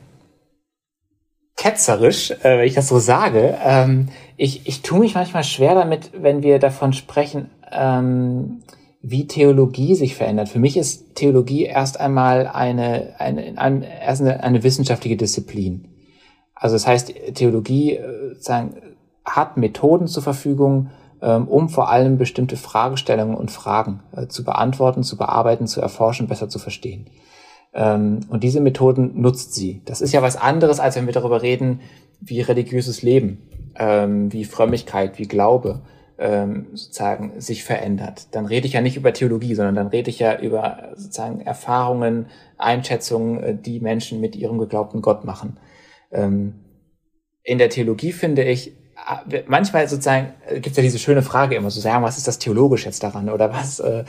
ketzerisch, 1.56 2.30
äh, 2.30 2.58
wenn 2.58 2.66
ich 2.66 2.74
das 2.74 2.88
so 2.88 2.98
sage. 2.98 3.56
Ähm, 3.64 4.08
ich, 4.36 4.66
ich 4.66 4.82
tue 4.82 5.00
mich 5.00 5.14
manchmal 5.14 5.44
schwer 5.44 5.74
damit, 5.74 6.10
wenn 6.14 6.42
wir 6.42 6.58
davon 6.58 6.92
sprechen, 6.92 7.50
ähm, 7.72 8.62
wie 9.02 9.26
Theologie 9.26 9.94
sich 9.94 10.14
verändert. 10.16 10.48
Für 10.48 10.58
mich 10.58 10.76
ist 10.76 11.14
Theologie 11.14 11.64
erst 11.64 11.98
einmal 12.00 12.46
eine, 12.46 13.14
eine, 13.18 13.56
eine, 13.56 14.02
erst 14.02 14.20
eine, 14.20 14.42
eine 14.42 14.62
wissenschaftliche 14.62 15.16
Disziplin. 15.16 15.88
Also 16.54 16.74
das 16.74 16.86
heißt, 16.86 17.12
Theologie 17.34 17.96
äh, 17.96 18.34
sagen, 18.38 18.74
hat 19.24 19.56
Methoden 19.56 20.06
zur 20.06 20.22
Verfügung, 20.22 20.90
um 21.30 21.68
vor 21.68 21.90
allem 21.90 22.18
bestimmte 22.18 22.56
Fragestellungen 22.56 23.36
und 23.36 23.50
Fragen 23.50 24.00
äh, 24.16 24.26
zu 24.26 24.44
beantworten, 24.44 25.02
zu 25.02 25.16
bearbeiten, 25.16 25.66
zu 25.66 25.80
erforschen, 25.80 26.28
besser 26.28 26.48
zu 26.48 26.58
verstehen. 26.58 27.06
Ähm, 27.74 28.20
und 28.28 28.42
diese 28.42 28.60
Methoden 28.60 29.20
nutzt 29.20 29.54
sie. 29.54 29.82
Das 29.84 30.00
ist 30.00 30.12
ja 30.12 30.22
was 30.22 30.36
anderes, 30.36 30.80
als 30.80 30.96
wenn 30.96 31.06
wir 31.06 31.12
darüber 31.12 31.42
reden, 31.42 31.80
wie 32.20 32.40
religiöses 32.40 33.02
Leben, 33.02 33.42
ähm, 33.78 34.32
wie 34.32 34.44
Frömmigkeit, 34.44 35.18
wie 35.18 35.26
Glaube 35.26 35.82
ähm, 36.18 36.68
sozusagen 36.72 37.40
sich 37.40 37.64
verändert. 37.64 38.28
Dann 38.34 38.46
rede 38.46 38.66
ich 38.66 38.72
ja 38.72 38.80
nicht 38.80 38.96
über 38.96 39.12
Theologie, 39.12 39.54
sondern 39.54 39.74
dann 39.74 39.88
rede 39.88 40.08
ich 40.08 40.18
ja 40.18 40.38
über 40.38 40.90
sozusagen 40.94 41.40
Erfahrungen, 41.40 42.26
Einschätzungen, 42.56 43.42
äh, 43.42 43.54
die 43.54 43.80
Menschen 43.80 44.20
mit 44.20 44.34
ihrem 44.36 44.58
geglaubten 44.58 45.02
Gott 45.02 45.24
machen. 45.24 45.58
Ähm, 46.10 46.54
in 47.42 47.58
der 47.58 47.68
Theologie 47.68 48.12
finde 48.12 48.44
ich, 48.44 48.68
äh, 48.68 48.72
manchmal 49.46 49.88
sozusagen 49.88 50.32
äh, 50.46 50.54
gibt 50.54 50.68
es 50.68 50.76
ja 50.76 50.82
diese 50.82 50.98
schöne 50.98 51.22
Frage 51.22 51.54
immer 51.54 51.70
so 51.70 51.80
sagen, 51.80 52.02
was 52.02 52.16
ist 52.16 52.26
das 52.26 52.38
theologisch 52.38 52.86
jetzt 52.86 53.02
daran 53.02 53.28
oder 53.28 53.52
was 53.52 53.80
äh, 53.80 54.04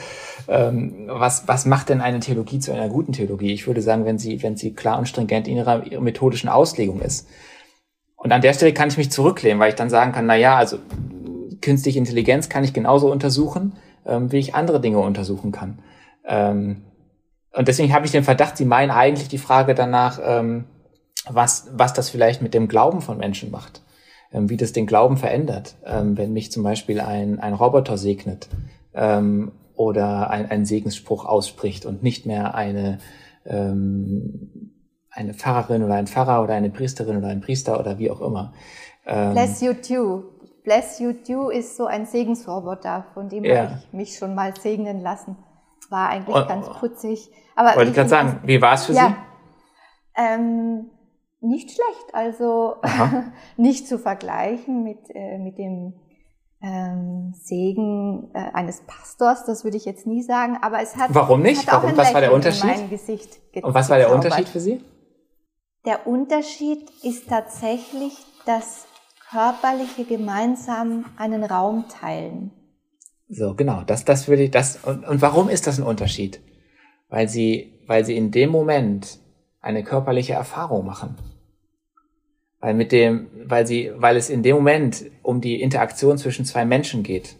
ähm, 0.47 1.07
was 1.07 1.47
was 1.47 1.65
macht 1.65 1.89
denn 1.89 2.01
eine 2.01 2.19
Theologie 2.19 2.59
zu 2.59 2.71
einer 2.71 2.89
guten 2.89 3.13
Theologie? 3.13 3.53
Ich 3.53 3.67
würde 3.67 3.81
sagen, 3.81 4.05
wenn 4.05 4.17
sie 4.17 4.41
wenn 4.43 4.55
sie 4.55 4.73
klar 4.73 4.97
und 4.97 5.07
stringent 5.07 5.47
in 5.47 5.57
ihrer, 5.57 5.85
ihrer 5.85 6.01
methodischen 6.01 6.49
Auslegung 6.49 7.01
ist. 7.01 7.27
Und 8.15 8.31
an 8.31 8.41
der 8.41 8.53
Stelle 8.53 8.73
kann 8.73 8.89
ich 8.89 8.97
mich 8.97 9.11
zurücklehnen, 9.11 9.59
weil 9.59 9.69
ich 9.69 9.75
dann 9.75 9.89
sagen 9.89 10.11
kann, 10.11 10.25
na 10.25 10.35
ja, 10.35 10.57
also 10.57 10.79
künstliche 11.61 11.99
Intelligenz 11.99 12.49
kann 12.49 12.63
ich 12.63 12.73
genauso 12.73 13.11
untersuchen, 13.11 13.73
ähm, 14.05 14.31
wie 14.31 14.39
ich 14.39 14.55
andere 14.55 14.81
Dinge 14.81 14.99
untersuchen 14.99 15.51
kann. 15.51 15.79
Ähm, 16.25 16.83
und 17.53 17.67
deswegen 17.67 17.93
habe 17.93 18.05
ich 18.05 18.11
den 18.11 18.23
Verdacht, 18.23 18.57
Sie 18.57 18.65
meinen 18.65 18.91
eigentlich 18.91 19.29
die 19.29 19.37
Frage 19.37 19.75
danach, 19.75 20.19
ähm, 20.23 20.65
was, 21.29 21.69
was 21.73 21.93
das 21.93 22.09
vielleicht 22.09 22.41
mit 22.41 22.53
dem 22.53 22.67
Glauben 22.67 23.01
von 23.01 23.17
Menschen 23.17 23.51
macht, 23.51 23.81
wie 24.31 24.57
das 24.57 24.73
den 24.73 24.85
Glauben 24.85 25.17
verändert, 25.17 25.75
ähm, 25.85 26.17
wenn 26.17 26.33
mich 26.33 26.51
zum 26.51 26.63
Beispiel 26.63 26.99
ein, 26.99 27.39
ein 27.39 27.53
Roboter 27.53 27.97
segnet 27.97 28.49
ähm, 28.93 29.51
oder 29.75 30.29
ein, 30.29 30.49
ein 30.51 30.65
Segensspruch 30.65 31.25
ausspricht 31.25 31.85
und 31.85 32.03
nicht 32.03 32.25
mehr 32.25 32.55
eine, 32.55 32.99
ähm, 33.45 34.73
eine 35.09 35.33
Pfarrerin 35.33 35.83
oder 35.83 35.95
ein 35.95 36.07
Pfarrer 36.07 36.43
oder 36.43 36.53
eine 36.53 36.69
Priesterin 36.69 37.17
oder 37.17 37.27
ein 37.27 37.41
Priester 37.41 37.79
oder 37.79 37.99
wie 37.99 38.11
auch 38.11 38.21
immer. 38.21 38.53
Ähm, 39.05 39.31
Bless 39.31 39.61
you 39.61 39.73
too. 39.73 40.23
Bless 40.67 40.99
You 40.99 41.13
Do 41.13 41.49
ist 41.49 41.77
so 41.77 41.85
ein 41.85 42.05
Segensroboter, 42.05 43.05
von 43.13 43.29
dem 43.29 43.45
ja. 43.45 43.69
habe 43.69 43.79
ich 43.79 43.93
mich 43.93 44.17
schon 44.17 44.35
mal 44.35 44.53
segnen 44.53 44.99
lassen. 44.99 45.37
War 45.89 46.09
eigentlich 46.09 46.35
oh, 46.35 46.45
ganz 46.45 46.67
putzig. 46.67 47.29
Aber 47.55 47.73
wollte 47.77 47.91
ich 47.91 47.95
gerade 47.95 48.09
sagen, 48.09 48.41
wie 48.43 48.61
war 48.61 48.73
es 48.73 48.85
für 48.85 48.91
ja, 48.91 49.07
Sie? 49.07 50.21
Ähm, 50.21 50.89
nicht 51.39 51.71
schlecht, 51.71 52.13
also 52.13 52.75
nicht 53.57 53.87
zu 53.87 53.99
vergleichen 53.99 54.83
mit, 54.83 54.99
äh, 55.09 55.37
mit 55.37 55.57
dem 55.57 55.93
ähm, 56.61 57.33
Segen 57.35 58.31
äh, 58.33 58.39
eines 58.53 58.81
Pastors, 58.87 59.45
das 59.45 59.63
würde 59.63 59.77
ich 59.77 59.85
jetzt 59.85 60.07
nie 60.07 60.23
sagen, 60.23 60.57
aber 60.61 60.81
es 60.81 60.95
hat. 60.95 61.13
Warum 61.13 61.41
nicht? 61.41 61.71
Hat 61.71 61.83
Warum? 61.83 61.97
Was 61.97 62.13
war 62.13 62.21
der 62.21 62.33
Unterschied? 62.33 62.89
Und 63.61 63.73
was 63.73 63.89
war 63.89 63.97
der 63.97 64.13
Unterschied 64.13 64.49
für 64.49 64.59
Sie? 64.59 64.81
Der 65.85 66.07
Unterschied 66.07 66.89
ist 67.03 67.29
tatsächlich, 67.29 68.13
dass 68.45 68.87
körperliche 69.29 70.03
gemeinsam 70.05 71.05
einen 71.17 71.43
Raum 71.43 71.85
teilen. 71.87 72.51
So, 73.29 73.53
genau. 73.55 73.83
Das, 73.83 74.05
das 74.05 74.27
würde 74.27 74.43
ich, 74.43 74.51
das, 74.51 74.79
und, 74.83 75.05
und 75.05 75.21
warum 75.21 75.49
ist 75.49 75.67
das 75.67 75.79
ein 75.79 75.85
Unterschied? 75.85 76.41
Weil 77.09 77.27
sie, 77.27 77.73
weil 77.87 78.05
sie 78.05 78.17
in 78.17 78.31
dem 78.31 78.49
Moment 78.49 79.19
eine 79.61 79.83
körperliche 79.83 80.33
Erfahrung 80.33 80.85
machen. 80.85 81.15
Weil 82.59 82.73
mit 82.73 82.91
dem, 82.91 83.27
weil 83.45 83.67
sie, 83.67 83.91
weil 83.95 84.17
es 84.17 84.29
in 84.29 84.43
dem 84.43 84.55
Moment 84.55 85.05
um 85.21 85.41
die 85.41 85.61
Interaktion 85.61 86.17
zwischen 86.17 86.45
zwei 86.45 86.65
Menschen 86.65 87.03
geht. 87.03 87.35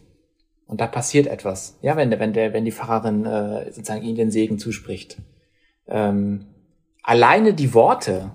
Und 0.68 0.82
da 0.82 0.88
passiert 0.88 1.28
etwas. 1.28 1.78
Ja, 1.82 1.96
wenn 1.96 2.10
der, 2.10 2.20
wenn 2.20 2.34
der, 2.34 2.54
wenn 2.54 2.66
die 2.66 2.72
Pfarrerin 2.72 3.26
äh, 3.26 3.72
sozusagen 3.72 4.04
ihnen 4.04 4.18
den 4.18 4.32
Segen 4.32 4.60
zuspricht. 4.60 5.18
Ähm, 5.88 6.48
alleine 7.04 7.54
die 7.54 7.74
Worte 7.74 8.32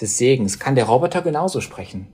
des 0.00 0.18
Segens 0.18 0.58
kann 0.58 0.74
der 0.74 0.84
Roboter 0.84 1.22
genauso 1.22 1.60
sprechen 1.60 2.08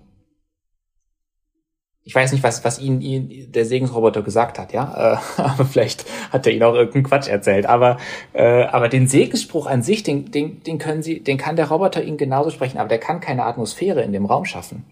ich 2.07 2.15
weiß 2.15 2.33
nicht, 2.33 2.45
was, 2.45 2.65
was 2.65 2.79
ihn, 2.79 3.01
ihn 3.01 3.51
der 3.53 3.65
Segensroboter 3.65 4.23
gesagt 4.23 4.59
hat, 4.59 4.73
ja, 4.73 5.15
äh, 5.15 5.17
aber 5.41 5.65
vielleicht 5.65 6.05
hat 6.31 6.47
er 6.47 6.53
ihn 6.53 6.63
auch 6.63 6.75
irgendeinen 6.75 7.05
Quatsch 7.05 7.29
erzählt. 7.29 7.67
Aber, 7.67 7.97
äh, 8.35 8.65
aber 8.65 8.89
den 8.89 9.09
Segensspruch 9.09 9.67
an 9.67 9.83
sich, 9.83 10.03
den, 10.03 10.31
den, 10.31 10.63
den 10.63 10.79
können 10.79 11.03
sie, 11.03 11.21
den 11.21 11.39
kann 11.39 11.57
der 11.57 11.71
Roboter 11.71 12.05
ihnen 12.05 12.19
genauso 12.19 12.51
sprechen, 12.51 12.79
aber 12.79 12.91
der 12.91 12.99
kann 12.99 13.21
keine 13.21 13.45
Atmosphäre 13.45 14.03
in 14.03 14.13
dem 14.13 14.27
Raum 14.27 14.45
schaffen. 14.45 14.85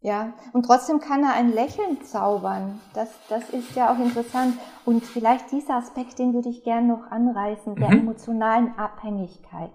Ja, 0.00 0.32
und 0.52 0.64
trotzdem 0.64 0.98
kann 0.98 1.22
er 1.22 1.34
ein 1.34 1.52
Lächeln 1.52 2.02
zaubern. 2.02 2.80
Das, 2.92 3.08
das 3.28 3.50
ist 3.50 3.76
ja 3.76 3.92
auch 3.92 3.98
interessant. 4.00 4.58
Und 4.84 5.04
vielleicht 5.04 5.52
dieser 5.52 5.76
Aspekt, 5.76 6.18
den 6.18 6.34
würde 6.34 6.48
ich 6.48 6.64
gerne 6.64 6.88
noch 6.88 7.10
anreißen, 7.10 7.76
der 7.76 7.90
mhm. 7.90 7.98
emotionalen 7.98 8.76
Abhängigkeit 8.76 9.70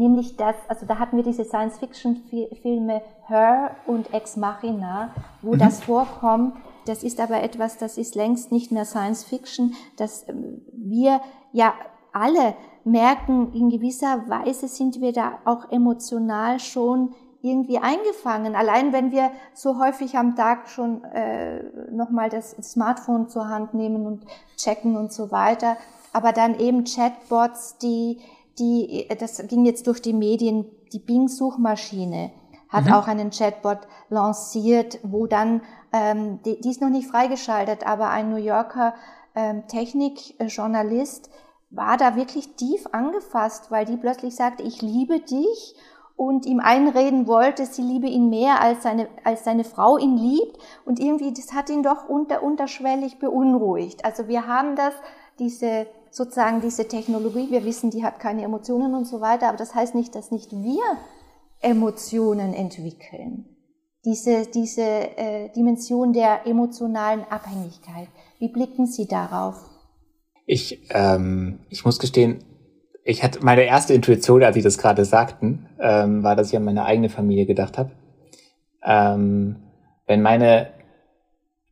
nämlich 0.00 0.36
das, 0.36 0.56
also 0.66 0.86
da 0.86 0.98
hatten 0.98 1.16
wir 1.16 1.22
diese 1.22 1.44
Science-Fiction-Filme 1.44 3.02
Her 3.26 3.76
und 3.86 4.12
Ex 4.12 4.36
Machina, 4.36 5.10
wo 5.42 5.52
mhm. 5.52 5.58
das 5.58 5.82
vorkommt. 5.84 6.56
Das 6.86 7.04
ist 7.04 7.20
aber 7.20 7.42
etwas, 7.42 7.76
das 7.76 7.98
ist 7.98 8.14
längst 8.14 8.50
nicht 8.50 8.72
mehr 8.72 8.86
Science-Fiction, 8.86 9.74
dass 9.96 10.26
ähm, 10.28 10.62
wir 10.72 11.20
ja 11.52 11.74
alle 12.12 12.54
merken, 12.82 13.52
in 13.52 13.68
gewisser 13.68 14.24
Weise 14.28 14.66
sind 14.66 15.00
wir 15.02 15.12
da 15.12 15.38
auch 15.44 15.70
emotional 15.70 16.58
schon 16.58 17.14
irgendwie 17.42 17.78
eingefangen. 17.78 18.56
Allein 18.56 18.92
wenn 18.92 19.12
wir 19.12 19.30
so 19.54 19.78
häufig 19.78 20.16
am 20.16 20.34
Tag 20.34 20.68
schon 20.68 21.04
äh, 21.04 21.62
nochmal 21.90 22.30
das 22.30 22.52
Smartphone 22.62 23.28
zur 23.28 23.48
Hand 23.48 23.74
nehmen 23.74 24.06
und 24.06 24.24
checken 24.56 24.96
und 24.96 25.12
so 25.12 25.30
weiter, 25.30 25.76
aber 26.12 26.32
dann 26.32 26.58
eben 26.58 26.84
Chatbots, 26.84 27.78
die 27.78 28.20
die, 28.60 29.08
das 29.18 29.46
ging 29.48 29.64
jetzt 29.64 29.86
durch 29.86 30.00
die 30.00 30.12
Medien, 30.12 30.66
die 30.92 30.98
Bing-Suchmaschine 30.98 32.30
hat 32.68 32.86
mhm. 32.86 32.92
auch 32.92 33.08
einen 33.08 33.30
Chatbot 33.30 33.80
lanciert, 34.08 35.00
wo 35.02 35.26
dann, 35.26 35.62
ähm, 35.92 36.40
die, 36.44 36.60
die 36.60 36.70
ist 36.70 36.80
noch 36.80 36.88
nicht 36.88 37.08
freigeschaltet, 37.08 37.86
aber 37.86 38.10
ein 38.10 38.30
New 38.30 38.36
Yorker 38.36 38.94
ähm, 39.34 39.66
Technikjournalist 39.66 41.30
war 41.70 41.96
da 41.96 42.16
wirklich 42.16 42.54
tief 42.56 42.86
angefasst, 42.92 43.70
weil 43.70 43.84
die 43.84 43.96
plötzlich 43.96 44.34
sagte, 44.34 44.62
ich 44.62 44.82
liebe 44.82 45.20
dich 45.20 45.76
und 46.16 46.44
ihm 46.46 46.60
einreden 46.60 47.26
wollte, 47.26 47.64
sie 47.64 47.82
liebe 47.82 48.06
ihn 48.06 48.28
mehr 48.28 48.60
als 48.60 48.82
seine, 48.82 49.08
als 49.24 49.44
seine 49.44 49.64
Frau 49.64 49.96
ihn 49.96 50.16
liebt 50.16 50.58
und 50.84 51.00
irgendwie, 51.00 51.32
das 51.32 51.52
hat 51.52 51.70
ihn 51.70 51.82
doch 51.82 52.08
unter, 52.08 52.42
unterschwellig 52.42 53.18
beunruhigt. 53.18 54.04
Also 54.04 54.28
wir 54.28 54.46
haben 54.46 54.76
das, 54.76 54.94
diese 55.38 55.86
sozusagen 56.10 56.60
diese 56.60 56.88
Technologie, 56.88 57.50
wir 57.50 57.64
wissen, 57.64 57.90
die 57.90 58.04
hat 58.04 58.20
keine 58.20 58.42
Emotionen 58.42 58.94
und 58.94 59.06
so 59.06 59.20
weiter, 59.20 59.48
aber 59.48 59.56
das 59.56 59.74
heißt 59.74 59.94
nicht, 59.94 60.14
dass 60.14 60.30
nicht 60.30 60.52
wir 60.52 60.82
Emotionen 61.60 62.54
entwickeln. 62.54 63.44
Diese, 64.04 64.46
diese 64.46 64.82
äh, 64.82 65.50
Dimension 65.50 66.12
der 66.12 66.46
emotionalen 66.46 67.24
Abhängigkeit. 67.28 68.08
Wie 68.38 68.48
blicken 68.48 68.86
Sie 68.86 69.06
darauf? 69.06 69.56
Ich, 70.46 70.88
ähm, 70.90 71.60
ich 71.68 71.84
muss 71.84 71.98
gestehen, 71.98 72.42
ich 73.04 73.22
hatte 73.22 73.44
meine 73.44 73.62
erste 73.64 73.92
Intuition, 73.92 74.42
als 74.42 74.54
Sie 74.54 74.62
das 74.62 74.78
gerade 74.78 75.04
sagten, 75.04 75.68
ähm, 75.78 76.22
war, 76.22 76.34
dass 76.34 76.48
ich 76.48 76.56
an 76.56 76.64
meine 76.64 76.84
eigene 76.84 77.08
Familie 77.08 77.46
gedacht 77.46 77.76
habe. 77.76 77.90
Ähm, 78.82 79.56
wenn 80.06 80.22
meine, 80.22 80.70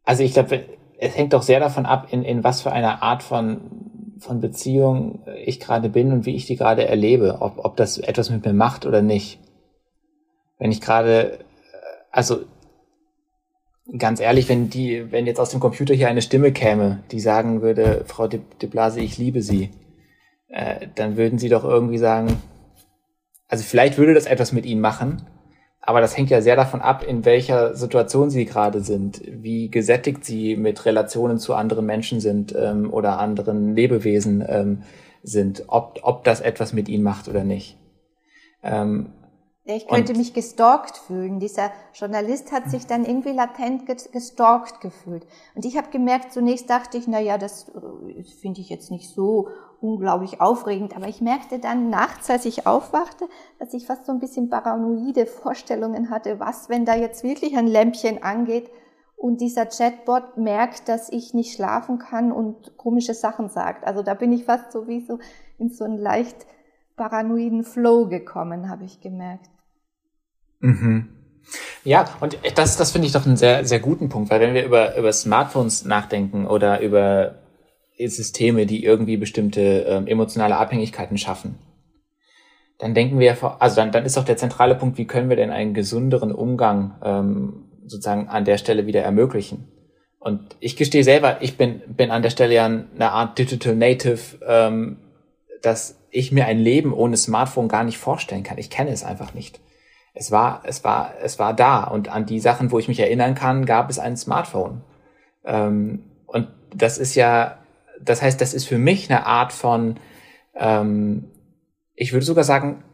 also 0.04 0.22
ich 0.22 0.34
glaube, 0.34 0.64
es 0.98 1.16
hängt 1.16 1.32
doch 1.32 1.42
sehr 1.42 1.60
davon 1.60 1.86
ab, 1.86 2.08
in, 2.10 2.22
in 2.24 2.44
was 2.44 2.60
für 2.60 2.72
einer 2.72 3.02
Art 3.02 3.22
von 3.22 3.87
von 4.18 4.40
Beziehung 4.40 5.20
ich 5.44 5.60
gerade 5.60 5.88
bin 5.88 6.12
und 6.12 6.26
wie 6.26 6.34
ich 6.34 6.46
die 6.46 6.56
gerade 6.56 6.86
erlebe, 6.86 7.38
ob, 7.40 7.64
ob 7.64 7.76
das 7.76 7.98
etwas 7.98 8.30
mit 8.30 8.44
mir 8.44 8.52
macht 8.52 8.86
oder 8.86 9.02
nicht. 9.02 9.38
Wenn 10.58 10.72
ich 10.72 10.80
gerade, 10.80 11.38
also 12.10 12.40
ganz 13.96 14.20
ehrlich, 14.20 14.48
wenn 14.48 14.68
die, 14.68 15.10
wenn 15.12 15.26
jetzt 15.26 15.40
aus 15.40 15.50
dem 15.50 15.60
Computer 15.60 15.94
hier 15.94 16.08
eine 16.08 16.22
Stimme 16.22 16.52
käme, 16.52 17.02
die 17.10 17.20
sagen 17.20 17.62
würde, 17.62 18.04
Frau 18.06 18.28
de, 18.28 18.40
de 18.60 18.68
Blase, 18.68 19.00
ich 19.00 19.16
liebe 19.18 19.40
Sie, 19.40 19.70
äh, 20.48 20.88
dann 20.94 21.16
würden 21.16 21.38
Sie 21.38 21.48
doch 21.48 21.64
irgendwie 21.64 21.98
sagen, 21.98 22.42
also 23.46 23.64
vielleicht 23.64 23.96
würde 23.96 24.14
das 24.14 24.26
etwas 24.26 24.52
mit 24.52 24.66
Ihnen 24.66 24.80
machen, 24.80 25.22
aber 25.88 26.02
das 26.02 26.14
hängt 26.18 26.28
ja 26.28 26.42
sehr 26.42 26.54
davon 26.54 26.82
ab, 26.82 27.02
in 27.02 27.24
welcher 27.24 27.74
Situation 27.74 28.28
sie 28.28 28.44
gerade 28.44 28.82
sind, 28.82 29.22
wie 29.24 29.70
gesättigt 29.70 30.22
sie 30.22 30.54
mit 30.54 30.84
Relationen 30.84 31.38
zu 31.38 31.54
anderen 31.54 31.86
Menschen 31.86 32.20
sind 32.20 32.54
ähm, 32.54 32.92
oder 32.92 33.18
anderen 33.18 33.74
Lebewesen 33.74 34.44
ähm, 34.46 34.82
sind, 35.22 35.64
ob, 35.68 36.00
ob 36.02 36.24
das 36.24 36.42
etwas 36.42 36.74
mit 36.74 36.90
ihnen 36.90 37.02
macht 37.02 37.26
oder 37.26 37.42
nicht. 37.42 37.78
Ähm, 38.62 39.14
Ich 39.64 39.88
könnte 39.88 40.12
mich 40.12 40.34
gestalkt 40.34 40.98
fühlen. 40.98 41.40
Dieser 41.40 41.72
Journalist 41.94 42.52
hat 42.52 42.70
sich 42.70 42.86
dann 42.86 43.06
irgendwie 43.06 43.32
latent 43.32 43.86
gestalkt 44.12 44.82
gefühlt. 44.82 45.26
Und 45.54 45.64
ich 45.64 45.78
habe 45.78 45.88
gemerkt, 45.88 46.34
zunächst 46.34 46.68
dachte 46.68 46.98
ich, 46.98 47.08
na 47.08 47.20
ja, 47.20 47.38
das 47.38 47.70
äh, 47.70 48.24
finde 48.42 48.60
ich 48.60 48.68
jetzt 48.68 48.90
nicht 48.90 49.08
so 49.08 49.48
unglaublich 49.80 50.40
aufregend. 50.40 50.96
Aber 50.96 51.08
ich 51.08 51.20
merkte 51.20 51.58
dann 51.58 51.90
nachts, 51.90 52.30
als 52.30 52.44
ich 52.44 52.66
aufwachte, 52.66 53.28
dass 53.58 53.74
ich 53.74 53.86
fast 53.86 54.06
so 54.06 54.12
ein 54.12 54.18
bisschen 54.18 54.50
paranoide 54.50 55.26
Vorstellungen 55.26 56.10
hatte, 56.10 56.40
was, 56.40 56.68
wenn 56.68 56.84
da 56.84 56.96
jetzt 56.96 57.22
wirklich 57.22 57.56
ein 57.56 57.66
Lämpchen 57.66 58.22
angeht 58.22 58.70
und 59.16 59.40
dieser 59.40 59.66
Chatbot 59.66 60.36
merkt, 60.36 60.88
dass 60.88 61.10
ich 61.10 61.34
nicht 61.34 61.54
schlafen 61.54 61.98
kann 61.98 62.30
und 62.32 62.76
komische 62.76 63.14
Sachen 63.14 63.48
sagt. 63.48 63.86
Also 63.86 64.02
da 64.02 64.14
bin 64.14 64.32
ich 64.32 64.44
fast 64.44 64.72
so 64.72 64.86
wie 64.86 65.00
so 65.00 65.18
in 65.58 65.70
so 65.70 65.84
einen 65.84 65.98
leicht 65.98 66.46
paranoiden 66.96 67.64
Flow 67.64 68.06
gekommen, 68.08 68.68
habe 68.68 68.84
ich 68.84 69.00
gemerkt. 69.00 69.50
Mhm. 70.60 71.08
Ja, 71.84 72.08
und 72.20 72.38
das, 72.56 72.76
das 72.76 72.90
finde 72.90 73.06
ich 73.06 73.12
doch 73.12 73.24
einen 73.24 73.36
sehr, 73.36 73.64
sehr 73.64 73.80
guten 73.80 74.08
Punkt, 74.08 74.30
weil 74.30 74.40
wenn 74.40 74.54
wir 74.54 74.64
über, 74.64 74.96
über 74.96 75.12
Smartphones 75.12 75.84
nachdenken 75.84 76.46
oder 76.46 76.80
über 76.80 77.36
Systeme, 78.06 78.66
die 78.66 78.84
irgendwie 78.84 79.16
bestimmte 79.16 79.86
ähm, 79.88 80.06
emotionale 80.06 80.56
Abhängigkeiten 80.56 81.18
schaffen, 81.18 81.58
dann 82.78 82.94
denken 82.94 83.18
wir, 83.18 83.36
also 83.60 83.76
dann, 83.76 83.90
dann 83.90 84.04
ist 84.04 84.16
doch 84.16 84.24
der 84.24 84.36
zentrale 84.36 84.76
Punkt, 84.76 84.98
wie 84.98 85.06
können 85.06 85.28
wir 85.28 85.36
denn 85.36 85.50
einen 85.50 85.74
gesünderen 85.74 86.30
Umgang 86.32 86.94
ähm, 87.02 87.64
sozusagen 87.86 88.28
an 88.28 88.44
der 88.44 88.58
Stelle 88.58 88.86
wieder 88.86 89.02
ermöglichen? 89.02 89.66
Und 90.20 90.56
ich 90.60 90.76
gestehe 90.76 91.04
selber, 91.04 91.38
ich 91.42 91.56
bin, 91.56 91.80
bin 91.88 92.10
an 92.10 92.22
der 92.22 92.30
Stelle 92.30 92.54
ja 92.54 92.66
eine 92.66 93.12
Art 93.12 93.38
Digital 93.38 93.74
Native, 93.74 94.38
ähm, 94.46 94.98
dass 95.62 95.98
ich 96.10 96.30
mir 96.30 96.46
ein 96.46 96.58
Leben 96.58 96.92
ohne 96.92 97.16
Smartphone 97.16 97.68
gar 97.68 97.82
nicht 97.82 97.98
vorstellen 97.98 98.44
kann. 98.44 98.58
Ich 98.58 98.70
kenne 98.70 98.90
es 98.90 99.04
einfach 99.04 99.34
nicht 99.34 99.60
es 100.18 100.32
war, 100.32 100.62
es 100.64 100.82
war, 100.82 101.14
es 101.22 101.38
war 101.38 101.54
da. 101.54 101.84
Und 101.84 102.08
an 102.08 102.26
die 102.26 102.40
Sachen, 102.40 102.72
wo 102.72 102.78
ich 102.80 102.88
mich 102.88 102.98
erinnern 102.98 103.36
kann, 103.36 103.64
gab 103.64 103.88
es 103.88 104.00
ein 104.00 104.16
Smartphone. 104.16 104.82
Ähm, 105.44 106.02
und 106.26 106.48
das 106.74 106.98
ist 106.98 107.14
ja, 107.14 107.58
das 108.00 108.22
heißt, 108.22 108.40
das 108.40 108.54
ist 108.54 108.66
für 108.66 108.78
mich 108.78 109.10
eine 109.10 109.26
Art 109.26 109.52
von, 109.52 109.96
ähm, 110.54 111.30
ich 111.94 112.12
würde 112.12 112.26
sogar 112.26 112.44
sagen, 112.44 112.84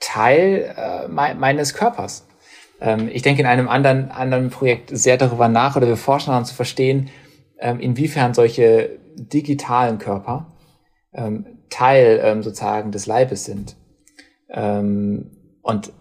Teil 0.00 0.74
äh, 0.76 1.08
me 1.08 1.34
meines 1.34 1.74
Körpers. 1.74 2.26
Ähm, 2.80 3.08
ich 3.12 3.22
denke 3.22 3.40
in 3.40 3.46
einem 3.46 3.68
anderen, 3.68 4.10
anderen 4.10 4.50
Projekt 4.50 4.90
sehr 4.96 5.16
darüber 5.16 5.48
nach 5.48 5.76
oder 5.76 5.88
wir 5.88 5.96
forschen 5.96 6.30
daran 6.30 6.44
zu 6.44 6.54
verstehen, 6.54 7.10
ähm, 7.58 7.80
inwiefern 7.80 8.34
solche 8.34 8.98
digitalen 9.16 9.98
Körper 9.98 10.52
ähm, 11.12 11.46
Teil 11.70 12.20
ähm, 12.22 12.42
sozusagen 12.42 12.92
des 12.92 13.06
Leibes 13.06 13.44
sind. 13.44 13.76
Ähm, 14.50 15.30
und 15.62 15.92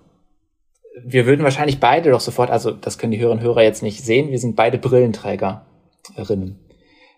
wir 1.03 1.25
würden 1.25 1.43
wahrscheinlich 1.43 1.79
beide 1.79 2.11
doch 2.11 2.21
sofort, 2.21 2.49
also 2.49 2.71
das 2.71 2.97
können 2.97 3.11
die 3.11 3.19
Hörerinnen 3.19 3.43
und 3.43 3.47
Hörer 3.47 3.63
jetzt 3.63 3.83
nicht 3.83 4.03
sehen, 4.03 4.31
wir 4.31 4.39
sind 4.39 4.55
beide 4.55 4.77
Brillenträgerinnen. 4.77 6.59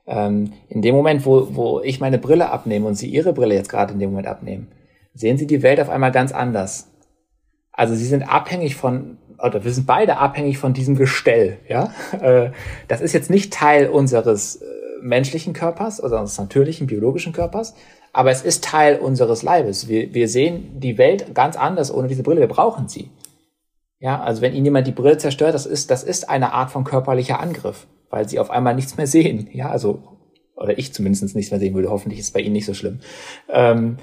Ähm, 0.10 0.53
in 0.68 0.82
dem 0.82 0.95
Moment, 0.95 1.24
wo, 1.24 1.55
wo 1.55 1.82
ich 1.82 1.99
meine 1.99 2.18
Brille 2.18 2.49
abnehme 2.49 2.88
und 2.88 2.95
Sie 2.95 3.07
Ihre 3.07 3.32
Brille 3.32 3.53
jetzt 3.53 3.70
gerade 3.70 3.93
in 3.93 3.99
dem 3.99 4.10
Moment 4.10 4.28
abnehmen, 4.28 4.68
sehen 5.14 5.38
Sie 5.38 5.45
die 5.45 5.62
Welt 5.62 5.80
auf 5.80 5.89
einmal 5.89 6.12
ganz 6.12 6.32
anders. 6.32 6.89
Also 7.72 7.93
Sie 7.93 8.05
sind 8.05 8.24
abhängig 8.24 8.76
von, 8.76 9.20
oder 9.38 9.64
wir 9.64 9.72
sind 9.72 9.86
beide 9.86 10.18
abhängig 10.18 10.57
von 10.57 10.74
diesem 10.74 10.95
Gestell, 10.95 11.60
ja. 11.68 11.93
Äh, 12.22 12.51
das 12.88 13.01
ist 13.01 13.14
jetzt 13.14 13.30
nicht 13.30 13.53
Teil 13.53 13.88
unseres 13.88 14.55
äh, 14.55 14.66
menschlichen 15.01 15.53
Körpers, 15.53 16.03
oder 16.03 16.20
unseres 16.20 16.39
natürlichen 16.39 16.88
biologischen 16.88 17.32
Körpers, 17.32 17.76
aber 18.12 18.32
es 18.32 18.41
ist 18.41 18.64
Teil 18.64 18.97
unseres 18.97 19.43
Leibes. 19.43 19.88
Wir, 19.88 20.12
wir 20.16 20.28
sehen 20.28 20.80
die 20.80 20.97
Welt 20.97 21.36
ganz 21.36 21.55
anders 21.55 21.93
ohne 21.93 22.07
diese 22.07 22.24
Brille. 22.24 22.41
Wir 22.41 22.47
brauchen 22.47 22.88
sie. 22.88 23.12
Ja, 23.99 24.22
also 24.22 24.41
wenn 24.41 24.55
Ihnen 24.55 24.66
jemand 24.66 24.88
die 24.88 24.91
Brille 24.91 25.20
zerstört, 25.20 25.53
das 25.53 25.68
ist, 25.68 25.91
das 25.91 26.03
ist 26.03 26.30
eine 26.30 26.53
Art 26.53 26.72
von 26.72 26.84
körperlicher 26.84 27.39
Angriff, 27.39 27.86
weil 28.10 28.28
Sie 28.28 28.39
auf 28.39 28.49
einmal 28.49 28.76
nichts 28.76 28.97
mehr 28.97 29.07
sehen. 29.07 29.49
Ja, 29.51 29.70
also, 29.70 30.03
oder 30.55 30.78
ich 30.78 30.93
zumindest 30.93 31.36
nichts 31.36 31.51
mehr 31.51 31.60
sehen 31.60 31.74
würde. 31.74 31.89
Hoffentlich 31.89 32.20
ist 32.20 32.28
es 32.28 32.32
bei 32.32 32.41
Ihnen 32.41 32.53
nicht 32.53 32.66
so 32.66 32.74
schlimm. 32.74 32.99
Ähm, 33.49 33.97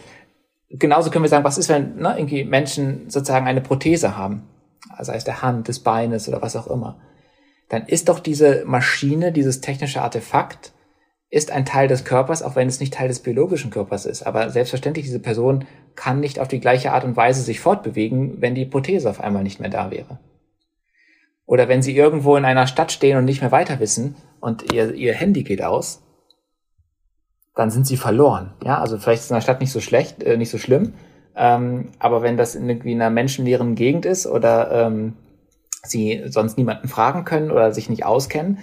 genauso 0.70 1.10
können 1.10 1.24
wir 1.24 1.28
sagen, 1.28 1.44
was 1.44 1.58
ist, 1.58 1.68
wenn 1.68 1.96
ne, 1.96 2.14
irgendwie 2.16 2.44
Menschen 2.44 3.10
sozusagen 3.10 3.46
eine 3.46 3.60
Prothese 3.60 4.16
haben, 4.16 4.42
also 4.88 5.12
heißt 5.12 5.26
der 5.26 5.42
Hand, 5.42 5.68
des 5.68 5.80
Beines 5.80 6.28
oder 6.28 6.42
was 6.42 6.56
auch 6.56 6.66
immer, 6.66 6.98
dann 7.68 7.86
ist 7.86 8.08
doch 8.08 8.20
diese 8.20 8.64
Maschine, 8.64 9.32
dieses 9.32 9.60
technische 9.60 10.02
Artefakt 10.02 10.72
ist 11.28 11.50
ein 11.50 11.64
Teil 11.64 11.88
des 11.88 12.04
Körpers, 12.04 12.42
auch 12.42 12.54
wenn 12.54 12.68
es 12.68 12.78
nicht 12.78 12.94
Teil 12.94 13.08
des 13.08 13.18
biologischen 13.18 13.70
Körpers 13.70 14.06
ist. 14.06 14.22
Aber 14.22 14.50
selbstverständlich, 14.50 15.04
diese 15.06 15.18
Person 15.18 15.64
kann 15.96 16.20
nicht 16.20 16.38
auf 16.38 16.48
die 16.48 16.60
gleiche 16.60 16.92
Art 16.92 17.04
und 17.04 17.16
Weise 17.16 17.42
sich 17.42 17.60
fortbewegen, 17.60 18.40
wenn 18.40 18.54
die 18.54 18.64
Prothese 18.64 19.10
auf 19.10 19.20
einmal 19.20 19.42
nicht 19.42 19.60
mehr 19.60 19.70
da 19.70 19.90
wäre. 19.90 20.18
Oder 21.46 21.68
wenn 21.68 21.82
sie 21.82 21.96
irgendwo 21.96 22.36
in 22.36 22.44
einer 22.44 22.66
Stadt 22.66 22.92
stehen 22.92 23.16
und 23.16 23.24
nicht 23.24 23.40
mehr 23.40 23.52
weiter 23.52 23.78
wissen 23.78 24.16
und 24.40 24.72
ihr, 24.72 24.92
ihr 24.94 25.14
Handy 25.14 25.44
geht 25.44 25.62
aus, 25.62 26.02
dann 27.54 27.70
sind 27.70 27.86
sie 27.86 27.96
verloren. 27.96 28.52
Ja, 28.64 28.80
also 28.80 28.98
vielleicht 28.98 29.22
ist 29.22 29.30
in 29.30 29.36
der 29.36 29.40
Stadt 29.40 29.60
nicht 29.60 29.72
so 29.72 29.80
schlecht, 29.80 30.22
äh, 30.22 30.36
nicht 30.36 30.50
so 30.50 30.58
schlimm. 30.58 30.94
Ähm, 31.34 31.90
aber 31.98 32.22
wenn 32.22 32.36
das 32.36 32.54
in 32.54 32.68
irgendwie 32.68 32.94
einer 32.94 33.10
menschenleeren 33.10 33.74
Gegend 33.74 34.06
ist 34.06 34.26
oder 34.26 34.70
ähm, 34.72 35.14
sie 35.82 36.24
sonst 36.26 36.58
niemanden 36.58 36.88
fragen 36.88 37.24
können 37.24 37.50
oder 37.50 37.72
sich 37.72 37.88
nicht 37.88 38.04
auskennen, 38.04 38.58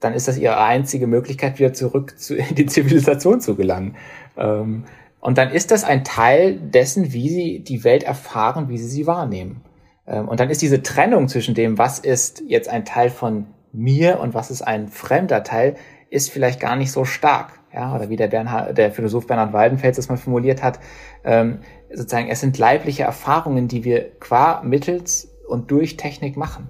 dann 0.00 0.14
ist 0.14 0.28
das 0.28 0.38
ihre 0.38 0.58
einzige 0.58 1.06
Möglichkeit, 1.06 1.58
wieder 1.58 1.72
zurück 1.72 2.18
zu, 2.18 2.36
in 2.36 2.54
die 2.54 2.66
Zivilisation 2.66 3.40
zu 3.40 3.56
gelangen. 3.56 3.96
Ähm, 4.36 4.84
und 5.20 5.36
dann 5.36 5.50
ist 5.50 5.70
das 5.70 5.84
ein 5.84 6.04
Teil 6.04 6.58
dessen, 6.58 7.12
wie 7.12 7.28
sie 7.28 7.60
die 7.60 7.84
Welt 7.84 8.02
erfahren, 8.02 8.68
wie 8.68 8.78
sie 8.78 8.88
sie 8.88 9.06
wahrnehmen. 9.06 9.62
Ähm, 10.10 10.28
und 10.28 10.40
dann 10.40 10.50
ist 10.50 10.60
diese 10.60 10.82
Trennung 10.82 11.28
zwischen 11.28 11.54
dem, 11.54 11.78
was 11.78 11.98
ist 11.98 12.42
jetzt 12.46 12.68
ein 12.68 12.84
Teil 12.84 13.08
von 13.08 13.46
mir 13.72 14.20
und 14.20 14.34
was 14.34 14.50
ist 14.50 14.62
ein 14.62 14.88
fremder 14.88 15.44
Teil, 15.44 15.76
ist 16.10 16.30
vielleicht 16.30 16.60
gar 16.60 16.76
nicht 16.76 16.90
so 16.92 17.04
stark. 17.04 17.60
Ja, 17.72 17.94
oder 17.94 18.08
wie 18.08 18.16
der, 18.16 18.26
Bernhard, 18.26 18.76
der 18.76 18.90
Philosoph 18.90 19.28
Bernhard 19.28 19.52
Waldenfels 19.52 19.96
das 19.96 20.08
mal 20.08 20.16
formuliert 20.16 20.60
hat, 20.60 20.80
ähm, 21.22 21.60
sozusagen, 21.94 22.28
es 22.28 22.40
sind 22.40 22.58
leibliche 22.58 23.04
Erfahrungen, 23.04 23.68
die 23.68 23.84
wir 23.84 24.10
qua 24.18 24.60
mittels 24.64 25.28
und 25.48 25.70
durch 25.70 25.96
Technik 25.96 26.36
machen. 26.36 26.68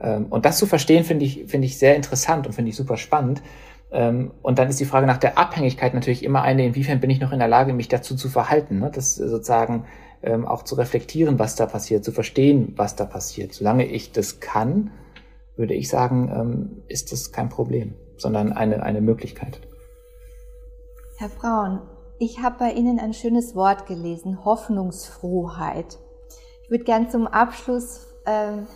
Ähm, 0.00 0.26
und 0.30 0.44
das 0.44 0.58
zu 0.58 0.66
verstehen, 0.66 1.02
finde 1.02 1.24
ich, 1.24 1.46
finde 1.48 1.66
ich 1.66 1.78
sehr 1.78 1.96
interessant 1.96 2.46
und 2.46 2.52
finde 2.52 2.68
ich 2.68 2.76
super 2.76 2.96
spannend. 2.96 3.42
Ähm, 3.90 4.30
und 4.42 4.60
dann 4.60 4.68
ist 4.68 4.78
die 4.78 4.84
Frage 4.84 5.06
nach 5.06 5.16
der 5.16 5.36
Abhängigkeit 5.36 5.94
natürlich 5.94 6.22
immer 6.22 6.42
eine, 6.42 6.64
inwiefern 6.64 7.00
bin 7.00 7.10
ich 7.10 7.20
noch 7.20 7.32
in 7.32 7.40
der 7.40 7.48
Lage, 7.48 7.72
mich 7.72 7.88
dazu 7.88 8.14
zu 8.14 8.28
verhalten, 8.28 8.78
ne? 8.78 8.90
das 8.94 9.16
sozusagen 9.16 9.84
ähm, 10.22 10.46
auch 10.46 10.62
zu 10.62 10.74
reflektieren, 10.74 11.38
was 11.38 11.56
da 11.56 11.66
passiert, 11.66 12.04
zu 12.04 12.12
verstehen, 12.12 12.72
was 12.76 12.96
da 12.96 13.04
passiert. 13.04 13.52
Solange 13.52 13.86
ich 13.86 14.12
das 14.12 14.40
kann, 14.40 14.90
würde 15.56 15.74
ich 15.74 15.88
sagen, 15.88 16.82
ist 16.88 17.12
das 17.12 17.32
kein 17.32 17.48
Problem, 17.48 17.94
sondern 18.18 18.52
eine, 18.52 18.82
eine 18.82 19.00
Möglichkeit. 19.00 19.60
Herr 21.16 21.30
Braun, 21.30 21.80
ich 22.18 22.42
habe 22.42 22.56
bei 22.58 22.72
Ihnen 22.72 22.98
ein 22.98 23.14
schönes 23.14 23.54
Wort 23.54 23.86
gelesen, 23.86 24.44
Hoffnungsfrohheit. 24.44 25.98
Ich 26.64 26.70
würde 26.70 26.84
gern 26.84 27.08
zum 27.10 27.26
Abschluss 27.26 28.06
ähm, 28.26 28.66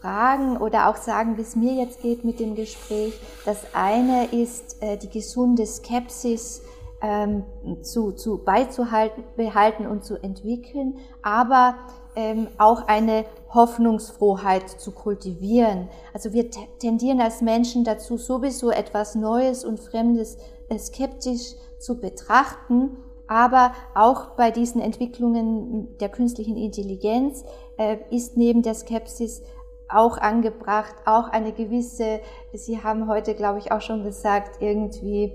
fragen 0.00 0.56
oder 0.56 0.88
auch 0.88 0.96
sagen, 0.96 1.36
wie 1.36 1.42
es 1.42 1.56
mir 1.56 1.74
jetzt 1.74 2.00
geht 2.00 2.24
mit 2.24 2.40
dem 2.40 2.54
Gespräch. 2.54 3.18
Das 3.44 3.74
eine 3.74 4.26
ist 4.26 4.82
äh, 4.82 4.96
die 4.96 5.10
gesunde 5.10 5.66
Skepsis 5.66 6.62
ähm, 7.02 7.44
zu, 7.82 8.12
zu 8.12 8.38
beizuhalten, 8.44 9.24
behalten 9.36 9.86
und 9.86 10.04
zu 10.04 10.16
entwickeln, 10.22 10.98
aber 11.22 11.76
ähm, 12.16 12.48
auch 12.58 12.86
eine 12.88 13.24
Hoffnungsfrohheit 13.54 14.68
zu 14.68 14.92
kultivieren. 14.92 15.88
Also 16.12 16.32
wir 16.32 16.50
tendieren 16.78 17.20
als 17.20 17.40
Menschen 17.40 17.84
dazu, 17.84 18.16
sowieso 18.16 18.70
etwas 18.70 19.14
Neues 19.14 19.64
und 19.64 19.80
Fremdes 19.80 20.36
äh, 20.68 20.78
skeptisch 20.78 21.54
zu 21.78 22.00
betrachten. 22.00 22.96
Aber 23.26 23.72
auch 23.94 24.30
bei 24.30 24.50
diesen 24.50 24.80
Entwicklungen 24.80 25.96
der 25.98 26.08
künstlichen 26.08 26.56
Intelligenz 26.56 27.44
äh, 27.78 27.98
ist 28.10 28.36
neben 28.36 28.62
der 28.62 28.74
Skepsis 28.74 29.42
auch 29.88 30.18
angebracht, 30.18 30.94
auch 31.04 31.28
eine 31.28 31.52
gewisse, 31.52 32.20
Sie 32.52 32.82
haben 32.82 33.08
heute, 33.08 33.34
glaube 33.34 33.58
ich, 33.58 33.72
auch 33.72 33.80
schon 33.80 34.04
gesagt, 34.04 34.60
irgendwie, 34.60 35.32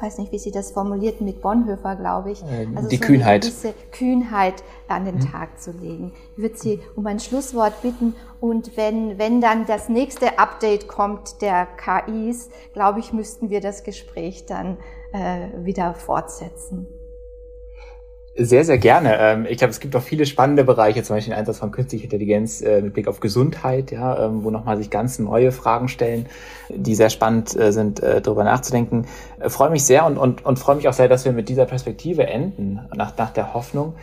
weiß 0.00 0.18
nicht, 0.18 0.32
wie 0.32 0.38
Sie 0.38 0.50
das 0.50 0.70
formulierten 0.70 1.26
mit 1.26 1.42
Bonhoeffer, 1.42 1.96
glaube 1.96 2.30
ich. 2.30 2.42
Äh, 2.44 2.68
also 2.74 2.88
die 2.88 2.96
so 2.96 3.04
Kühnheit. 3.04 3.44
Eine 3.44 3.52
gewisse 3.52 3.74
Kühnheit 3.90 4.62
an 4.86 5.04
den 5.04 5.16
mhm. 5.16 5.30
Tag 5.30 5.60
zu 5.60 5.72
legen. 5.72 6.12
Ich 6.36 6.42
würde 6.42 6.56
Sie 6.56 6.80
um 6.94 7.06
ein 7.06 7.20
Schlusswort 7.20 7.82
bitten 7.82 8.14
und 8.40 8.76
wenn, 8.76 9.18
wenn 9.18 9.40
dann 9.40 9.66
das 9.66 9.88
nächste 9.88 10.38
Update 10.38 10.88
kommt 10.88 11.42
der 11.42 11.66
KIs, 11.66 12.50
glaube 12.72 13.00
ich, 13.00 13.12
müssten 13.12 13.50
wir 13.50 13.60
das 13.60 13.82
Gespräch 13.82 14.46
dann 14.46 14.78
äh, 15.12 15.64
wieder 15.64 15.94
fortsetzen. 15.94 16.86
Sehr, 18.40 18.64
sehr 18.64 18.78
gerne. 18.78 19.18
Ähm, 19.18 19.46
ich 19.48 19.58
glaube, 19.58 19.72
es 19.72 19.80
gibt 19.80 19.96
auch 19.96 20.02
viele 20.02 20.24
spannende 20.24 20.62
Bereiche, 20.62 21.02
zum 21.02 21.16
Beispiel 21.16 21.32
den 21.32 21.40
Einsatz 21.40 21.58
von 21.58 21.72
künstlicher 21.72 22.04
Intelligenz 22.04 22.60
äh, 22.60 22.82
mit 22.82 22.94
Blick 22.94 23.08
auf 23.08 23.18
Gesundheit, 23.18 23.90
ja, 23.90 24.26
ähm, 24.26 24.44
wo 24.44 24.50
nochmal 24.50 24.76
sich 24.76 24.90
ganz 24.90 25.18
neue 25.18 25.50
Fragen 25.50 25.88
stellen, 25.88 26.26
die 26.68 26.94
sehr 26.94 27.10
spannend 27.10 27.56
äh, 27.56 27.72
sind, 27.72 28.00
äh, 28.00 28.20
darüber 28.20 28.44
nachzudenken. 28.44 29.06
Ich 29.44 29.52
freue 29.52 29.70
mich 29.70 29.84
sehr 29.84 30.06
und, 30.06 30.18
und, 30.18 30.46
und 30.46 30.56
freue 30.56 30.76
mich 30.76 30.86
auch 30.86 30.92
sehr, 30.92 31.08
dass 31.08 31.24
wir 31.24 31.32
mit 31.32 31.48
dieser 31.48 31.66
Perspektive 31.66 32.28
enden, 32.28 32.78
nach, 32.94 33.16
nach 33.16 33.30
der 33.30 33.54
Hoffnung. 33.54 33.94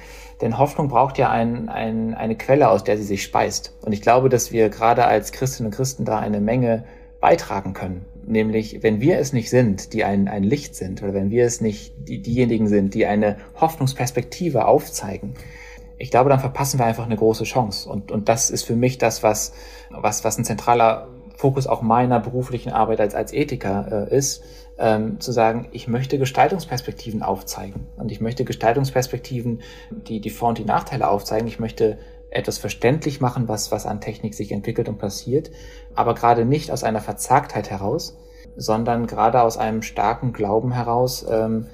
Denn 0.42 0.58
Hoffnung 0.58 0.90
braucht 0.90 1.18
ja 1.18 1.30
ein, 1.30 1.70
ein, 1.70 2.14
eine 2.14 2.36
Quelle, 2.36 2.68
aus 2.68 2.84
der 2.84 2.98
sie 2.98 3.04
sich 3.04 3.24
speist. 3.24 3.74
Und 3.84 3.94
ich 3.94 4.02
glaube, 4.02 4.28
dass 4.28 4.52
wir 4.52 4.68
gerade 4.68 5.06
als 5.06 5.32
Christinnen 5.32 5.72
und 5.72 5.78
Christen 5.78 6.04
da 6.04 6.20
eine 6.20 6.42
Menge 6.42 6.84
beitragen 7.22 7.72
können. 7.72 8.06
Nämlich, 8.28 8.82
wenn 8.82 9.02
wir 9.02 9.20
es 9.20 9.34
nicht 9.34 9.50
sind, 9.50 9.94
die 9.94 10.04
ein, 10.04 10.28
ein 10.28 10.44
Licht 10.44 10.76
sind, 10.76 11.04
oder 11.04 11.14
wenn 11.14 11.30
wir 11.30 11.46
es 11.46 11.62
nicht 11.62 11.94
die, 11.98 12.22
diejenigen 12.22 12.68
sind, 12.68 12.94
die 12.94 13.06
eine 13.06 13.38
Hoffnungsperspektive 13.60 14.66
aufzeigen, 14.66 15.36
ich 15.98 16.12
glaube, 16.12 16.30
dann 16.30 16.40
verpassen 16.40 16.80
wir 16.80 16.86
einfach 16.86 17.06
eine 17.06 17.16
große 17.16 17.46
Chance. 17.46 17.90
Und, 17.90 18.12
und 18.12 18.28
das 18.28 18.50
ist 18.50 18.64
für 18.64 18.76
mich 18.76 18.98
das, 18.98 19.24
was, 19.24 19.54
was, 19.92 20.24
was 20.24 20.38
ein 20.38 20.44
zentraler 20.44 21.08
Fokus 21.36 21.68
auch 21.68 21.82
meiner 21.82 22.20
beruflichen 22.20 22.72
Arbeit 22.72 23.00
als, 23.00 23.14
als 23.14 23.34
Ethiker 23.34 24.10
äh, 24.10 24.18
ist, 24.18 24.44
ähm, 24.78 25.20
zu 25.20 25.32
sagen, 25.32 25.68
ich 25.72 25.88
möchte 25.88 26.18
Gestaltungsperspektiven 26.18 27.24
aufzeigen. 27.24 27.88
Und 27.98 28.12
ich 28.12 28.22
möchte 28.22 28.44
Gestaltungsperspektiven, 28.44 29.62
die 29.92 30.20
die 30.20 30.30
Vor- 30.30 30.50
und 30.50 30.58
die 30.58 30.66
Nachteile 30.66 31.10
aufzeigen. 31.10 31.48
Ich 31.48 31.60
möchte 31.60 31.98
etwas 32.30 32.58
verständlich 32.58 33.22
machen, 33.22 33.48
was, 33.48 33.72
was 33.72 33.86
an 33.86 34.02
Technik 34.02 34.34
sich 34.34 34.52
entwickelt 34.52 34.90
und 34.90 34.98
passiert, 34.98 35.52
aber 35.96 36.14
gerade 36.14 36.46
nicht 36.46 36.72
aus 36.72 36.84
einer 36.84 37.02
Verzagtheit 37.02 37.70
heraus, 37.70 38.18
sondern 38.56 39.08
gerade 39.08 39.41
aus 39.41 39.58
einem 39.58 39.82
starken 39.82 40.34
Glauben 40.34 40.72
heraus, 40.72 41.26
ähm, 41.30 41.68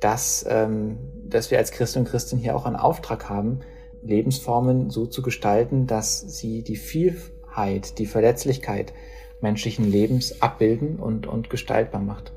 dass, 0.00 0.44
ähm, 0.48 0.98
dass 1.28 1.50
wir 1.50 1.58
als 1.58 1.72
Christen 1.72 2.00
und 2.00 2.08
Christen 2.08 2.38
hier 2.38 2.56
auch 2.56 2.66
einen 2.66 2.76
Auftrag 2.76 3.28
haben, 3.28 3.60
Lebensformen 4.02 4.90
so 4.90 5.06
zu 5.06 5.22
gestalten, 5.22 5.86
dass 5.86 6.20
sie 6.20 6.62
die 6.62 6.76
Vielheit, 6.76 7.98
die 7.98 8.06
Verletzlichkeit 8.06 8.92
menschlichen 9.40 9.90
Lebens 9.90 10.40
abbilden 10.42 10.96
und, 10.98 11.26
und 11.26 11.50
gestaltbar 11.50 12.00
macht. 12.00 12.32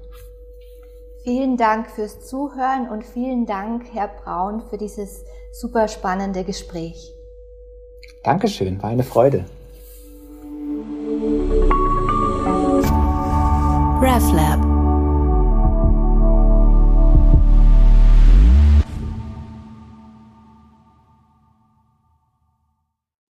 Vielen 1.24 1.58
Dank 1.58 1.92
fürs 1.92 2.26
Zuhören 2.26 2.90
und 2.90 3.04
vielen 3.04 3.46
Dank, 3.46 3.84
Herr 3.94 4.08
Braun, 4.08 4.64
für 4.70 4.78
dieses 4.78 5.26
super 5.52 5.88
spannende 5.88 6.44
Gespräch. 6.44 7.14
Dankeschön, 8.24 8.82
war 8.82 8.90
eine 8.90 9.04
Freude. 9.04 9.46
RefLab 14.02 14.69